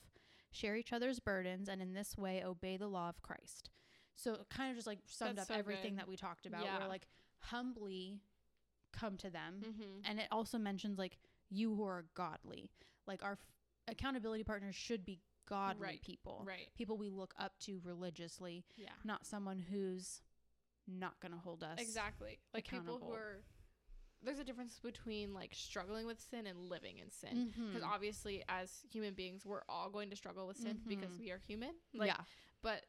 share 0.54 0.76
each 0.76 0.92
other's 0.92 1.22
burdens, 1.22 1.70
and 1.70 1.82
in 1.82 1.94
this 1.94 2.18
way 2.18 2.44
obey 2.44 2.76
the 2.76 2.88
law 2.90 3.08
of 3.08 3.22
Christ. 3.22 3.70
So 4.15 4.34
it 4.34 4.41
kind 4.50 4.69
of 4.71 4.76
just 4.78 4.88
like 4.88 5.00
summed 5.08 5.38
That's 5.38 5.50
up 5.50 5.56
so 5.56 5.60
everything 5.60 5.91
good. 5.91 6.00
that 6.00 6.08
we 6.08 6.15
talked 6.17 6.45
about. 6.45 6.63
Yeah. 6.63 6.86
Like 6.88 7.08
humbly 7.39 8.19
come 8.93 9.17
to 9.17 9.30
them, 9.30 9.62
mm-hmm. 9.63 10.02
and 10.06 10.19
it 10.19 10.28
also 10.32 10.58
mentions 10.58 10.97
like 10.97 11.17
you 11.50 11.76
who 11.76 11.84
are 11.86 12.06
godly. 12.15 12.69
Like 13.08 13.24
our 13.24 13.34
f- 13.34 13.39
accountability 13.88 14.43
partners 14.43 14.76
should 14.76 15.06
be 15.06 15.19
godly 15.50 15.84
Right. 15.86 16.02
people, 16.02 16.43
right 16.47 16.69
people 16.76 16.97
we 16.97 17.10
look 17.10 17.34
up 17.38 17.58
to 17.62 17.82
religiously, 17.84 18.63
yeah 18.78 18.89
not 19.04 19.26
someone 19.26 19.60
who's 19.60 20.21
not 20.88 21.19
going 21.19 21.32
to 21.34 21.38
hold 21.38 21.62
us 21.63 21.78
exactly 21.80 22.39
like 22.54 22.67
people 22.67 23.00
who 23.04 23.12
are 23.13 23.41
there's 24.24 24.39
a 24.39 24.43
difference 24.43 24.80
between 24.82 25.34
like 25.34 25.52
struggling 25.54 26.06
with 26.06 26.19
sin 26.21 26.45
and 26.47 26.69
living 26.69 27.00
in 27.00 27.10
sin 27.12 27.52
because 27.67 27.84
Mhm. 27.84 27.91
obviously 27.93 28.43
as 28.50 28.82
human 28.89 29.13
beings 29.13 29.45
we're 29.45 29.62
all 29.67 29.89
going 29.89 30.10
to 30.10 30.15
struggle 30.15 30.47
with 30.47 30.58
sin 30.58 30.80
because 30.88 31.12
Mhm. 31.15 31.19
we 31.19 31.32
are 31.32 31.38
human 31.39 31.71
like 31.93 32.08
yeah, 32.08 32.21
but 32.62 32.86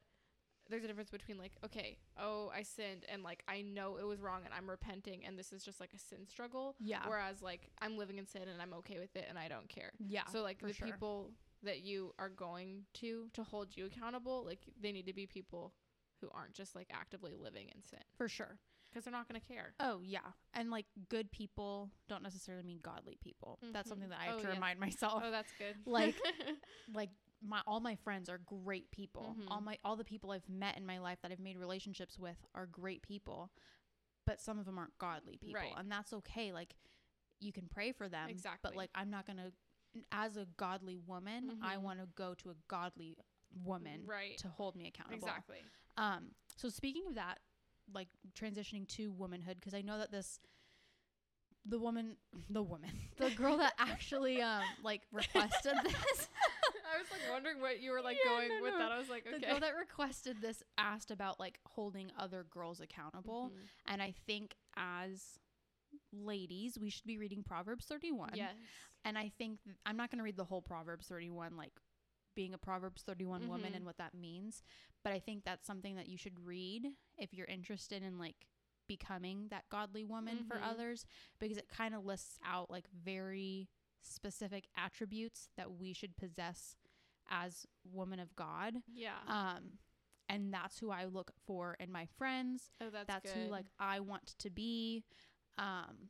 there's 0.72 0.85
a 0.85 0.88
difference 0.88 1.11
between 1.11 1.38
like 1.38 1.52
okay 1.64 1.98
oh 2.18 2.50
i 2.54 2.62
sinned 2.62 3.04
and 3.08 3.22
like 3.22 3.42
i 3.48 3.61
know 3.62 3.96
it 3.98 4.06
was 4.06 4.20
wrong 4.20 4.40
and 4.44 4.52
i'm 4.54 4.68
repenting 4.68 5.24
and 5.24 5.38
this 5.38 5.52
is 5.52 5.62
just 5.62 5.78
like 5.80 5.90
a 5.94 5.98
sin 5.98 6.26
struggle 6.26 6.74
yeah, 6.80 7.00
whereas 7.06 7.42
like 7.42 7.70
i'm 7.80 7.96
living 7.98 8.18
in 8.18 8.26
sin 8.26 8.42
and 8.48 8.61
i'm 8.61 8.72
okay 8.74 8.98
with 8.98 9.14
it 9.14 9.26
and 9.28 9.38
i 9.38 9.48
don't 9.48 9.68
care 9.68 9.92
yeah. 9.98 10.22
so 10.32 10.42
like 10.42 10.58
the 10.61 10.72
sure. 10.72 10.87
people 10.87 11.30
that 11.62 11.82
you 11.82 12.12
are 12.18 12.28
going 12.30 12.82
to 12.94 13.28
to 13.35 13.42
hold 13.44 13.76
you 13.76 13.87
accountable 13.87 14.44
like 14.44 14.61
they 14.80 14.90
need 14.92 15.06
to 15.06 15.12
be 15.14 15.26
people 15.26 15.72
who 16.20 16.28
aren't 16.35 16.54
just 16.54 16.74
like 16.74 16.88
actively 16.92 17.35
living 17.38 17.68
in 17.74 17.82
sin 17.82 17.98
for 18.16 18.28
sure. 18.28 18.58
because 18.90 19.04
they're 19.04 19.12
not 19.12 19.28
going 19.28 19.40
to 19.40 19.46
care 19.46 19.74
Oh 19.80 20.00
yeah, 20.02 20.20
and 20.54 20.70
like 20.70 20.87
good 21.08 21.30
people 21.32 21.90
don't 22.08 22.22
necessarily 22.22 22.62
mean 22.64 22.78
godly 22.82 23.16
people. 23.20 23.58
That's 23.72 23.87
Mhm. 23.87 23.88
something 23.90 24.08
that 24.11 24.18
I 24.20 24.24
have 24.26 24.35
Oh, 24.37 24.40
to 24.42 24.48
yeah. 24.48 24.54
remind 24.54 24.78
myself. 24.80 25.22
oh 25.24 25.30
that's 25.30 25.52
good 25.58 25.74
Like, 25.87 26.14
like 26.94 27.11
my 27.44 27.61
all 27.66 27.81
my 27.81 27.96
friends 27.96 28.28
are 28.28 28.38
great 28.38 28.90
people. 28.90 29.37
Mhm. 29.38 29.44
All 29.48 29.61
my 29.61 29.78
all 29.85 29.96
the 29.96 30.05
people 30.05 30.31
I've 30.31 30.48
met 30.48 30.76
in 30.76 30.87
my 30.87 30.98
life 30.98 31.18
that 31.22 31.33
I've 31.33 31.40
made 31.40 31.57
relationships 31.59 32.18
with 32.18 32.37
are 32.55 32.66
great 32.66 33.02
people, 33.02 33.50
but 34.26 34.40
some 34.40 34.59
of 34.59 34.64
them 34.64 34.78
aren't 34.78 34.96
godly 34.98 35.37
people, 35.38 35.61
Right. 35.61 35.72
and 35.76 35.90
that's 35.90 36.12
okay. 36.12 36.52
Like 36.52 36.74
you 37.40 37.52
can 37.52 37.68
pray 37.68 37.90
for 37.92 38.09
them, 38.09 38.28
Exactly. 38.31 38.61
but 38.70 38.76
like 38.76 38.90
I'm 38.94 39.11
not 39.11 39.26
gonna. 39.26 39.52
As 40.11 40.37
a 40.38 40.46
godly 40.57 40.96
woman, 40.96 41.59
I 41.62 41.76
Mhm. 41.76 41.83
want 41.83 42.00
to 42.00 42.07
go 42.14 42.33
to 42.37 42.50
a 42.50 42.55
godly 42.68 43.18
woman 43.64 44.07
right 44.07 44.38
to 44.38 44.48
hold 44.48 44.74
me 44.74 44.87
accountable. 44.87 45.16
exactly 45.18 45.59
Um, 45.98 46.35
so 46.57 46.70
speaking 46.70 47.07
of 47.07 47.16
that, 47.16 47.40
like 47.92 48.09
transitioning 48.35 48.88
to 48.88 49.12
womanhood, 49.12 49.57
because 49.57 49.74
I 49.74 49.83
know 49.83 49.98
that 49.98 50.11
this, 50.11 50.40
the 51.66 51.78
woman, 51.78 52.16
the 52.50 52.62
woman, 52.62 52.90
the 53.18 53.31
girl 53.31 53.59
that 53.59 53.74
actually 53.78 54.40
um 54.40 54.64
like 54.83 55.02
requested 55.12 55.74
this, 55.85 56.28
i 56.94 56.98
was 56.98 57.11
like 57.11 57.20
wondering 57.31 57.61
what 57.61 57.81
you 57.81 57.90
were 57.92 58.00
like 58.02 58.18
Yeah, 58.24 58.31
going 58.31 58.48
no, 58.48 58.62
with 58.62 58.72
no. 58.72 58.78
that 58.78 58.92
i 58.92 58.98
was 58.98 59.09
like 59.09 59.26
okay. 59.26 59.38
the 59.38 59.46
girl 59.46 59.61
that 59.61 59.74
requested 59.76 60.40
this 60.42 60.62
asked 60.78 61.11
about 61.11 61.38
like 61.40 61.59
holding 61.66 62.11
other 62.18 62.44
girls 62.50 62.81
accountable, 62.81 63.50
Mhm. 63.55 63.68
and 63.92 64.02
I 64.02 64.12
think 64.26 64.55
as 64.76 65.38
ladies 66.12 66.78
we 66.78 66.90
should 66.90 67.05
be 67.07 67.18
reading 67.18 67.42
Proverbs 67.42 67.85
thirty 67.87 68.12
one. 68.12 68.31
yes 68.35 68.55
and 69.05 69.18
I 69.18 69.31
think 69.37 69.62
th- 69.64 69.76
I'm 69.85 69.96
not 69.96 70.11
going 70.11 70.18
to 70.18 70.24
read 70.24 70.37
the 70.37 70.44
whole 70.44 70.62
Proverbs 70.62 71.09
31 71.09 71.57
like 71.57 71.72
being 72.35 72.55
a 72.55 72.59
Proverbs 72.59 73.02
31 73.02 73.48
woman 73.48 73.72
Mhm. 73.72 73.76
and 73.76 73.85
what 73.85 73.98
that 73.98 74.14
means, 74.14 74.62
but 75.02 75.12
I 75.12 75.18
think 75.18 75.44
that's 75.44 75.66
something 75.66 75.96
that 75.96 76.09
you 76.09 76.16
should 76.16 76.38
read 76.38 76.87
if 77.18 77.35
you're 77.35 77.46
interested 77.48 78.02
in 78.02 78.16
like 78.18 78.46
becoming 78.87 79.48
that 79.48 79.68
godly 79.70 80.05
woman 80.05 80.44
for 80.44 80.57
Mhm. 80.57 80.62
others 80.70 81.05
because 81.40 81.59
it 81.59 81.68
kind 81.68 81.94
of 81.94 82.05
lists 82.05 82.38
out 82.44 82.70
like 82.70 82.88
very 82.88 83.68
specific 84.02 84.68
attributes 84.76 85.48
that 85.57 85.72
we 85.72 85.92
should 85.92 86.16
possess 86.16 86.76
as 87.30 87.66
woman 87.85 88.18
of 88.20 88.35
God. 88.37 88.74
yeah 88.94 89.18
Um 89.26 89.78
and 90.28 90.52
that's 90.54 90.78
who 90.78 90.90
I 90.90 91.04
look 91.04 91.32
for 91.46 91.76
in 91.80 91.90
my 91.92 92.06
friends 92.16 92.70
oh 92.80 92.90
that's, 92.90 93.06
that's 93.06 93.32
good. 93.32 93.42
who 93.42 93.50
like 93.50 93.66
I 93.78 94.00
want 94.00 94.35
to 94.38 94.50
be 94.50 95.04
um 95.58 96.08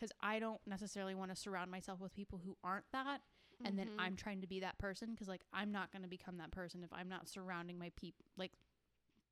cuz 0.00 0.10
I 0.20 0.38
don't 0.38 0.60
necessarily 0.66 1.14
want 1.14 1.30
to 1.30 1.36
surround 1.36 1.70
myself 1.70 2.00
with 2.00 2.12
people 2.14 2.40
who 2.44 2.56
aren't 2.64 2.90
that 2.92 3.20
and 3.64 3.78
then 3.78 3.88
Mhm. 3.88 4.00
I'm 4.00 4.16
trying 4.16 4.40
to 4.40 4.46
be 4.48 4.60
that 4.60 4.78
person 4.78 5.14
cuz 5.16 5.28
like 5.28 5.44
I'm 5.52 5.70
not 5.70 5.92
going 5.92 6.02
to 6.02 6.08
become 6.08 6.38
that 6.38 6.50
person 6.50 6.82
if 6.82 6.92
I'm 6.92 7.08
not 7.08 7.28
surrounding 7.28 7.78
my 7.78 7.90
people 7.96 8.24
like 8.36 8.52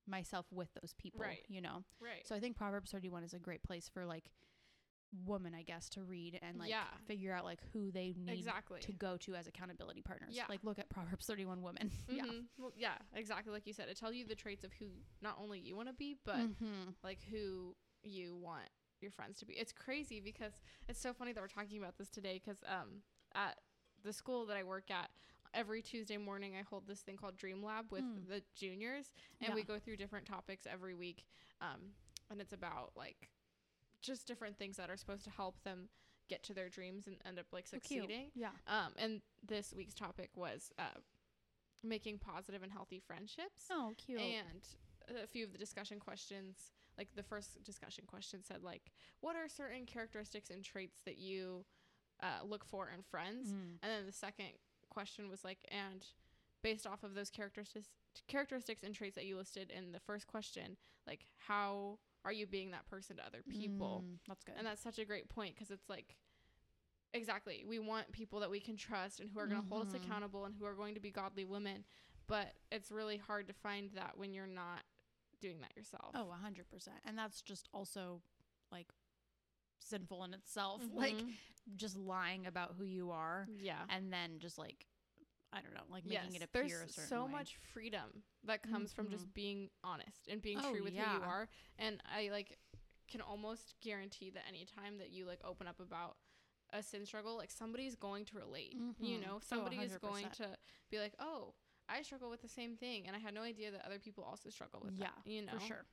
myself 0.06 0.46
with 0.52 0.68
those 0.80 0.94
people, 0.94 1.20
Right. 1.20 1.44
you 1.48 1.60
know. 1.60 1.84
right 2.00 2.26
So 2.26 2.34
I 2.34 2.40
think 2.40 2.56
Proverbs 2.56 2.90
31 2.90 3.22
is 3.24 3.34
a 3.34 3.38
great 3.38 3.62
place 3.62 3.88
for 3.88 4.06
like 4.06 4.30
woman, 5.26 5.54
I 5.54 5.62
guess, 5.62 5.88
to 5.90 6.02
read 6.02 6.38
and 6.42 6.58
like 6.58 6.70
Yeah. 6.70 6.84
figure 7.06 7.32
out 7.32 7.44
like 7.44 7.60
who 7.72 7.90
they 7.90 8.14
need 8.16 8.30
exactly. 8.38 8.80
to 8.80 8.92
go 8.92 9.16
to 9.18 9.34
as 9.34 9.46
accountability 9.46 10.02
partners. 10.02 10.30
Yeah. 10.36 10.44
Like 10.48 10.62
look 10.62 10.78
at 10.78 10.88
Proverbs 10.88 11.26
31 11.26 11.62
women. 11.62 11.90
Yeah. 12.08 12.24
Mhm. 12.24 12.46
Well, 12.58 12.72
yeah, 12.76 12.98
exactly. 13.14 13.52
Like 13.52 13.66
you 13.66 13.72
said, 13.72 13.88
it 13.88 13.96
tells 13.96 14.14
you 14.14 14.24
the 14.24 14.34
traits 14.34 14.64
of 14.64 14.72
who 14.74 14.86
not 15.20 15.36
only 15.40 15.58
you 15.58 15.76
want 15.76 15.88
to 15.88 15.94
be, 15.94 16.16
but 16.24 16.36
Mhm. 16.38 16.94
like 17.02 17.22
who 17.24 17.74
you 18.02 18.36
want 18.36 18.68
your 19.00 19.10
friends 19.10 19.38
to 19.40 19.46
be. 19.46 19.54
It's 19.54 19.72
crazy 19.72 20.20
because 20.20 20.60
it's 20.88 21.00
so 21.00 21.12
funny 21.12 21.32
that 21.32 21.40
we're 21.40 21.48
talking 21.48 21.78
about 21.78 21.96
this 21.98 22.08
today 22.10 22.38
because 22.42 22.62
um 22.66 23.02
at 23.34 23.58
the 24.02 24.12
school 24.12 24.46
that 24.46 24.56
I 24.56 24.62
work 24.62 24.90
at 24.90 25.10
every 25.52 25.82
Tuesday 25.82 26.16
morning 26.16 26.54
I 26.56 26.62
hold 26.62 26.86
this 26.86 27.02
thing 27.02 27.16
called 27.16 27.36
Dream 27.36 27.62
Lab 27.62 27.90
with 27.90 28.04
Mm. 28.04 28.28
the 28.28 28.42
juniors 28.54 29.10
and 29.40 29.48
Yeah. 29.48 29.54
we 29.54 29.64
go 29.64 29.78
through 29.80 29.96
different 29.96 30.26
topics 30.26 30.66
every 30.66 30.94
week 30.94 31.24
um 31.60 31.94
and 32.30 32.40
it's 32.40 32.52
about 32.52 32.96
like 32.96 33.30
just 34.02 34.26
different 34.26 34.58
things 34.58 34.76
that 34.76 34.90
are 34.90 34.96
supposed 34.96 35.24
to 35.24 35.30
help 35.30 35.62
them 35.64 35.88
get 36.28 36.42
to 36.44 36.54
their 36.54 36.68
dreams 36.68 37.06
and 37.06 37.16
end 37.26 37.38
up 37.38 37.46
like 37.52 37.66
succeeding. 37.66 38.30
Yeah. 38.34 38.50
Um 38.66 38.92
and 38.96 39.20
this 39.46 39.74
week's 39.76 39.94
topic 39.94 40.30
was 40.34 40.72
uh 40.78 41.00
making 41.82 42.18
positive 42.18 42.62
and 42.62 42.72
healthy 42.72 43.00
friendships. 43.04 43.64
Oh, 43.70 43.92
cute. 43.96 44.20
And 44.20 45.16
a 45.22 45.26
few 45.26 45.44
of 45.44 45.52
the 45.52 45.58
discussion 45.58 45.98
questions, 45.98 46.72
like 46.98 47.08
the 47.16 47.22
first 47.22 47.62
discussion 47.64 48.04
question 48.06 48.44
said, 48.44 48.62
like, 48.62 48.92
what 49.20 49.36
are 49.36 49.48
certain 49.48 49.86
characteristics 49.86 50.50
and 50.50 50.62
traits 50.62 51.00
that 51.06 51.18
you 51.18 51.64
uh, 52.22 52.44
look 52.44 52.64
for 52.64 52.90
in 52.94 53.02
friends? 53.02 53.48
Mm. 53.48 53.78
And 53.82 53.90
then 53.90 54.06
the 54.06 54.12
second 54.12 54.50
question 54.90 55.28
was 55.30 55.42
like, 55.42 55.58
and 55.68 56.04
based 56.62 56.86
off 56.86 57.02
of 57.02 57.14
those 57.14 57.30
characteristics, 57.30 57.88
characteristics 58.28 58.82
and 58.82 58.94
traits 58.94 59.14
that 59.14 59.24
you 59.24 59.36
listed 59.36 59.70
in 59.70 59.92
the 59.92 60.00
first 60.00 60.26
question, 60.26 60.76
like, 61.06 61.24
how 61.48 61.98
are 62.24 62.32
you 62.32 62.46
being 62.46 62.70
that 62.72 62.86
person 62.86 63.16
to 63.16 63.24
other 63.26 63.42
people? 63.48 64.04
Mm, 64.06 64.18
that's 64.28 64.44
good. 64.44 64.54
And 64.58 64.66
that's 64.66 64.82
such 64.82 64.98
a 64.98 65.04
great 65.04 65.28
point 65.28 65.54
because 65.54 65.70
it's 65.70 65.88
like, 65.88 66.16
exactly, 67.14 67.64
we 67.66 67.78
want 67.78 68.12
people 68.12 68.40
that 68.40 68.50
we 68.50 68.60
can 68.60 68.76
trust 68.76 69.20
and 69.20 69.30
who 69.30 69.38
are 69.40 69.46
going 69.46 69.60
to 69.60 69.66
hold 69.68 69.86
us 69.86 69.92
Mhm. 69.92 70.04
accountable 70.04 70.44
and 70.44 70.54
who 70.54 70.64
are 70.64 70.74
going 70.74 70.94
to 70.94 71.00
be 71.00 71.10
godly 71.10 71.44
women. 71.44 71.84
But 72.26 72.54
it's 72.70 72.90
really 72.92 73.16
hard 73.16 73.48
to 73.48 73.52
find 73.54 73.90
that 73.92 74.16
when 74.16 74.32
you're 74.32 74.46
not 74.46 74.84
doing 75.40 75.60
that 75.62 75.74
yourself. 75.76 76.12
oh, 76.14 76.26
100%. 76.26 77.00
And 77.04 77.16
that's 77.18 77.40
just 77.42 77.68
also 77.72 78.22
like 78.70 78.92
sinful 79.78 80.22
in 80.24 80.34
itself. 80.34 80.82
Like 80.94 81.16
Mhm. 81.16 81.36
just 81.76 81.96
lying 81.96 82.46
about 82.46 82.74
who 82.74 82.84
you 82.84 83.10
are 83.10 83.48
yeah. 83.50 83.84
and 83.88 84.12
then 84.12 84.38
just 84.38 84.58
like 84.58 84.86
I 85.52 85.60
don't 85.60 85.74
know, 85.74 85.82
like 85.90 86.04
making 86.06 86.34
yes, 86.34 86.34
it 86.36 86.42
appear 86.42 86.76
a 86.76 86.80
there's 86.80 86.94
so 86.94 87.24
way. 87.26 87.32
much 87.32 87.56
freedom 87.74 88.22
that 88.44 88.62
comes 88.62 88.92
from 88.92 89.08
just 89.10 89.24
Mhm. 89.26 89.34
being 89.34 89.70
honest 89.82 90.28
and 90.28 90.40
being 90.40 90.58
Oh, 90.58 90.70
true 90.70 90.84
with 90.84 90.94
who 90.94 91.00
you 91.00 91.22
are. 91.22 91.48
And 91.78 92.00
I 92.06 92.28
like 92.30 92.58
can 93.08 93.20
almost 93.20 93.74
guarantee 93.80 94.30
that 94.30 94.44
anytime 94.48 94.98
that 94.98 95.10
you 95.10 95.26
like 95.26 95.40
open 95.44 95.66
up 95.66 95.80
about 95.80 96.16
a 96.72 96.82
sin 96.82 97.04
struggle, 97.04 97.36
like 97.36 97.50
somebody's 97.50 97.96
going 97.96 98.24
to 98.26 98.38
relate. 98.38 98.76
You 99.00 99.18
Mhm. 99.18 99.22
know, 99.22 99.40
Oh, 99.52 99.68
is 99.82 99.96
going 99.98 100.30
to 100.30 100.56
be 100.90 100.98
like, 100.98 101.14
"Oh, 101.18 101.54
I 101.88 102.02
struggle 102.02 102.30
with 102.30 102.42
the 102.42 102.48
same 102.48 102.76
thing," 102.76 103.06
and 103.08 103.16
I 103.16 103.18
had 103.18 103.34
no 103.34 103.42
idea 103.42 103.72
that 103.72 103.84
other 103.84 103.98
people 103.98 104.22
also 104.22 104.50
struggle 104.50 104.80
with 104.84 104.96
Yeah, 104.96 105.08
that. 105.08 105.26
You 105.30 105.42
know, 105.42 105.52
for 105.54 105.60
sure. 105.66 105.84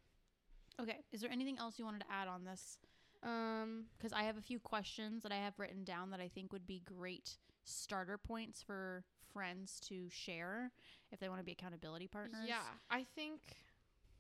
Okay, 0.80 1.04
is 1.12 1.22
there 1.22 1.32
anything 1.32 1.58
else 1.58 1.80
you 1.80 1.86
wanted 1.86 2.02
to 2.02 2.12
add 2.12 2.28
on 2.28 2.46
this? 2.46 2.78
Um, 3.24 3.86
Because 3.98 4.14
I 4.14 4.24
have 4.24 4.38
a 4.38 4.42
few 4.42 4.60
questions 4.60 5.24
that 5.24 5.32
I 5.32 5.38
have 5.38 5.58
written 5.58 5.84
down 5.84 6.12
that 6.12 6.20
I 6.20 6.28
think 6.28 6.54
would 6.54 6.68
be 6.68 6.82
great 6.82 7.38
starter 7.64 8.18
points 8.18 8.62
for 8.62 9.04
friends 9.38 9.80
to 9.90 10.10
share 10.10 10.72
if 11.12 11.20
they 11.20 11.30
want 11.30 11.40
to 11.40 11.46
be 11.46 11.52
accountability 11.54 12.08
partners. 12.08 12.40
Yeah, 12.48 12.62
I 12.90 13.04
think 13.04 13.40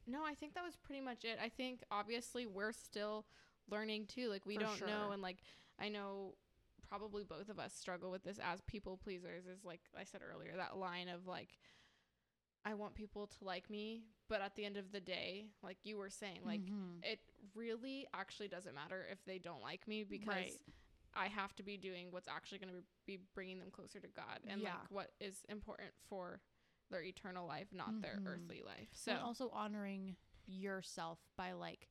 no, 0.08 0.24
I 0.26 0.34
think 0.34 0.54
that 0.56 0.64
was 0.64 0.76
pretty 0.76 1.02
much 1.02 1.26
it. 1.26 1.38
I 1.42 1.50
think 1.50 1.82
obviously 1.92 2.46
we're 2.46 2.72
still 2.72 3.26
learning 3.70 4.08
too. 4.08 4.30
Like 4.30 4.46
we 4.46 4.56
For 4.56 4.62
don't 4.62 4.86
know 4.86 5.12
and 5.12 5.22
like 5.22 5.38
I 5.80 5.90
know 5.90 6.36
probably 6.88 7.24
both 7.24 7.50
of 7.50 7.60
us 7.60 7.74
struggle 7.74 8.12
with 8.12 8.24
this 8.24 8.40
as 8.44 8.62
people 8.62 8.98
pleasers 8.98 9.46
is 9.46 9.66
like 9.66 9.82
I 10.00 10.04
said 10.04 10.22
earlier, 10.24 10.54
that 10.58 10.78
line 10.78 11.10
of 11.10 11.28
like 11.28 11.58
I 12.66 12.74
want 12.74 12.96
people 12.96 13.28
to 13.28 13.46
like 13.46 13.70
me, 13.70 14.04
but 14.28 14.42
at 14.42 14.56
the 14.56 14.66
end 14.66 14.78
of 14.78 14.92
the 14.92 15.00
day, 15.00 15.48
like 15.64 15.78
you 15.84 15.98
were 15.98 16.10
saying, 16.10 16.42
like 16.46 16.62
Mhm. 16.62 17.02
it 17.02 17.20
really 17.56 18.08
actually 18.14 18.48
doesn't 18.50 18.76
matter 18.76 19.06
if 19.12 19.24
they 19.26 19.40
don't 19.40 19.62
like 19.62 19.88
me 19.88 20.04
because 20.04 20.28
Right. 20.28 20.60
I 21.13 21.28
have 21.28 21.56
to 21.56 21.63
be 21.63 21.78
doing 21.78 22.12
what's 22.12 22.28
actually 22.28 22.60
going 22.60 22.74
to 22.74 22.84
be 23.06 23.20
bringing 23.34 23.60
them 23.60 23.72
closer 23.72 24.00
to 24.00 24.08
God 24.08 24.39
and 24.48 24.62
Yeah. 24.62 24.76
like 24.76 24.91
what 24.91 25.12
is 25.20 25.43
important 25.50 25.91
for 26.10 26.41
their 26.89 27.02
eternal 27.04 27.46
life, 27.48 27.74
not 27.74 28.02
their 28.02 28.17
Mhm. 28.17 28.28
earthly 28.28 28.62
life. 28.62 28.89
So 28.93 29.12
and 29.13 29.22
also 29.22 29.50
honoring 29.50 30.15
yourself 30.46 31.20
by 31.36 31.52
like 31.54 31.89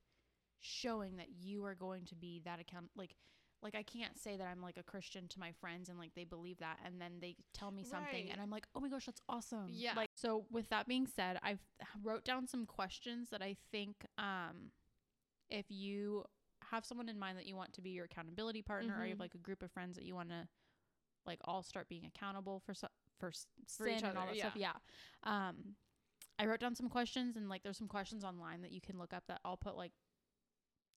showing 0.61 1.17
that 1.17 1.29
you 1.31 1.65
are 1.65 1.75
going 1.75 2.05
to 2.07 2.15
be 2.15 2.41
that 2.41 2.59
account 2.61 2.91
like 2.97 3.17
like 3.63 3.75
I 3.75 3.83
can't 3.83 4.19
say 4.19 4.37
that 4.37 4.47
I'm 4.47 4.61
like 4.61 4.77
a 4.77 4.83
Christian 4.83 5.29
to 5.29 5.41
my 5.41 5.51
friends 5.53 5.89
and 5.89 5.99
like 5.99 6.15
they 6.15 6.25
believe 6.25 6.59
that 6.59 6.79
and 6.85 7.01
then 7.01 7.21
they 7.21 7.37
tell 7.53 7.71
me 7.71 7.85
something 7.85 8.25
Right. 8.27 8.31
and 8.33 8.41
I'm 8.41 8.51
like, 8.51 8.67
"Oh 8.75 8.81
my 8.81 8.89
gosh, 8.89 9.07
that's 9.07 9.23
awesome." 9.29 9.69
Yeah. 9.73 9.95
Like 9.95 10.11
so 10.15 10.47
with 10.51 10.69
that 10.69 10.87
being 10.87 11.07
said, 11.07 11.39
I've 11.43 11.65
wrote 12.03 12.25
down 12.25 12.47
some 12.47 12.67
questions 12.67 13.31
that 13.31 13.43
I 13.43 13.55
think 13.73 14.07
um 14.19 14.73
if 15.49 15.71
you 15.71 16.25
have 16.71 16.85
someone 16.85 17.09
in 17.09 17.19
mind 17.19 17.39
that 17.39 17.47
you 17.47 17.57
want 17.57 17.73
to 17.75 17.81
be 17.81 17.91
your 17.91 18.05
accountability 18.07 18.63
partner 18.63 18.97
or 18.99 19.05
you 19.05 19.11
have 19.11 19.19
Mhm. 19.19 19.21
like 19.21 19.35
a 19.35 19.39
group 19.39 19.63
of 19.63 19.71
friends 19.71 19.97
that 19.97 20.05
you 20.05 20.15
want 20.15 20.31
to 20.31 20.49
like 21.25 21.41
all 21.45 21.63
start 21.63 21.89
being 21.89 22.05
accountable 22.05 22.61
for 22.61 22.75
so- 22.75 22.89
for, 23.19 23.29
s- 23.29 23.47
For 23.67 23.85
sin 23.85 23.97
each 23.97 24.03
and 24.03 24.17
all 24.19 24.25
other, 24.25 24.33
that 24.35 24.39
stuff. 24.39 24.57
Yeah. 24.57 24.77
Um 25.23 25.77
I 26.39 26.45
wrote 26.47 26.61
down 26.61 26.75
some 26.75 26.89
questions 26.91 27.37
and 27.37 27.49
like 27.49 27.63
there's 27.63 27.79
some 27.79 27.89
questions 27.89 28.23
online 28.25 28.61
that 28.63 28.71
you 28.73 28.81
can 28.81 28.99
look 28.99 29.13
up 29.15 29.27
that 29.27 29.41
I'll 29.45 29.57
put 29.57 29.75
like 29.77 29.93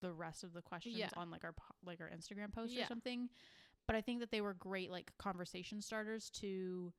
the 0.01 0.13
rest 0.13 0.43
of 0.43 0.53
the 0.53 0.61
questions 0.61 0.95
Yeah. 0.97 1.09
on 1.15 1.29
like 1.31 1.43
our 1.43 1.55
like 1.83 2.01
our 2.01 2.09
Instagram 2.09 2.51
post 2.53 2.73
Yeah. 2.73 2.83
or 2.83 2.87
something. 2.87 3.29
But 3.87 3.95
I 3.95 4.01
think 4.01 4.19
that 4.19 4.31
they 4.31 4.41
were 4.41 4.53
great 4.53 4.91
like 4.91 5.17
conversation 5.17 5.81
starters 5.81 6.29
to 6.31 6.93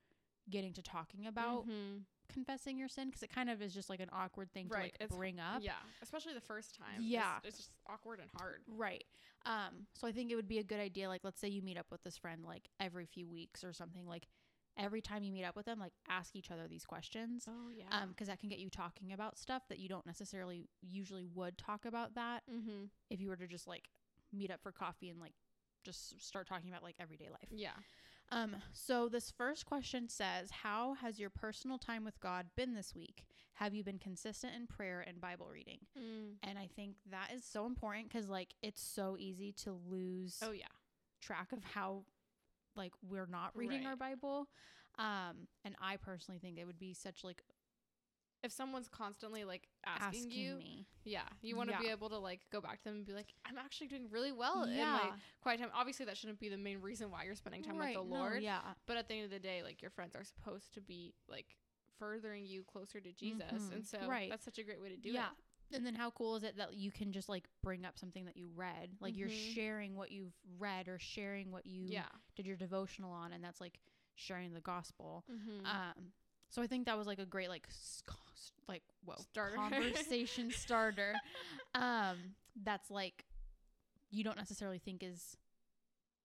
getting 0.48 0.72
to 0.74 0.83
talking 0.83 1.26
about 1.26 1.66
Mhm. 1.68 2.05
confessing 2.29 2.79
your 2.79 2.88
sin 2.88 3.09
because 3.09 3.22
it 3.22 3.31
kind 3.31 3.50
of 3.50 3.61
is 3.61 3.74
just 3.74 3.90
like 3.90 4.00
an 4.00 4.09
awkward 4.12 4.53
thing 4.53 4.68
Right, 4.68 4.79
to 4.79 4.83
like 4.85 4.94
it's- 5.00 5.16
bring 5.16 5.40
up. 5.40 5.62
yeah, 5.62 5.81
especially 6.00 6.33
the 6.35 6.40
first 6.40 6.74
time. 6.76 7.00
Yeah. 7.00 7.38
it's, 7.38 7.48
it's 7.48 7.57
just 7.59 7.70
awkward 7.87 8.20
and 8.20 8.31
hard. 8.38 8.62
Right. 8.68 9.05
Um, 9.46 9.87
so 9.94 10.07
I 10.07 10.12
think 10.12 10.31
it 10.31 10.37
would 10.37 10.48
be 10.48 10.59
a 10.59 10.64
good 10.64 10.81
idea, 10.81 11.09
like 11.09 11.24
let's 11.24 11.40
say 11.40 11.48
you 11.48 11.62
meet 11.62 11.76
up 11.76 11.90
with 11.90 12.03
this 12.03 12.16
friend 12.16 12.44
like 12.44 12.68
every 12.79 13.07
few 13.07 13.29
weeks 13.29 13.64
or 13.64 13.72
something, 13.72 14.07
like 14.07 14.29
every 14.76 15.00
time 15.00 15.22
you 15.24 15.33
meet 15.33 15.44
up 15.44 15.57
with 15.57 15.66
them, 15.66 15.79
like 15.81 15.92
ask 16.09 16.37
each 16.37 16.50
other 16.50 16.68
these 16.68 16.85
questions. 16.87 17.46
Oh 17.48 17.68
yeah. 17.70 17.87
Um, 17.90 18.11
because 18.11 18.29
that 18.29 18.38
can 18.38 18.48
get 18.48 18.59
you 18.61 18.70
talking 18.70 19.12
about 19.12 19.37
stuff 19.38 19.66
that 19.68 19.79
you 19.79 19.88
don't 19.88 20.07
necessarily 20.07 20.68
usually 20.81 21.24
would 21.24 21.59
talk 21.59 21.85
about 21.85 22.14
that 22.14 22.42
mm-hmm. 22.50 22.85
if 23.11 23.20
you 23.20 23.29
were 23.29 23.37
to 23.37 23.46
just 23.46 23.66
like 23.66 23.88
meet 24.33 24.50
up 24.50 24.62
for 24.62 24.70
coffee 24.72 25.09
and 25.11 25.18
like 25.20 25.35
just 25.83 26.20
start 26.20 26.46
talking 26.46 26.68
about 26.70 26.83
like 26.83 26.94
everyday 27.00 27.29
life. 27.31 27.48
Yeah. 27.50 27.70
Um, 28.33 28.57
so 28.73 29.09
this 29.09 29.31
first 29.31 29.66
question 29.66 30.09
says, 30.09 30.51
How 30.62 30.95
has 30.95 31.19
your 31.19 31.31
personal 31.31 31.79
time 31.79 32.05
with 32.05 32.21
God 32.21 32.47
been 32.57 32.75
this 32.75 32.95
week? 32.95 33.25
Have 33.55 33.75
you 33.75 33.85
been 33.85 33.99
consistent 33.99 34.55
in 34.55 34.66
prayer 34.66 35.05
and 35.07 35.21
Bible 35.21 35.49
reading? 35.53 35.79
Mm. 35.99 36.35
And 36.43 36.59
I 36.59 36.69
think 36.75 36.95
that 37.11 37.31
is 37.35 37.45
so 37.45 37.66
important 37.66 38.09
because 38.09 38.29
like 38.29 38.55
it's 38.62 38.83
so 38.83 39.16
easy 39.19 39.53
to 39.64 39.77
lose 39.88 40.38
Oh 40.43 40.53
yeah. 40.53 40.64
track 41.21 41.53
of 41.53 41.62
how 41.64 42.05
like 42.77 42.93
we're 43.09 43.27
not 43.27 43.51
reading 43.55 43.85
our 43.87 43.97
Bible. 43.97 44.49
Um, 44.99 45.49
and 45.64 45.75
I 45.81 45.97
personally 45.97 46.38
think 46.38 46.59
it 46.59 46.66
would 46.66 46.79
be 46.79 46.95
such 46.95 47.25
like 47.25 47.43
If 48.42 48.53
someone's 48.53 48.88
constantly 48.88 49.44
like 49.44 49.68
asking, 49.85 50.20
asking, 50.26 50.31
you, 50.31 50.57
me. 50.57 50.87
yeah, 51.05 51.29
you 51.42 51.57
want 51.57 51.70
to 51.70 51.79
be 51.79 51.88
able 51.88 52.09
to 52.09 52.18
like 52.18 52.40
go 52.50 52.61
back 52.61 52.79
to 52.79 52.85
them 52.85 52.96
and 52.96 53.07
be 53.07 53.12
like, 53.12 53.35
I'm 53.44 53.59
actually 53.59 53.88
doing 53.88 54.07
really 54.11 54.33
well 54.33 54.62
in 54.64 54.72
yeah, 54.74 54.92
my 54.92 55.11
quiet 55.42 55.61
time. 55.61 55.68
Obviously, 55.74 56.07
that 56.07 56.16
shouldn't 56.16 56.40
be 56.40 56.48
the 56.48 56.57
main 56.57 56.81
reason 56.81 57.11
why 57.11 57.24
you're 57.24 57.35
spending 57.35 57.62
time 57.62 57.76
right, 57.76 57.96
with 57.98 58.09
the 58.09 58.14
no, 58.14 58.20
Lord. 58.22 58.42
yeah, 58.42 58.61
But 58.87 58.96
at 58.96 59.09
the 59.09 59.14
end 59.14 59.24
of 59.24 59.31
the 59.31 59.38
day, 59.38 59.62
like 59.62 59.83
your 59.83 59.90
friends 59.90 60.16
are 60.16 60.24
supposed 60.24 60.72
to 60.74 60.81
be 60.81 61.12
like 61.29 61.57
furthering 61.98 62.46
you 62.46 62.64
closer 62.64 62.98
to 63.00 63.12
Jesus, 63.12 63.44
Mhm. 63.53 63.72
and 63.74 63.87
so 63.87 63.98
Right. 64.09 64.31
that's 64.31 64.44
such 64.44 64.59
a 64.59 64.62
great 64.62 64.81
way 64.81 64.88
to 64.88 64.96
do 64.96 65.11
yeah. 65.11 65.29
it. 65.70 65.76
And 65.76 65.87
then 65.87 65.94
how 65.94 66.11
cool 66.11 66.35
is 66.35 66.42
it 66.42 66.57
that 66.57 66.74
you 66.74 66.90
can 66.90 67.12
just 67.12 67.29
like 67.29 67.46
bring 67.62 67.85
up 67.85 67.98
something 67.98 68.24
that 68.24 68.37
you 68.37 68.48
read? 68.48 68.96
Like 69.00 69.16
you're 69.16 69.29
Mhm. 69.29 69.55
sharing 69.55 69.94
what 69.96 70.11
you've 70.11 70.33
read 70.59 70.88
or 70.88 70.98
sharing 70.98 71.53
what 71.53 71.66
you 71.66 71.85
Yeah. 71.85 72.09
did 72.35 72.46
your 72.46 72.57
devotional 72.57 73.12
on, 73.12 73.33
and 73.33 73.44
that's 73.44 73.61
like 73.61 73.79
sharing 74.14 74.53
the 74.53 74.61
gospel. 74.62 75.24
Mm-hmm. 75.31 75.66
Um, 75.66 76.12
so 76.50 76.62
I 76.62 76.66
think 76.66 76.86
that 76.86 76.98
was 76.98 77.06
like 77.06 77.18
a 77.18 77.26
great 77.26 77.48
like 77.48 77.66
like 78.68 78.82
whoa 79.04 79.14
Starter. 79.32 79.56
conversation 79.56 80.50
starter. 80.56 81.14
Um, 81.74 82.34
that's 82.62 82.90
like 82.90 83.24
you 84.10 84.24
don't 84.24 84.36
necessarily 84.36 84.78
think 84.78 85.02
is 85.04 85.36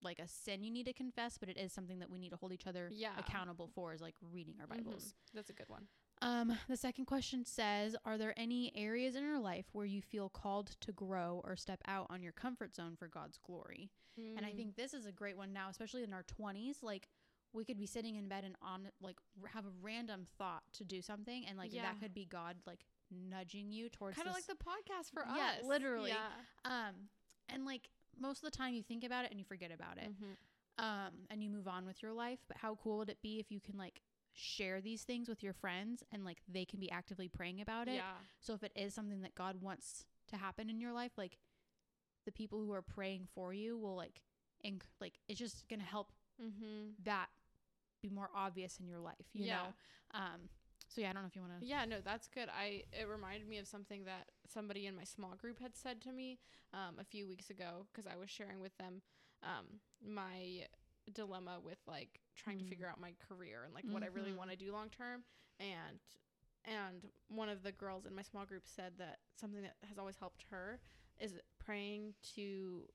like 0.01 0.17
a 0.19 0.27
sin 0.27 0.63
you 0.63 0.71
need 0.71 0.85
to 0.88 0.93
confess, 0.93 1.38
but 1.38 1.49
it 1.49 1.57
is 1.57 1.71
something 1.71 1.99
that 1.99 2.09
we 2.09 2.17
need 2.19 2.29
to 2.31 2.35
hold 2.35 2.51
each 2.51 2.67
other 2.67 2.89
Yeah. 2.93 3.09
accountable 3.17 3.69
for 3.73 3.93
is 3.93 4.01
like 4.01 4.15
reading 4.31 4.55
our 4.59 4.67
Bibles. 4.67 5.13
Mhm. 5.13 5.33
That's 5.35 5.49
a 5.49 5.53
good 5.53 5.69
one. 5.69 5.88
Um, 6.21 6.57
the 6.67 6.78
second 6.78 7.05
question 7.05 7.45
says, 7.45 7.95
Are 8.05 8.17
there 8.17 8.34
any 8.38 8.76
areas 8.76 9.15
in 9.15 9.23
your 9.23 9.39
life 9.39 9.65
where 9.73 9.86
you 9.86 10.01
feel 10.01 10.30
called 10.30 10.76
to 10.82 10.91
grow 10.91 11.41
or 11.43 11.55
step 11.55 11.82
out 11.88 12.07
on 12.09 12.23
your 12.23 12.32
comfort 12.32 12.73
zone 12.76 12.95
for 12.97 13.07
God's 13.07 13.38
glory? 13.38 13.91
And 14.36 14.45
I 14.45 14.51
Mm. 14.51 14.55
think 14.55 14.76
this 14.76 14.93
is 14.93 15.05
a 15.05 15.11
great 15.11 15.38
one 15.38 15.53
now, 15.53 15.69
especially 15.69 16.03
in 16.03 16.13
our 16.13 16.23
20s. 16.23 16.82
Like, 16.82 17.09
we 17.56 17.66
could 17.66 17.78
be 17.78 17.86
sitting 17.86 18.16
in 18.16 18.28
bed 18.28 18.43
and 18.43 18.56
on, 18.62 18.89
like, 19.01 19.18
have 19.53 19.66
a 19.66 19.70
random 19.82 20.26
thought 20.38 20.64
to 20.74 20.84
do 20.84 21.01
something, 21.01 21.45
and, 21.47 21.58
like, 21.58 21.74
Yeah. 21.74 21.84
that 21.84 21.99
could 22.01 22.14
be 22.14 22.26
God, 22.26 22.58
like, 22.66 22.86
nudging 23.12 23.72
you 23.72 23.88
towards 23.89 24.16
kind 24.18 24.28
of 24.28 24.34
like 24.34 24.45
the 24.47 24.56
podcast 24.56 25.12
for 25.14 25.24
Yeah, 25.26 25.58
us. 25.60 25.66
literally. 25.66 26.10
Yeah. 26.10 26.32
Um, 26.66 27.10
and 27.47 27.64
like 27.64 27.89
most 28.18 28.43
of 28.43 28.51
the 28.51 28.58
time 28.58 28.74
you 28.74 28.82
think 28.82 29.03
about 29.03 29.26
it 29.26 29.30
and 29.32 29.39
you 29.39 29.45
forget 29.45 29.72
about 29.72 29.97
it. 29.99 30.10
Mhm. 30.10 30.36
um, 30.78 31.14
and 31.30 31.41
you 31.43 31.49
move 31.49 31.68
on 31.68 31.86
with 31.86 32.01
your 32.01 32.12
life. 32.12 32.39
But 32.47 32.58
how 32.58 32.76
cool 32.76 32.97
would 32.97 33.10
it 33.10 33.22
be 33.22 33.39
if 33.39 33.51
you 33.51 33.62
can 33.62 33.78
like 33.78 34.01
share 34.34 34.82
these 34.82 35.03
things 35.06 35.30
with 35.30 35.41
your 35.43 35.53
friends 35.53 36.03
and 36.12 36.26
like 36.26 36.41
they 36.49 36.66
can 36.66 36.80
be 36.80 36.89
actively 36.91 37.30
praying 37.30 37.62
about 37.62 37.88
it? 37.88 37.93
Yeah. 37.95 38.18
So 38.41 38.53
if 38.56 38.64
it 38.64 38.72
is 38.76 38.93
something 38.93 39.22
that 39.22 39.36
God 39.36 39.62
wants 39.62 40.06
to 40.28 40.36
happen 40.38 40.70
in 40.70 40.82
your 40.82 40.91
life, 40.91 41.12
like 41.18 41.38
the 42.26 42.32
people 42.32 42.60
who 42.66 42.74
are 42.74 42.82
praying 42.82 43.28
for 43.36 43.53
you 43.53 43.78
will 43.78 43.95
like, 43.95 44.20
inc- 44.66 44.82
like 44.99 45.20
it's 45.28 45.39
just 45.39 45.68
gonna 45.70 45.84
help 45.84 46.12
Mm-hmm. 46.41 46.89
that 47.03 47.30
be 48.10 48.14
more 48.14 48.30
obvious 48.36 48.78
in 48.80 48.88
your 48.88 48.99
life, 48.99 49.26
you 49.34 49.45
Yeah. 49.45 49.56
know. 49.58 49.74
Um, 50.14 50.49
so 50.88 51.01
yeah, 51.01 51.10
I 51.10 51.14
don't 51.14 51.24
know 51.24 51.28
if 51.28 51.36
you 51.36 51.41
want 51.41 51.60
to. 51.60 51.66
Yeah, 51.66 51.86
no, 51.86 51.97
that's 52.03 52.28
good. 52.28 52.47
I 52.49 52.84
it 52.93 53.08
reminded 53.08 53.47
me 53.47 53.58
of 53.58 53.68
something 53.68 54.06
that 54.06 54.30
somebody 54.47 54.86
in 54.86 54.95
my 54.95 55.03
small 55.03 55.36
group 55.36 55.60
had 55.60 55.76
said 55.76 56.01
to 56.01 56.12
me 56.12 56.38
um, 56.74 56.95
a 56.99 57.03
few 57.03 57.28
weeks 57.28 57.49
ago 57.49 57.86
because 57.91 58.06
I 58.12 58.16
was 58.18 58.30
sharing 58.30 58.60
with 58.62 58.76
them 58.78 59.01
um, 59.43 59.66
my 60.06 60.66
dilemma 61.14 61.60
with 61.64 61.78
like 61.88 62.20
trying 62.36 62.58
to 62.58 62.64
Mhm. 62.64 62.70
figure 62.70 62.88
out 62.88 62.99
my 62.99 63.14
career 63.28 63.64
and 63.66 63.74
like 63.74 63.86
what 63.91 64.03
I 64.03 64.08
really 64.08 64.32
Mhm. 64.32 64.38
want 64.38 64.49
to 64.51 64.56
do 64.56 64.72
long 64.72 64.89
term 64.89 65.24
and 65.60 65.99
and 66.66 67.08
one 67.28 67.47
of 67.49 67.62
the 67.64 67.72
girls 67.72 68.06
in 68.06 68.16
my 68.16 68.24
small 68.24 68.45
group 68.45 68.64
said 68.66 68.93
that 68.97 69.20
something 69.36 69.62
that 69.62 69.76
has 69.88 69.97
always 69.99 70.18
helped 70.18 70.43
her 70.49 70.80
is 71.20 71.34
praying 71.60 72.14
to 72.36 72.88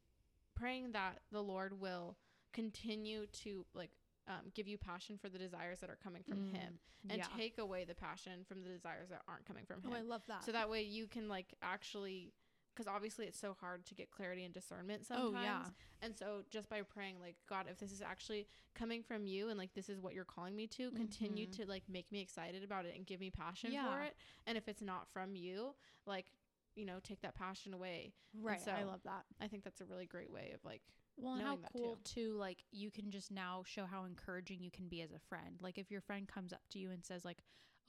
praying 0.54 0.92
that 0.92 1.20
the 1.30 1.42
Lord 1.42 1.80
will 1.80 2.16
continue 2.52 3.26
to 3.44 3.64
like 3.74 3.90
um, 4.28 4.50
give 4.54 4.68
you 4.68 4.78
passion 4.78 5.18
for 5.20 5.28
the 5.28 5.38
desires 5.38 5.80
that 5.80 5.90
are 5.90 5.98
coming 6.02 6.22
from 6.22 6.38
Mm, 6.38 6.50
him 6.52 6.78
and 7.08 7.18
yeah. 7.18 7.26
take 7.36 7.58
away 7.58 7.84
the 7.84 7.94
passion 7.94 8.44
from 8.46 8.62
the 8.62 8.68
desires 8.68 9.08
that 9.10 9.22
aren't 9.28 9.44
coming 9.46 9.64
from 9.66 9.82
him. 9.82 9.90
Oh, 9.92 9.96
I 9.96 10.02
love 10.02 10.22
that. 10.28 10.44
so 10.44 10.52
that 10.52 10.68
way 10.70 10.82
you 10.82 11.06
can 11.06 11.28
like 11.28 11.54
actually 11.62 12.32
because 12.72 12.86
obviously 12.86 13.26
it's 13.26 13.38
so 13.38 13.56
hard 13.60 13.84
to 13.84 13.94
get 13.96 14.10
clarity 14.12 14.44
and 14.44 14.54
discernment 14.54 15.04
sometimes. 15.04 15.34
oh 15.36 15.42
yeah, 15.42 15.64
And 16.00 16.16
so 16.16 16.42
just 16.50 16.68
by 16.68 16.80
praying 16.82 17.16
like 17.20 17.34
God, 17.48 17.66
if 17.68 17.78
this 17.78 17.90
is 17.90 18.00
actually 18.00 18.46
coming 18.74 19.02
from 19.02 19.26
you 19.26 19.48
and 19.48 19.58
like 19.58 19.74
this 19.74 19.88
is 19.88 19.98
what 20.00 20.14
you're 20.14 20.24
calling 20.24 20.54
me 20.54 20.66
to, 20.68 20.90
continue 20.92 21.46
Mhm. 21.48 21.56
to 21.56 21.66
like 21.66 21.82
make 21.88 22.12
me 22.12 22.20
excited 22.20 22.62
about 22.62 22.86
it 22.86 22.94
and 22.96 23.04
give 23.04 23.18
me 23.20 23.28
passion 23.30 23.72
for 23.72 24.00
it. 24.02 24.14
And 24.46 24.56
if 24.56 24.68
it's 24.68 24.80
not 24.82 25.08
from 25.08 25.34
you, 25.34 25.74
like 26.06 26.30
you 26.76 26.86
know, 26.86 27.00
take 27.02 27.20
that 27.22 27.34
passion 27.34 27.74
away. 27.74 28.14
right. 28.40 28.60
I 28.68 28.82
so- 28.82 28.86
love 28.86 29.02
that. 29.04 29.24
I 29.40 29.48
think 29.48 29.64
that's 29.64 29.80
a 29.80 29.84
really 29.84 30.06
great 30.06 30.30
way 30.30 30.52
of 30.54 30.64
like 30.64 30.82
Well, 31.22 31.34
and 31.34 31.42
how 31.42 31.58
cool 31.72 31.98
too. 32.04 32.34
Like 32.38 32.64
you 32.72 32.90
can 32.90 33.10
just 33.10 33.30
now 33.30 33.62
show 33.66 33.84
how 33.86 34.04
encouraging 34.04 34.60
you 34.62 34.70
can 34.70 34.88
be 34.88 35.02
as 35.02 35.12
a 35.12 35.18
friend. 35.18 35.58
Like 35.60 35.78
if 35.78 35.90
your 35.90 36.00
friend 36.00 36.26
comes 36.28 36.52
up 36.52 36.62
to 36.70 36.78
you 36.78 36.90
and 36.90 37.04
says 37.04 37.24
like, 37.24 37.38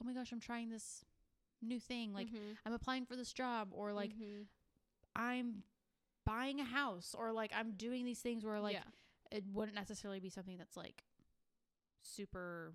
"Oh 0.00 0.04
my 0.04 0.12
gosh, 0.12 0.32
I'm 0.32 0.40
trying 0.40 0.70
this 0.70 1.04
new 1.60 1.80
thing. 1.80 2.12
Like 2.12 2.28
Mhm. 2.28 2.56
I'm 2.66 2.72
applying 2.72 3.06
for 3.06 3.16
this 3.16 3.32
job, 3.32 3.68
or 3.72 3.92
like 3.92 4.12
Mhm. 4.12 4.46
I'm 5.14 5.64
buying 6.24 6.60
a 6.60 6.64
house, 6.64 7.14
or 7.14 7.32
like 7.32 7.52
I'm 7.54 7.72
doing 7.72 8.04
these 8.04 8.20
things 8.20 8.44
where 8.44 8.60
like 8.60 8.74
yeah. 8.74 8.90
it 9.30 9.44
wouldn't 9.46 9.74
necessarily 9.76 10.20
be 10.20 10.30
something 10.30 10.58
that's 10.58 10.76
like 10.76 11.04
super 12.02 12.74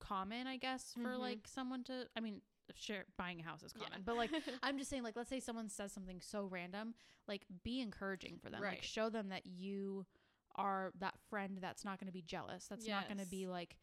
common, 0.00 0.46
I 0.46 0.56
guess, 0.56 0.92
for 0.94 1.16
Mhm. 1.16 1.20
like 1.20 1.46
someone 1.46 1.84
to. 1.84 2.08
I 2.16 2.20
mean, 2.20 2.42
sure, 2.76 3.04
buying 3.16 3.40
a 3.40 3.42
house 3.42 3.62
is 3.62 3.72
Yeah. 3.76 3.84
common, 3.84 4.02
but 4.04 4.16
like 4.16 4.30
I'm 4.62 4.78
just 4.78 4.90
saying, 4.90 5.02
like, 5.02 5.16
let's 5.16 5.30
say 5.30 5.40
someone 5.40 5.68
says 5.68 5.92
something 5.92 6.20
so 6.20 6.44
random, 6.44 6.94
like, 7.28 7.44
be 7.64 7.80
encouraging 7.80 8.38
for 8.42 8.50
them. 8.50 8.60
Like, 8.62 8.82
show 8.82 9.08
them 9.10 9.28
that 9.30 9.46
you 9.46 10.06
are 10.56 10.92
that 10.98 11.14
friend 11.28 11.58
that's 11.60 11.84
not 11.84 11.98
going 12.00 12.06
to 12.08 12.12
be 12.12 12.22
jealous. 12.22 12.66
That's 12.68 12.86
not 12.88 13.06
going 13.08 13.18
to 13.20 13.26
be 13.30 13.46
like 13.46 13.76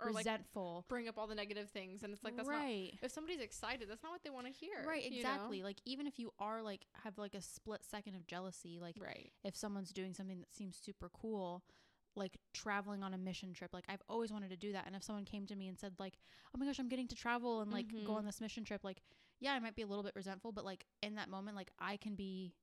or 0.00 0.10
like 0.10 0.24
resentful. 0.26 0.84
bring 0.88 1.06
up 1.06 1.16
all 1.18 1.28
the 1.28 1.36
negative 1.36 1.70
things 1.70 2.02
and 2.02 2.12
it's 2.12 2.24
like 2.24 2.36
that's 2.36 2.48
not 2.48 2.56
right. 2.56 2.92
if 3.00 3.12
somebody's 3.12 3.40
excited, 3.40 3.88
that's 3.88 4.02
not 4.02 4.10
what 4.10 4.22
they 4.24 4.30
want 4.30 4.46
to 4.46 4.52
hear. 4.52 4.82
Right, 4.84 5.04
you 5.04 5.10
know? 5.10 5.16
exactly. 5.16 5.62
Like, 5.62 5.76
even 5.84 6.06
if 6.08 6.18
you 6.18 6.32
are 6.40 6.62
like, 6.62 6.86
have 7.04 7.16
like 7.18 7.34
a 7.34 7.40
split 7.42 7.84
second 7.84 8.16
of 8.16 8.26
jealousy, 8.26 8.80
like, 8.80 8.96
Right. 9.00 9.30
if 9.44 9.54
someone's 9.54 9.92
doing 9.92 10.12
something 10.14 10.40
that 10.40 10.52
seems 10.52 10.76
super 10.76 11.08
cool, 11.10 11.62
like 12.16 12.38
traveling 12.52 13.02
on 13.02 13.12
a 13.14 13.18
mission 13.18 13.52
trip, 13.52 13.72
like, 13.72 13.84
I've 13.88 14.02
always 14.08 14.30
wanted 14.32 14.50
to 14.50 14.56
do 14.56 14.72
that. 14.72 14.86
And 14.86 14.94
if 14.94 15.02
someone 15.02 15.24
came 15.24 15.46
to 15.46 15.56
me 15.56 15.68
and 15.68 15.78
said, 15.78 15.94
like, 15.98 16.14
oh 16.54 16.58
my 16.58 16.66
gosh, 16.66 16.78
I'm 16.78 16.88
getting 16.88 17.08
to 17.08 17.16
travel 17.16 17.60
and 17.60 17.70
like 17.72 17.88
go 18.04 18.12
Mhm. 18.12 18.16
on 18.18 18.24
this 18.24 18.40
mission 18.40 18.64
trip, 18.64 18.84
like, 18.84 19.02
yeah, 19.40 19.52
I 19.52 19.58
might 19.58 19.74
be 19.74 19.82
a 19.82 19.86
little 19.86 20.04
bit 20.04 20.14
resentful, 20.14 20.52
but 20.52 20.64
like, 20.64 20.86
in 21.02 21.16
that 21.16 21.28
moment, 21.28 21.56
like, 21.56 21.70
I 21.78 21.96
can 21.96 22.14
be 22.14 22.54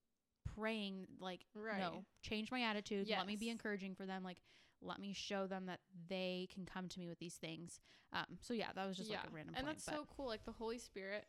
praying, 0.56 1.08
like, 1.20 1.46
Right. 1.54 1.80
no, 1.80 2.06
change 2.22 2.52
my 2.52 2.62
attitude. 2.64 3.08
Let 3.08 3.28
me 3.28 3.36
be 3.36 3.50
encouraging 3.50 3.96
for 3.96 4.06
them. 4.06 4.24
Like, 4.24 4.42
let 4.82 5.00
me 5.00 5.14
show 5.14 5.46
them 5.48 5.68
that 5.68 5.80
they 6.08 6.48
can 6.52 6.66
come 6.66 6.88
to 6.90 7.00
me 7.00 7.08
with 7.08 7.20
these 7.20 7.36
things. 7.36 7.80
Um, 8.14 8.38
so 8.42 8.54
yeah, 8.54 8.72
that 8.74 8.86
was 8.88 8.98
just 8.98 9.10
like 9.12 9.20
a 9.28 9.30
random 9.30 9.56
and 9.56 9.66
point. 9.66 9.78
that's 9.78 9.86
but 9.86 9.94
so 9.96 10.08
cool. 10.16 10.26
Like 10.28 10.44
the 10.46 10.52
Holy 10.52 10.80
Spirit 10.80 11.28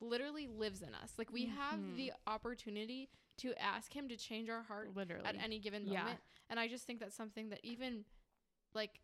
literally 0.00 0.46
lives 0.46 0.82
in 0.82 0.94
us. 0.94 1.12
Like 1.18 1.32
we 1.32 1.46
have 1.46 1.78
Mhm. 1.80 1.96
the 1.96 2.12
opportunity 2.26 3.08
to 3.38 3.54
ask 3.60 3.92
Him 3.92 4.08
to 4.08 4.16
change 4.16 4.48
our 4.48 4.62
heart 4.62 4.94
literally. 4.94 5.24
at 5.26 5.36
any 5.36 5.58
given 5.58 5.86
moment. 5.86 6.20
Yeah. 6.20 6.40
And 6.50 6.60
I 6.60 6.68
just 6.68 6.86
think 6.86 7.00
that's 7.00 7.16
something 7.16 7.48
that 7.50 7.60
even 7.64 8.04
like 8.74 9.00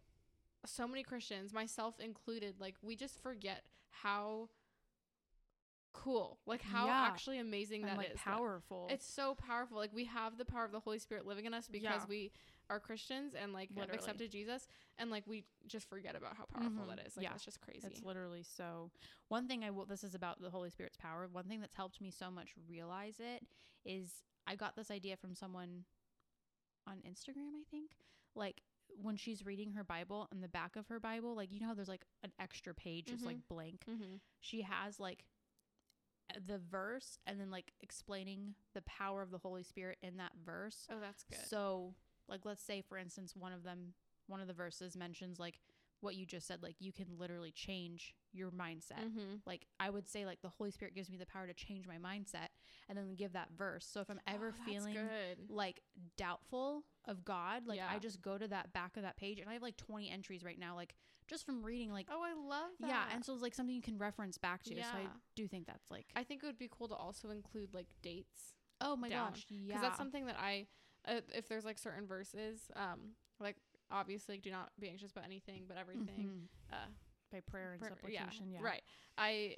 so 0.66 0.86
many 0.86 1.02
Christians, 1.02 1.52
myself 1.52 1.98
included, 2.00 2.60
like 2.60 2.76
we 2.82 2.94
just 2.96 3.18
forget 3.22 3.64
how 3.90 4.50
cool, 5.92 6.38
like 6.46 6.62
how 6.62 6.86
Yeah. 6.86 7.02
actually 7.06 7.38
amazing 7.38 7.82
and 7.82 7.90
that 7.90 7.96
like 7.98 8.10
is. 8.10 8.20
powerful. 8.20 8.86
It's 8.90 9.06
so 9.06 9.34
powerful. 9.34 9.76
Like 9.76 9.92
we 9.92 10.04
have 10.04 10.36
the 10.38 10.44
power 10.44 10.64
of 10.64 10.72
the 10.72 10.80
Holy 10.80 10.98
Spirit 10.98 11.26
living 11.26 11.46
in 11.46 11.54
us 11.54 11.68
because 11.68 12.02
Yeah. 12.02 12.06
we 12.06 12.32
are 12.70 12.80
Christians 12.80 13.34
and 13.34 13.52
like 13.52 13.68
have 13.76 13.90
accepted 13.92 14.30
Jesus, 14.30 14.66
and 14.98 15.10
like 15.10 15.26
we 15.26 15.44
just 15.66 15.88
forget 15.90 16.14
about 16.16 16.36
how 16.36 16.44
powerful 16.46 16.84
Mhm. 16.84 16.96
that 16.96 17.06
is. 17.06 17.16
Like 17.16 17.24
Yeah. 17.24 17.30
that's 17.30 17.44
just 17.44 17.60
crazy. 17.60 17.86
It's 17.86 18.02
literally 18.02 18.42
so. 18.42 18.90
One 19.28 19.46
thing 19.48 19.64
I 19.64 19.70
will. 19.70 19.84
This 19.84 20.04
is 20.04 20.14
about 20.14 20.40
the 20.40 20.50
Holy 20.50 20.70
Spirit's 20.70 20.96
power. 20.96 21.28
One 21.28 21.44
thing 21.48 21.60
that's 21.60 21.74
helped 21.74 22.00
me 22.00 22.10
so 22.10 22.30
much 22.30 22.54
realize 22.68 23.20
it 23.20 23.46
is 23.84 24.22
I 24.46 24.56
got 24.56 24.76
this 24.76 24.90
idea 24.90 25.16
from 25.16 25.34
someone 25.34 25.84
on 26.86 26.98
Instagram. 27.02 27.54
I 27.60 27.64
think 27.70 27.96
like 28.34 28.62
when 28.96 29.16
she's 29.16 29.44
reading 29.44 29.72
her 29.72 29.84
Bible 29.84 30.28
and 30.30 30.42
the 30.42 30.48
back 30.48 30.76
of 30.76 30.86
her 30.88 30.98
Bible, 31.00 31.34
like 31.34 31.52
you 31.52 31.60
know 31.60 31.66
how 31.68 31.74
there's 31.74 31.88
like 31.88 32.06
an 32.22 32.32
extra 32.38 32.72
page 32.74 33.06
just 33.06 33.22
Mhm. 33.24 33.26
like 33.26 33.48
blank. 33.48 33.84
mm-hmm. 33.86 34.16
She 34.40 34.62
has 34.62 34.98
like 35.00 35.24
the 36.40 36.58
verse 36.58 37.18
and 37.26 37.40
then 37.40 37.50
like 37.50 37.72
explaining 37.80 38.54
the 38.74 38.82
power 38.82 39.22
of 39.22 39.30
the 39.32 39.38
Holy 39.38 39.64
Spirit 39.64 39.98
in 40.02 40.16
that 40.18 40.32
verse. 40.36 40.86
Oh, 40.88 41.00
that's 41.00 41.24
good. 41.24 41.38
So, 41.46 41.94
like, 42.30 42.44
let's 42.44 42.62
say, 42.62 42.80
for 42.80 42.96
instance, 42.96 43.34
one 43.36 43.52
of 43.52 43.62
them, 43.64 43.94
one 44.28 44.40
of 44.40 44.46
the 44.46 44.54
verses 44.54 44.96
mentions 44.96 45.38
like 45.38 45.60
what 46.02 46.14
you 46.14 46.24
just 46.24 46.46
said, 46.46 46.62
like 46.62 46.76
you 46.78 46.92
can 46.92 47.06
literally 47.18 47.50
change 47.52 48.14
your 48.32 48.50
mindset. 48.50 49.04
mm-hmm. 49.04 49.34
Like, 49.44 49.66
I 49.78 49.90
would 49.90 50.08
say, 50.08 50.24
like, 50.24 50.40
the 50.40 50.48
Holy 50.48 50.70
Spirit 50.70 50.94
gives 50.94 51.10
me 51.10 51.18
the 51.18 51.26
power 51.26 51.46
to 51.46 51.52
change 51.52 51.86
my 51.86 51.96
mindset 51.96 52.48
and 52.88 52.96
then 52.96 53.16
give 53.16 53.32
that 53.34 53.48
verse. 53.54 53.84
So, 53.84 54.00
if 54.00 54.08
I'm 54.08 54.20
ever 54.26 54.52
feeling 54.64 54.96
Oh, 54.96 55.02
good. 55.02 55.50
like 55.54 55.80
doubtful 56.16 56.84
of 57.06 57.24
God, 57.24 57.66
like, 57.66 57.80
I 57.80 57.98
just 57.98 58.22
go 58.22 58.38
to 58.38 58.48
that 58.48 58.72
back 58.72 58.96
of 58.96 59.02
that 59.02 59.16
page 59.16 59.40
and 59.40 59.48
I 59.48 59.54
have 59.54 59.62
like 59.62 59.76
20 59.76 60.10
entries 60.10 60.42
right 60.44 60.58
now, 60.58 60.74
like, 60.76 60.94
just 61.28 61.44
from 61.44 61.62
reading, 61.62 61.92
like, 61.92 62.06
Oh, 62.10 62.22
I 62.22 62.32
love 62.48 62.70
that. 62.80 62.88
yeah. 62.88 63.02
And 63.12 63.24
so 63.24 63.32
it's 63.34 63.42
like 63.42 63.54
something 63.54 63.74
you 63.74 63.82
can 63.82 63.98
reference 63.98 64.38
back 64.38 64.62
to. 64.64 64.74
So, 64.74 64.80
I 64.80 65.06
do 65.36 65.48
think 65.48 65.66
that's 65.66 65.90
like, 65.90 66.06
I 66.16 66.22
think 66.24 66.42
it 66.42 66.46
would 66.46 66.58
be 66.58 66.70
cool 66.70 66.88
to 66.88 66.94
also 66.94 67.30
include 67.30 67.74
like 67.74 67.86
dates 68.02 68.54
oh 68.80 68.96
my 68.96 69.08
down. 69.08 69.32
gosh. 69.32 69.44
Yeah. 69.48 69.66
because 69.66 69.82
that's 69.82 69.98
something 69.98 70.26
that 70.26 70.36
I, 70.38 70.66
uh, 71.06 71.20
if 71.34 71.48
there's 71.48 71.64
like 71.64 71.78
certain 71.78 72.06
verses, 72.06 72.70
um, 72.76 73.14
like 73.38 73.56
obviously 73.90 74.38
do 74.38 74.50
not 74.50 74.70
be 74.78 74.88
anxious 74.88 75.10
about 75.12 75.24
anything 75.24 75.64
but 75.66 75.76
everything. 75.76 76.48
Mhm. 76.70 76.72
Uh, 76.72 76.86
by 77.32 77.40
prayer 77.40 77.72
and 77.72 77.80
prayer- 77.80 77.90
supplication. 77.90 78.50
Yeah. 78.52 78.60
Right. 78.62 78.82
I 79.16 79.56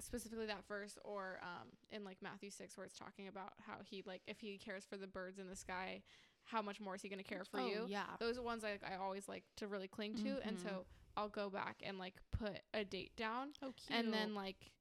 specifically 0.00 0.46
that 0.46 0.66
verse 0.66 0.98
or 1.04 1.38
um 1.42 1.68
in 1.92 2.02
like 2.04 2.16
Matthew 2.20 2.50
6 2.50 2.76
where 2.76 2.84
it's 2.84 2.98
talking 2.98 3.28
about 3.28 3.52
how 3.64 3.74
he 3.84 4.02
like 4.04 4.22
if 4.26 4.40
he 4.40 4.58
cares 4.58 4.84
for 4.84 4.96
the 4.96 5.06
birds 5.06 5.38
in 5.38 5.48
the 5.48 5.54
sky, 5.56 6.02
how 6.44 6.60
much 6.60 6.80
more 6.80 6.94
is 6.96 7.02
he 7.02 7.08
going 7.08 7.22
to 7.22 7.28
care 7.28 7.44
for 7.44 7.60
oh, 7.60 7.66
you? 7.66 7.84
Yeah. 7.88 8.04
Those 8.18 8.36
are 8.38 8.42
ones 8.42 8.64
I 8.64 8.78
I 8.84 8.96
always 8.96 9.28
like 9.28 9.44
to 9.56 9.68
really 9.68 9.88
cling 9.88 10.14
to 10.16 10.38
and 10.44 10.56
Mhm. 10.56 10.62
so 10.62 10.86
I'll 11.16 11.28
go 11.28 11.50
back 11.50 11.76
and 11.84 11.98
like 11.98 12.14
put 12.32 12.58
a 12.74 12.84
date 12.84 13.14
down 13.16 13.52
Oh, 13.62 13.72
cute. 13.76 13.96
and 13.98 14.12
then 14.12 14.34
like 14.34 14.72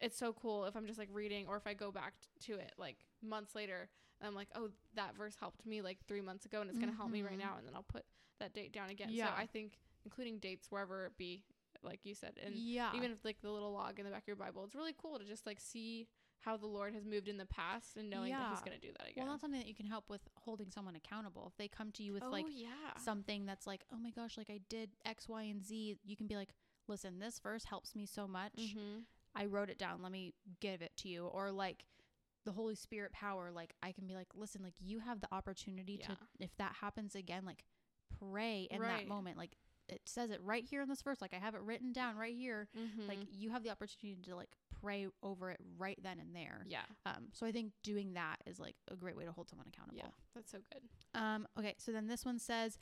it's 0.00 0.16
so 0.16 0.32
cool 0.32 0.64
if 0.64 0.74
I'm 0.76 0.86
just 0.86 0.98
like 0.98 1.10
reading 1.12 1.46
or 1.48 1.56
if 1.56 1.66
I 1.66 1.74
go 1.74 1.90
back 1.92 2.14
t- 2.20 2.52
to 2.52 2.58
it 2.58 2.72
like 2.78 2.96
months 3.20 3.54
later 3.54 3.90
and 4.22 4.28
I'm 4.28 4.34
like, 4.34 4.48
"Oh, 4.54 4.70
that 4.94 5.14
verse 5.16 5.36
helped 5.38 5.66
me 5.66 5.82
like 5.82 5.98
3 6.06 6.20
months 6.22 6.46
ago 6.46 6.60
and 6.62 6.70
it's 6.70 6.78
going 6.78 6.90
to 6.90 6.96
help 6.96 7.10
me 7.10 7.22
right 7.22 7.34
Mhm. 7.34 7.40
now." 7.40 7.56
And 7.58 7.66
then 7.66 7.74
I'll 7.74 7.82
put 7.82 8.04
that 8.38 8.54
date 8.54 8.72
down 8.72 8.88
again. 8.88 9.08
Yeah. 9.10 9.26
So 9.26 9.32
I 9.36 9.46
think 9.46 9.78
including 10.04 10.38
dates 10.38 10.70
wherever 10.70 11.04
it 11.06 11.16
be 11.18 11.44
like 11.82 12.04
you 12.04 12.14
said 12.14 12.38
and 12.44 12.54
yeah. 12.54 12.92
even 12.94 13.10
if 13.10 13.24
like 13.24 13.40
the 13.40 13.50
little 13.50 13.72
log 13.72 13.98
in 13.98 14.04
the 14.04 14.10
back 14.12 14.22
of 14.22 14.26
your 14.28 14.36
Bible, 14.36 14.64
it's 14.64 14.74
really 14.74 14.94
cool 14.96 15.18
to 15.18 15.24
just 15.24 15.44
like 15.46 15.58
see 15.60 16.06
how 16.40 16.56
the 16.56 16.66
Lord 16.66 16.92
has 16.94 17.04
moved 17.04 17.28
in 17.28 17.36
the 17.38 17.46
past 17.46 17.96
and 17.96 18.08
knowing 18.10 18.32
that 18.32 18.50
He's 18.50 18.62
going 18.62 18.78
to 18.78 18.84
do 18.84 18.92
that 18.98 19.08
again. 19.10 19.24
Well, 19.24 19.32
that's 19.32 19.40
something 19.42 19.60
that 19.60 19.68
you 19.68 19.74
can 19.76 19.86
help 19.86 20.08
with 20.08 20.22
holding 20.34 20.70
someone 20.70 20.96
accountable. 20.96 21.46
If 21.48 21.56
they 21.56 21.68
come 21.68 21.92
to 21.92 22.02
you 22.02 22.12
with 22.12 22.24
oh 22.24 22.30
like 22.30 22.46
yeah, 22.50 22.68
something 22.98 23.46
that's 23.46 23.66
like, 23.66 23.84
oh 23.92 23.96
my 23.96 24.10
gosh, 24.10 24.36
like 24.38 24.50
I 24.50 24.58
did 24.68 24.90
X, 25.04 25.28
Y, 25.28 25.42
and 25.42 25.64
Z, 25.64 25.98
you 26.04 26.16
can 26.16 26.26
be 26.26 26.34
like, 26.36 26.50
listen, 26.88 27.20
this 27.20 27.38
verse 27.38 27.64
helps 27.64 27.94
me 27.94 28.06
so 28.06 28.26
much. 28.26 28.54
mm-hmm. 28.58 29.00
I 29.36 29.46
wrote 29.46 29.70
it 29.70 29.78
down. 29.78 30.02
Let 30.02 30.10
me 30.12 30.34
give 30.60 30.82
it 30.82 30.92
to 30.98 31.08
you. 31.08 31.26
Or 31.26 31.50
like 31.52 31.84
the 32.44 32.52
Holy 32.52 32.74
Spirit 32.74 33.12
power, 33.12 33.50
like 33.54 33.74
I 33.82 33.92
can 33.92 34.06
be 34.06 34.14
like, 34.14 34.28
listen, 34.34 34.62
like 34.62 34.74
you 34.80 35.00
have 35.00 35.20
the 35.20 35.28
opportunity 35.32 35.96
to, 35.98 36.16
if 36.40 36.56
that 36.58 36.74
happens 36.80 37.14
again, 37.14 37.44
like 37.44 37.64
pray 38.18 38.66
in 38.70 38.80
that 38.80 39.08
moment. 39.08 39.38
Like 39.38 39.56
it 39.88 40.00
says 40.06 40.30
it 40.30 40.40
right 40.42 40.64
here 40.64 40.80
in 40.82 40.88
this 40.88 41.02
verse. 41.02 41.20
Like 41.20 41.34
I 41.34 41.38
have 41.38 41.54
it 41.54 41.60
written 41.62 41.92
down 41.92 42.16
right 42.16 42.34
here. 42.34 42.68
mm-hmm. 42.76 43.08
Like 43.08 43.18
you 43.30 43.50
have 43.50 43.62
the 43.62 43.70
opportunity 43.70 44.20
to 44.28 44.36
like 44.36 44.50
pray 44.80 45.06
over 45.22 45.50
it 45.50 45.60
right 45.78 45.98
then 46.02 46.18
and 46.18 46.34
there. 46.34 46.64
Yeah. 46.68 46.82
Um, 47.06 47.28
so 47.32 47.46
I 47.46 47.52
think 47.52 47.72
doing 47.82 48.14
that 48.14 48.36
is 48.46 48.58
like 48.58 48.76
a 48.90 48.96
great 48.96 49.16
way 49.16 49.24
to 49.24 49.32
hold 49.32 49.48
someone 49.48 49.66
accountable. 49.72 49.98
Yeah. 49.98 50.10
That's 50.34 50.50
so 50.50 50.58
good. 50.72 50.82
Um, 51.20 51.46
okay, 51.58 51.74
so 51.78 51.92
then 51.92 52.06
this 52.06 52.24
one 52.24 52.38
says, 52.38 52.78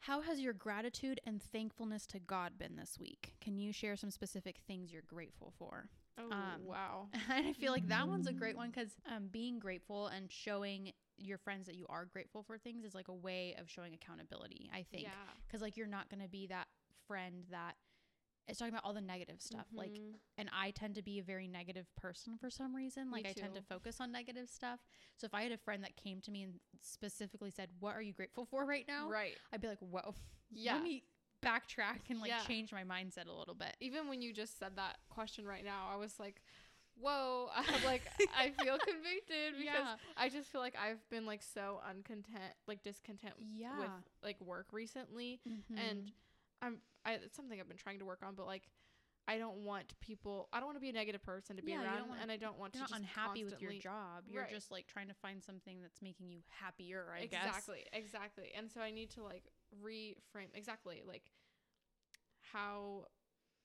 How 0.00 0.20
has 0.22 0.40
your 0.40 0.52
gratitude 0.52 1.20
and 1.26 1.42
thankfulness 1.42 2.06
to 2.06 2.18
God 2.18 2.52
been 2.58 2.76
this 2.76 2.98
week? 2.98 3.34
Can 3.40 3.56
you 3.56 3.72
share 3.72 3.96
some 3.96 4.10
specific 4.10 4.58
things 4.66 4.92
you're 4.92 5.02
grateful 5.02 5.52
for? 5.58 5.88
Oh 6.20 6.30
Um, 6.34 6.62
wow. 6.66 7.08
and 7.36 7.46
I 7.48 7.52
feel 7.54 7.72
like 7.72 7.88
that 7.88 8.06
one's 8.08 8.26
a 8.26 8.32
great 8.32 8.56
one 8.56 8.70
because 8.70 8.90
um, 9.14 9.28
being 9.30 9.58
grateful 9.58 10.08
and 10.08 10.30
showing 10.30 10.92
your 11.18 11.38
friends 11.38 11.66
that 11.66 11.74
you 11.76 11.86
are 11.88 12.04
grateful 12.04 12.42
for 12.42 12.58
things 12.58 12.84
is 12.84 12.94
like 12.94 13.08
a 13.08 13.14
way 13.14 13.54
of 13.58 13.68
showing 13.68 13.94
accountability, 13.94 14.70
I 14.72 14.84
think. 14.90 15.04
Yeah. 15.04 15.10
Because, 15.46 15.60
like, 15.62 15.76
you're 15.76 15.86
not 15.86 16.08
going 16.08 16.22
to 16.22 16.28
be 16.28 16.46
that 16.48 16.66
friend 17.06 17.44
that 17.50 17.74
is 18.48 18.58
talking 18.58 18.72
about 18.74 18.84
all 18.84 18.94
the 18.94 19.00
negative 19.00 19.40
stuff. 19.40 19.66
Like, 19.76 19.92
Mhm. 19.92 20.14
and 20.38 20.50
I 20.58 20.70
tend 20.70 20.94
to 20.96 21.02
be 21.02 21.18
a 21.18 21.22
very 21.22 21.46
negative 21.46 21.86
person 21.96 22.36
for 22.38 22.50
some 22.50 22.74
reason. 22.74 23.10
Like 23.10 23.26
I 23.26 23.32
tend 23.32 23.54
to 23.54 23.62
focus 23.62 24.00
on 24.00 24.10
negative 24.12 24.48
stuff. 24.48 24.80
So 25.16 25.26
if 25.26 25.34
I 25.34 25.42
had 25.42 25.52
a 25.52 25.58
friend 25.58 25.84
that 25.84 25.96
came 25.96 26.20
to 26.22 26.30
me 26.30 26.42
and 26.44 26.54
specifically 26.80 27.50
said, 27.50 27.68
"What 27.80 27.94
are 27.94 28.02
you 28.02 28.12
grateful 28.12 28.46
for 28.46 28.64
right 28.64 28.86
now?" 28.88 29.08
right. 29.08 29.36
I'd 29.52 29.60
be 29.60 29.68
like, 29.68 29.80
"Whoa, 29.80 30.14
Yeah. 30.50 30.74
let 30.74 30.82
me 30.82 31.04
backtrack 31.44 32.08
and 32.10 32.20
like 32.20 32.28
Yeah. 32.30 32.40
change 32.46 32.72
my 32.72 32.84
mindset 32.84 33.26
a 33.28 33.32
little 33.32 33.54
bit." 33.54 33.76
Even 33.80 34.08
when 34.08 34.22
you 34.22 34.32
just 34.32 34.58
said 34.58 34.76
that 34.76 34.98
question 35.08 35.46
right 35.46 35.64
now, 35.64 35.88
I 35.92 35.96
was 35.96 36.18
like, 36.20 36.42
"Whoa!" 37.00 37.48
I'm 37.56 37.84
like, 37.84 38.02
I 38.36 38.50
feel 38.50 38.78
convicted 38.86 39.54
because 39.58 39.64
Yeah. 39.84 39.96
I 40.16 40.28
just 40.28 40.48
feel 40.50 40.60
like 40.60 40.76
I've 40.76 41.06
been 41.10 41.26
like 41.26 41.42
so 41.42 41.80
uncontent, 41.88 42.54
like 42.66 42.82
discontent 42.82 43.34
Yeah, 43.38 43.78
with 43.78 43.90
like 44.22 44.40
work 44.40 44.66
recently, 44.72 45.40
and 45.76 46.04
Mhm. 46.04 46.12
I'm 46.62 46.80
I, 47.04 47.12
it's 47.14 47.34
something 47.36 47.58
I've 47.58 47.68
been 47.68 47.76
trying 47.78 47.98
to 48.00 48.04
work 48.04 48.22
on, 48.22 48.34
but 48.34 48.46
like. 48.46 48.68
I 49.28 49.38
don't 49.38 49.58
want 49.58 49.94
people. 50.00 50.48
I 50.52 50.58
don't 50.58 50.66
want 50.66 50.76
to 50.76 50.80
be 50.80 50.88
a 50.88 50.92
negative 50.92 51.22
person 51.22 51.54
to 51.56 51.62
be 51.62 51.70
Yeah, 51.70 51.84
around, 51.84 52.08
want- 52.08 52.20
and 52.22 52.32
I 52.32 52.36
don't 52.36 52.58
want 52.58 52.72
to 52.72 52.80
not 52.80 52.88
just 52.88 53.00
unhappy 53.00 53.44
with 53.44 53.62
your 53.62 53.74
job. 53.74 54.24
You're 54.26 54.42
Right. 54.42 54.50
just 54.50 54.72
like 54.72 54.88
trying 54.88 55.06
to 55.06 55.14
find 55.14 55.40
something 55.44 55.80
that's 55.82 56.02
making 56.02 56.30
you 56.30 56.40
happier. 56.48 57.12
I 57.14 57.26
guess. 57.26 57.44
exactly 57.46 57.84
exactly 57.92 58.50
and 58.56 58.68
so 58.72 58.80
i 58.80 58.90
need 58.90 59.10
to 59.10 59.22
like 59.22 59.44
reframe 59.82 60.48
exactly 60.54 61.02
like 61.06 61.30
how 62.52 63.04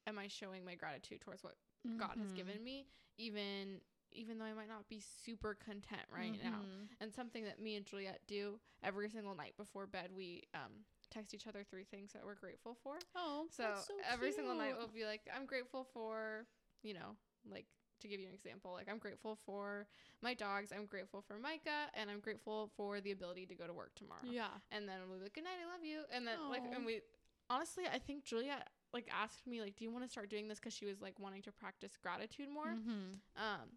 am 0.07 0.17
i 0.19 0.27
showing 0.27 0.63
my 0.65 0.75
gratitude 0.75 1.21
towards 1.21 1.43
what 1.43 1.55
god 1.97 2.17
has 2.19 2.31
given 2.33 2.63
me 2.63 2.87
even 3.17 3.79
even 4.11 4.37
though 4.37 4.45
i 4.45 4.53
might 4.53 4.67
not 4.67 4.87
be 4.87 4.99
super 5.23 5.53
content 5.55 6.01
right 6.13 6.39
now. 6.43 6.59
Mhm. 6.61 6.87
and 7.01 7.13
something 7.13 7.43
that 7.45 7.59
me 7.59 7.75
and 7.75 7.85
juliet 7.85 8.21
do 8.27 8.59
every 8.83 9.09
single 9.09 9.35
night 9.35 9.55
before 9.57 9.85
bed 9.87 10.11
we 10.15 10.43
um 10.53 10.85
text 11.11 11.33
each 11.33 11.47
other 11.47 11.63
three 11.63 11.83
things 11.83 12.11
that 12.13 12.25
we're 12.25 12.35
grateful 12.35 12.75
for. 12.81 12.97
Oh, 13.15 13.45
so, 13.49 13.75
so 13.87 13.93
every 14.11 14.31
single 14.31 14.55
night 14.55 14.75
we'll 14.77 14.87
be 14.87 15.05
like 15.05 15.21
i'm 15.35 15.45
grateful 15.45 15.83
for 15.93 16.45
you 16.81 16.93
know 16.93 17.15
like 17.49 17.67
to 18.01 18.07
give 18.07 18.19
you 18.19 18.27
an 18.27 18.33
example 18.33 18.71
like 18.73 18.87
i'm 18.89 18.97
grateful 18.97 19.37
for 19.45 19.87
my 20.21 20.33
dogs 20.33 20.71
i'm 20.75 20.85
grateful 20.85 21.21
for 21.21 21.37
micah 21.39 21.89
and 21.93 22.09
i'm 22.09 22.19
grateful 22.19 22.69
for 22.75 22.99
the 23.01 23.11
ability 23.11 23.45
to 23.45 23.55
go 23.55 23.65
to 23.67 23.73
work 23.73 23.91
tomorrow 23.95 24.21
Yeah. 24.29 24.47
and 24.71 24.87
then 24.87 24.97
we'll 25.07 25.17
be 25.17 25.23
like, 25.23 25.33
"Good 25.33 25.43
night, 25.43 25.59
I 25.61 25.71
love 25.71 25.83
you." 25.83 26.01
And 26.13 26.25
then 26.27 26.49
like, 26.49 26.63
and 26.73 26.85
we 26.85 27.01
honestly, 27.49 27.83
I 27.91 27.99
think 27.99 28.23
Julia 28.23 28.63
like 28.93 29.07
asked 29.11 29.45
me 29.45 29.61
like, 29.61 29.75
"Do 29.75 29.83
you 29.83 29.91
want 29.91 30.03
to 30.05 30.09
start 30.09 30.29
doing 30.29 30.47
this?" 30.47 30.59
Because 30.59 30.73
she 30.73 30.85
was 30.85 31.01
like 31.01 31.19
wanting 31.19 31.41
to 31.43 31.51
practice 31.51 31.97
gratitude 32.01 32.49
more. 32.49 32.73
Mhm. 32.73 33.19
Um, 33.37 33.67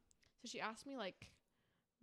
so 0.40 0.46
she 0.48 0.60
asked 0.60 0.86
me 0.86 0.96
like, 0.96 1.30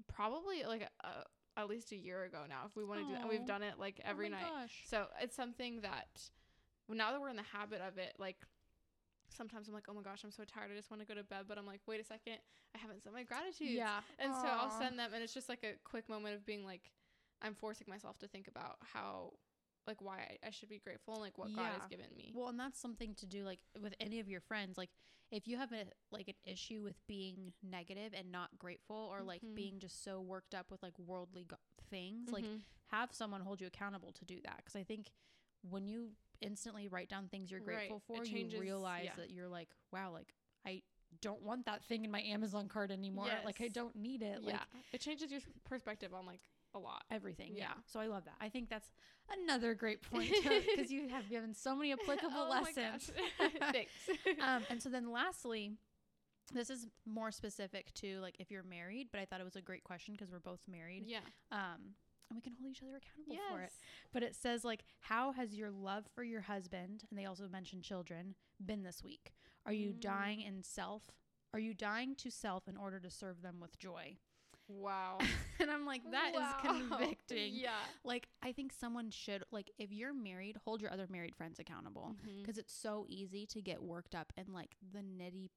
probably 0.07 0.63
like 0.63 0.87
uh, 1.03 1.23
at 1.57 1.67
least 1.69 1.91
a 1.91 1.95
year 1.95 2.23
ago 2.23 2.43
now 2.47 2.63
if 2.67 2.75
we 2.75 2.83
want 2.83 3.01
to 3.01 3.07
do, 3.07 3.15
and 3.19 3.29
we've 3.29 3.45
done 3.45 3.63
it 3.63 3.79
like 3.79 3.99
every 4.03 4.27
oh 4.27 4.31
night. 4.31 4.45
Gosh. 4.53 4.83
So 4.85 5.05
it's 5.21 5.35
something 5.35 5.81
that 5.81 6.07
now 6.89 7.11
that 7.11 7.21
we're 7.21 7.29
in 7.29 7.35
the 7.37 7.43
habit 7.53 7.81
of 7.81 7.97
it, 7.97 8.13
like. 8.19 8.37
Sometimes 9.29 9.67
I'm 9.67 9.73
like, 9.73 9.85
oh 9.89 9.93
my 9.93 10.01
gosh, 10.01 10.23
I'm 10.23 10.31
so 10.31 10.43
tired. 10.43 10.71
I 10.71 10.75
just 10.75 10.89
want 10.91 11.01
to 11.01 11.07
go 11.07 11.13
to 11.15 11.23
bed. 11.23 11.45
But 11.47 11.57
I'm 11.57 11.65
like, 11.65 11.81
wait 11.87 11.99
a 11.99 12.03
second, 12.03 12.37
I 12.73 12.77
haven't 12.77 13.03
sent 13.03 13.15
my 13.15 13.23
gratitude. 13.23 13.69
Yeah. 13.69 13.99
And 14.19 14.33
so 14.33 14.47
I'll 14.47 14.71
send 14.79 14.97
them, 14.99 15.11
and 15.13 15.23
it's 15.23 15.33
just 15.33 15.49
like 15.49 15.63
a 15.63 15.73
quick 15.83 16.07
moment 16.09 16.35
of 16.35 16.45
being 16.45 16.63
like, 16.65 16.91
I'm 17.41 17.53
forcing 17.55 17.87
myself 17.89 18.17
to 18.19 18.27
think 18.27 18.47
about 18.47 18.77
how, 18.93 19.33
like, 19.87 20.01
why 20.01 20.37
I, 20.43 20.47
I 20.47 20.51
should 20.51 20.69
be 20.69 20.79
grateful 20.79 21.15
and 21.15 21.21
like 21.23 21.37
what 21.37 21.53
God 21.55 21.73
has 21.79 21.87
given 21.89 22.07
me. 22.15 22.31
Well, 22.33 22.47
and 22.49 22.59
that's 22.59 22.79
something 22.79 23.13
to 23.15 23.25
do 23.25 23.43
like 23.43 23.59
with 23.81 23.93
any 23.99 24.19
of 24.19 24.27
your 24.29 24.41
friends. 24.41 24.77
Like 24.77 24.89
if 25.31 25.47
you 25.47 25.57
have 25.57 25.71
a 25.73 25.85
like 26.11 26.27
an 26.27 26.35
issue 26.45 26.81
with 26.83 26.95
being 27.07 27.51
negative 27.61 28.13
and 28.17 28.31
not 28.31 28.49
grateful 28.57 28.95
or 29.11 29.21
like 29.21 29.41
Mhm. 29.41 29.55
being 29.55 29.79
just 29.79 30.03
so 30.03 30.21
worked 30.21 30.55
up 30.55 30.71
with 30.71 30.81
like 30.81 30.97
worldly 30.97 31.43
go- 31.45 31.57
things, 31.89 32.31
like 32.31 32.45
Mhm. 32.45 32.61
have 32.87 33.13
someone 33.13 33.41
hold 33.41 33.59
you 33.61 33.67
accountable 33.67 34.11
to 34.13 34.25
do 34.25 34.39
that 34.41 34.63
cuz 34.65 34.75
I 34.75 34.83
think 34.83 35.11
when 35.61 35.87
you 35.87 36.15
instantly 36.41 36.87
write 36.87 37.09
down 37.09 37.27
things 37.27 37.49
you're 37.51 37.59
Right. 37.61 37.89
grateful 37.89 37.97
It 38.09 38.17
for, 38.17 38.23
changes- 38.25 38.53
you 38.53 38.59
realize 38.61 39.05
yeah. 39.05 39.11
that 39.17 39.31
you're 39.31 39.47
like, 39.47 39.69
wow, 39.91 40.11
like 40.11 40.33
I 40.65 40.81
don't 41.21 41.41
want 41.41 41.65
that 41.65 41.83
thing 41.85 42.03
in 42.05 42.11
my 42.11 42.21
Amazon 42.21 42.67
cart 42.67 42.91
anymore. 42.91 43.27
Like 43.45 43.61
I 43.61 43.67
don't 43.69 43.95
need 43.95 44.21
it. 44.21 44.43
Like 44.43 44.55
yeah, 44.55 44.79
it 44.91 44.99
changes 45.01 45.31
your 45.31 45.41
perspective 45.63 46.13
on 46.13 46.25
like 46.25 46.41
a 46.73 46.79
lot. 46.79 47.03
everything. 47.09 47.51
Yeah. 47.55 47.63
Yeah. 47.63 47.73
So 47.85 47.99
I 47.99 48.07
love 48.07 48.25
that. 48.25 48.35
I 48.41 48.49
think 48.49 48.69
that's 48.69 48.91
another 49.43 49.73
great 49.75 50.01
point 50.01 50.31
because 50.43 50.91
you 50.91 51.07
have 51.09 51.29
given 51.29 51.53
so 51.53 51.75
many 51.75 51.93
applicable 51.99 52.31
Oh 52.35 52.49
lessons. 52.49 53.11
Thanks. 53.71 53.91
um, 54.41 54.63
and 54.69 54.81
so 54.83 54.89
then 54.89 55.09
lastly, 55.11 55.71
this 56.53 56.69
is 56.69 56.85
more 57.05 57.31
specific 57.31 57.93
to 57.95 58.19
like 58.19 58.35
if 58.39 58.51
you're 58.51 58.63
married, 58.63 59.07
but 59.11 59.21
I 59.21 59.25
thought 59.25 59.39
it 59.39 59.45
was 59.45 59.55
a 59.55 59.61
great 59.61 59.83
question 59.83 60.13
because 60.15 60.31
we're 60.31 60.39
both 60.39 60.61
married. 60.67 61.05
yeah. 61.07 61.19
Um, 61.51 61.95
and 62.29 62.35
we 62.37 62.41
can 62.41 62.53
hold 62.59 62.71
each 62.71 62.81
other 62.83 62.97
accountable 62.97 63.37
for 63.51 63.59
it. 63.61 63.69
Yes. 63.73 63.79
But 64.13 64.23
it 64.23 64.35
says 64.35 64.63
like, 64.63 64.83
how 64.99 65.31
has 65.33 65.53
your 65.55 65.71
love 65.71 66.05
for 66.13 66.23
your 66.23 66.41
husband, 66.41 67.03
and 67.09 67.19
they 67.19 67.25
also 67.25 67.47
mention 67.47 67.81
children, 67.81 68.35
been 68.63 68.83
this 68.83 69.03
week? 69.03 69.33
Are 69.65 69.73
you 69.73 69.93
dying 69.93 70.39
Mm. 70.39 70.47
in 70.47 70.63
self? 70.63 71.03
Are 71.53 71.59
you 71.59 71.73
dying 71.73 72.15
to 72.17 72.29
self 72.29 72.67
in 72.67 72.77
order 72.77 72.99
to 72.99 73.09
serve 73.09 73.41
them 73.41 73.59
with 73.59 73.77
joy? 73.79 74.17
Wow. 74.67 75.19
and 75.59 75.69
I'm 75.69 75.85
like, 75.85 76.01
that 76.11 76.29
is 76.31 76.39
Wow. 76.41 76.57
convicting. 76.89 77.53
Yeah. 77.55 77.71
Like, 78.03 78.27
I 78.41 78.51
think 78.51 78.73
someone 78.73 79.11
should 79.11 79.43
like 79.51 79.71
if 79.77 79.91
you're 79.91 80.13
married, 80.13 80.57
hold 80.65 80.81
your 80.81 80.91
other 80.91 81.05
married 81.09 81.35
friends 81.35 81.59
accountable 81.59 82.15
because 82.41 82.57
it's 82.57 82.73
so 82.73 83.05
easy 83.07 83.45
to 83.47 83.61
get 83.61 83.81
worked 83.83 84.15
up 84.15 84.33
in 84.37 84.51
like 84.53 84.75
the 84.91 84.99
nitty 84.99 85.49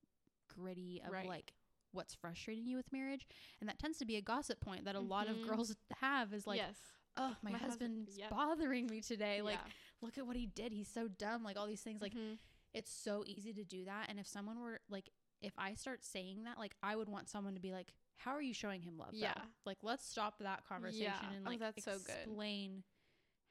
gritty 0.54 1.02
of 1.04 1.12
Right. 1.12 1.26
like 1.28 1.52
what's 1.92 2.14
frustrating 2.14 2.66
you 2.66 2.76
with 2.76 2.90
marriage 2.92 3.26
and 3.60 3.68
that 3.68 3.78
tends 3.78 3.98
to 3.98 4.04
be 4.04 4.16
a 4.16 4.20
gossip 4.22 4.60
point 4.60 4.84
that 4.84 4.94
a 4.94 5.00
lot 5.00 5.28
of 5.28 5.36
Mhm. 5.36 5.48
girls 5.48 5.74
have 6.00 6.32
is 6.32 6.46
like 6.46 6.58
yes. 6.58 6.76
oh 7.16 7.36
my, 7.42 7.50
My 7.52 7.58
husband- 7.58 8.06
husband's 8.06 8.18
yep. 8.18 8.30
bothering 8.30 8.86
me 8.86 9.00
today 9.00 9.42
like 9.42 9.58
Yeah. 9.64 9.72
look 10.02 10.18
at 10.18 10.26
what 10.26 10.36
he 10.36 10.46
did 10.46 10.72
he's 10.72 10.88
so 10.88 11.08
dumb 11.08 11.42
like 11.42 11.56
all 11.56 11.66
these 11.66 11.82
things 11.82 12.00
like 12.02 12.12
Mhm. 12.14 12.38
it's 12.74 12.90
so 12.92 13.24
easy 13.26 13.52
to 13.54 13.64
do 13.64 13.84
that 13.86 14.08
and 14.10 14.18
if 14.18 14.26
someone 14.26 14.60
were 14.60 14.80
like 14.88 15.08
if 15.40 15.52
i 15.58 15.74
start 15.74 16.04
saying 16.04 16.44
that 16.44 16.58
like 16.58 16.74
i 16.82 16.94
would 16.96 17.08
want 17.08 17.28
someone 17.28 17.54
to 17.54 17.60
be 17.60 17.72
like 17.72 17.92
how 18.16 18.32
are 18.32 18.42
you 18.42 18.52
showing 18.52 18.82
him 18.82 18.98
love 18.98 19.12
though? 19.12 19.18
Yeah. 19.18 19.44
like 19.64 19.78
let's 19.82 20.04
stop 20.06 20.38
that 20.40 20.64
conversation 20.66 21.04
Yeah. 21.22 21.32
and 21.32 21.46
Oh, 21.46 21.50
like 21.50 21.60
that's 21.60 21.84
so 21.84 21.98
good. 21.98 22.08
explain 22.16 22.82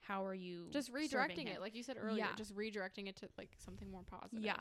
how 0.02 0.24
are 0.26 0.34
you 0.34 0.70
just 0.72 0.94
redirecting 0.94 1.48
it, 1.48 1.60
like 1.60 1.76
you 1.76 1.84
said 1.84 1.98
earlier. 2.00 2.20
Yeah. 2.20 2.36
Just 2.36 2.56
redirecting 2.56 3.08
it 3.10 3.18
to 3.18 3.30
like 3.38 3.56
something 3.58 3.90
more 3.92 4.04
positive. 4.04 4.42
Yeah. 4.44 4.56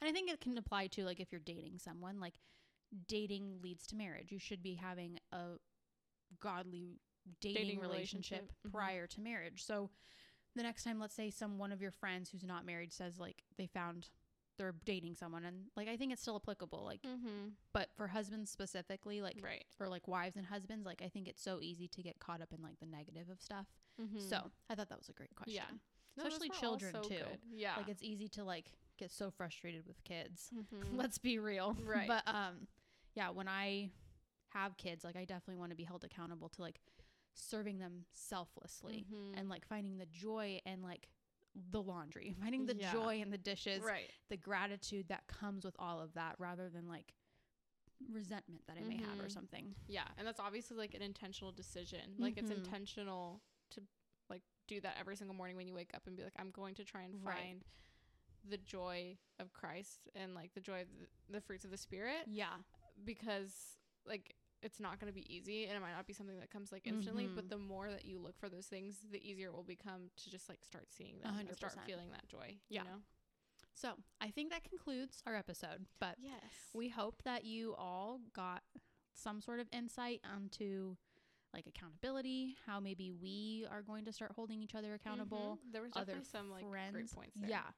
And 0.00 0.08
I 0.08 0.12
think 0.12 0.30
it 0.30 0.40
can 0.40 0.56
apply 0.56 0.86
to 0.88 1.04
like 1.04 1.20
if 1.20 1.32
you're 1.32 1.40
dating 1.40 1.78
someone, 1.80 2.18
like 2.18 2.38
dating 3.08 3.58
leads 3.62 3.86
to 3.88 3.96
marriage. 3.96 4.30
You 4.32 4.38
should 4.38 4.62
be 4.62 4.74
having 4.74 5.18
a 5.32 5.58
godly 6.40 7.00
dating, 7.40 7.62
Dating 7.62 7.80
relationship, 7.80 8.38
relationship. 8.38 8.52
Mhm. 8.66 8.72
prior 8.72 9.06
to 9.08 9.20
marriage. 9.20 9.64
So 9.64 9.90
the 10.54 10.62
next 10.62 10.84
time 10.84 10.98
let's 10.98 11.14
say 11.14 11.30
some 11.30 11.58
one 11.58 11.72
of 11.72 11.82
your 11.82 11.90
friends 11.90 12.30
who's 12.30 12.44
not 12.44 12.64
married 12.64 12.92
says 12.92 13.18
like 13.18 13.42
they 13.58 13.66
found 13.66 14.08
they're 14.58 14.74
dating 14.86 15.14
someone 15.14 15.44
and 15.44 15.66
like 15.76 15.86
I 15.88 15.96
think 15.98 16.12
it's 16.12 16.22
still 16.22 16.36
applicable 16.36 16.82
like 16.84 17.02
Mm-hmm. 17.02 17.48
but 17.74 17.90
for 17.94 18.06
husbands 18.08 18.50
specifically 18.50 19.20
like 19.20 19.38
Right. 19.42 19.64
for 19.76 19.88
like 19.88 20.08
wives 20.08 20.36
and 20.36 20.46
husbands 20.46 20.86
like 20.86 21.02
I 21.02 21.08
think 21.08 21.28
it's 21.28 21.42
so 21.42 21.58
easy 21.60 21.88
to 21.88 22.02
get 22.02 22.20
caught 22.20 22.40
up 22.40 22.52
in 22.54 22.62
like 22.62 22.78
the 22.80 22.86
negative 22.86 23.28
of 23.28 23.40
stuff. 23.42 23.66
Mm-hmm. 24.00 24.18
So, 24.18 24.50
I 24.70 24.74
thought 24.74 24.88
that 24.90 24.98
was 24.98 25.08
a 25.08 25.12
great 25.14 25.34
question. 25.34 25.54
Yeah. 25.56 25.76
No, 26.18 26.24
Especially 26.24 26.48
children 26.50 26.92
so 26.92 27.02
too. 27.02 27.16
good. 27.16 27.38
Yeah. 27.50 27.76
Like 27.76 27.88
it's 27.88 28.02
easy 28.02 28.28
to 28.28 28.44
like 28.44 28.72
get 28.98 29.10
so 29.10 29.30
frustrated 29.30 29.86
with 29.86 30.02
kids. 30.04 30.50
Mhm. 30.54 30.64
Let's 30.96 31.18
be 31.18 31.38
real. 31.38 31.76
Right. 31.84 32.06
But 32.08 32.22
um 32.26 32.66
yeah, 33.16 33.30
when 33.30 33.48
I 33.48 33.90
have 34.50 34.76
kids, 34.76 35.02
like 35.04 35.16
I 35.16 35.24
definitely 35.24 35.56
want 35.56 35.70
to 35.70 35.76
be 35.76 35.84
held 35.84 36.04
accountable 36.04 36.48
to 36.50 36.62
like 36.62 36.80
serving 37.34 37.78
them 37.78 38.04
selflessly 38.12 39.04
Mhm. 39.10 39.38
and 39.38 39.48
like 39.48 39.66
finding 39.66 39.98
the 39.98 40.06
joy 40.06 40.60
and 40.64 40.82
like 40.82 41.08
the 41.70 41.82
laundry, 41.82 42.34
finding 42.40 42.66
the 42.66 42.76
Yeah. 42.76 42.92
joy 42.92 43.20
in 43.20 43.30
the 43.30 43.38
dishes, 43.38 43.82
right. 43.82 44.10
the 44.28 44.36
gratitude 44.36 45.08
that 45.08 45.26
comes 45.26 45.64
with 45.64 45.74
all 45.78 46.00
of 46.00 46.12
that 46.14 46.36
rather 46.38 46.68
than 46.68 46.86
like 46.86 47.14
resentment 48.10 48.66
that 48.66 48.76
I 48.78 48.82
may 48.84 48.96
have 48.98 49.18
or 49.18 49.26
Mhm. 49.28 49.32
something. 49.32 49.74
Yeah, 49.88 50.06
and 50.18 50.26
that's 50.26 50.38
obviously 50.40 50.76
like 50.76 50.94
an 50.94 51.02
intentional 51.02 51.52
decision. 51.52 52.16
Like 52.18 52.36
it's 52.36 52.50
Mhm. 52.50 52.56
intentional 52.58 53.42
to 53.70 53.82
like 54.28 54.42
do 54.66 54.80
that 54.82 54.96
every 54.98 55.16
single 55.16 55.34
morning 55.34 55.56
when 55.56 55.66
you 55.66 55.74
wake 55.74 55.94
up 55.94 56.06
and 56.06 56.16
be 56.16 56.22
like, 56.22 56.34
I'm 56.36 56.50
going 56.50 56.74
to 56.74 56.84
try 56.84 57.02
and 57.02 57.24
Right. 57.24 57.34
find 57.36 57.64
the 58.44 58.58
joy 58.58 59.18
of 59.38 59.52
Christ 59.52 60.08
and 60.14 60.34
like 60.34 60.52
the 60.54 60.60
joy 60.60 60.82
of 60.82 60.88
the, 60.98 61.08
the 61.32 61.40
fruits 61.40 61.64
of 61.64 61.70
the 61.70 61.76
spirit 61.78 62.28
Yeah. 62.28 62.62
Because 63.04 63.52
like 64.06 64.34
it's 64.62 64.80
not 64.80 64.98
going 64.98 65.12
to 65.12 65.14
be 65.14 65.26
easy 65.34 65.66
and 65.66 65.76
it 65.76 65.80
might 65.80 65.92
not 65.94 66.06
be 66.06 66.12
something 66.12 66.38
that 66.40 66.50
comes 66.50 66.72
like 66.72 66.86
instantly 66.86 67.26
Mhm. 67.26 67.34
but 67.34 67.48
the 67.50 67.58
more 67.58 67.90
that 67.90 68.04
you 68.04 68.18
look 68.18 68.38
for 68.38 68.48
those 68.48 68.66
things 68.66 68.98
the 69.10 69.22
easier 69.28 69.48
it 69.48 69.54
will 69.54 69.62
become 69.62 70.10
to 70.16 70.30
just 70.30 70.48
like 70.48 70.64
start 70.64 70.86
seeing 70.90 71.18
them 71.20 71.36
and 71.38 71.54
start 71.56 71.76
feeling 71.86 72.10
that 72.10 72.26
joy 72.28 72.58
Yeah. 72.68 72.82
you 72.84 72.88
know 72.88 73.02
So 73.74 73.92
I 74.22 74.30
think 74.30 74.50
that 74.50 74.64
concludes 74.64 75.22
our 75.26 75.34
episode. 75.36 75.86
But 76.00 76.16
Yes. 76.18 76.40
we 76.72 76.88
hope 76.88 77.22
that 77.24 77.44
you 77.44 77.74
all 77.74 78.20
got 78.32 78.62
some 79.12 79.42
sort 79.42 79.60
of 79.60 79.68
insight 79.70 80.20
onto 80.24 80.96
like 81.52 81.66
accountability, 81.66 82.56
how 82.64 82.80
maybe 82.80 83.12
we 83.12 83.66
are 83.70 83.82
going 83.82 84.06
to 84.06 84.12
start 84.12 84.32
holding 84.32 84.62
each 84.62 84.74
other 84.74 84.94
accountable. 84.94 85.58
Mhm. 85.62 85.72
There 85.72 85.82
was 85.82 85.92
other 85.94 86.22
some 86.22 86.50
like 86.50 86.66
friends. 86.68 86.92
great 86.94 87.10
points 87.12 87.36
there. 87.38 87.50
Yeah. 87.50 87.70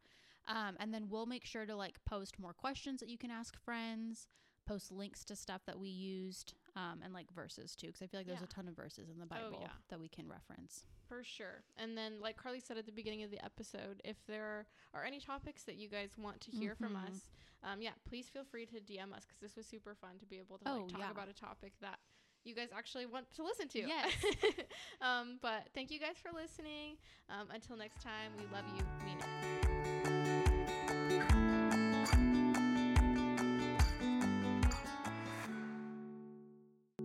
Um, 0.46 0.76
and 0.78 0.94
then 0.94 1.08
we'll 1.08 1.26
make 1.26 1.44
sure 1.44 1.66
to 1.66 1.74
like 1.74 2.02
post 2.04 2.38
more 2.38 2.54
questions 2.54 3.00
that 3.00 3.08
you 3.08 3.18
can 3.18 3.30
ask 3.32 3.56
friends, 3.58 4.28
post 4.68 4.92
links 4.92 5.24
to 5.24 5.34
stuff 5.34 5.62
that 5.66 5.78
we 5.78 5.88
used, 5.88 6.52
um, 6.76 7.00
and 7.02 7.12
like 7.14 7.30
verses 7.32 7.74
too, 7.74 7.86
because 7.88 8.02
I 8.02 8.06
feel 8.06 8.20
like 8.20 8.26
there's 8.26 8.40
Yeah. 8.40 8.44
a 8.44 8.54
ton 8.54 8.68
of 8.68 8.76
verses 8.76 9.08
in 9.08 9.18
the 9.18 9.24
Oh, 9.24 9.28
Bible 9.50 9.58
yeah. 9.62 9.72
that 9.88 9.98
we 9.98 10.08
can 10.08 10.28
reference. 10.28 10.84
For 11.08 11.24
sure. 11.24 11.64
And 11.76 11.96
then, 11.96 12.20
like 12.20 12.36
Karly 12.40 12.62
said 12.62 12.76
at 12.76 12.84
the 12.86 12.92
beginning 12.92 13.22
of 13.22 13.30
the 13.30 13.42
episode, 13.44 14.00
if 14.04 14.16
there 14.26 14.66
are 14.94 15.04
any 15.04 15.20
topics 15.20 15.64
that 15.64 15.76
you 15.76 15.88
guys 15.88 16.10
want 16.18 16.40
to 16.42 16.50
hear 16.50 16.74
from 16.74 16.94
Mhm. 16.94 17.08
us, 17.08 17.30
um, 17.62 17.80
yeah, 17.80 17.94
please 18.04 18.28
feel 18.28 18.44
free 18.44 18.66
to 18.66 18.80
DM 18.80 19.12
us 19.14 19.24
because 19.24 19.40
this 19.40 19.56
was 19.56 19.66
super 19.66 19.94
fun 19.94 20.18
to 20.18 20.26
be 20.26 20.38
able 20.38 20.58
to 20.58 20.68
Oh, 20.70 20.80
like 20.82 20.88
talk 20.90 21.00
yeah. 21.00 21.10
about 21.10 21.28
a 21.28 21.32
topic 21.34 21.72
that 21.80 21.98
you 22.44 22.54
guys 22.54 22.68
actually 22.72 23.06
want 23.06 23.30
to 23.32 23.42
listen 23.42 23.68
to. 23.68 23.80
Yes. 23.80 24.12
um, 25.00 25.38
but 25.42 25.68
thank 25.74 25.90
you 25.90 25.98
guys 25.98 26.16
for 26.18 26.30
listening. 26.32 26.96
Um, 27.28 27.50
until 27.50 27.76
next 27.76 28.00
time, 28.02 28.32
we 28.36 28.46
love 28.46 28.64
you. 28.76 28.84
Mean 29.06 29.18
it. 29.18 29.37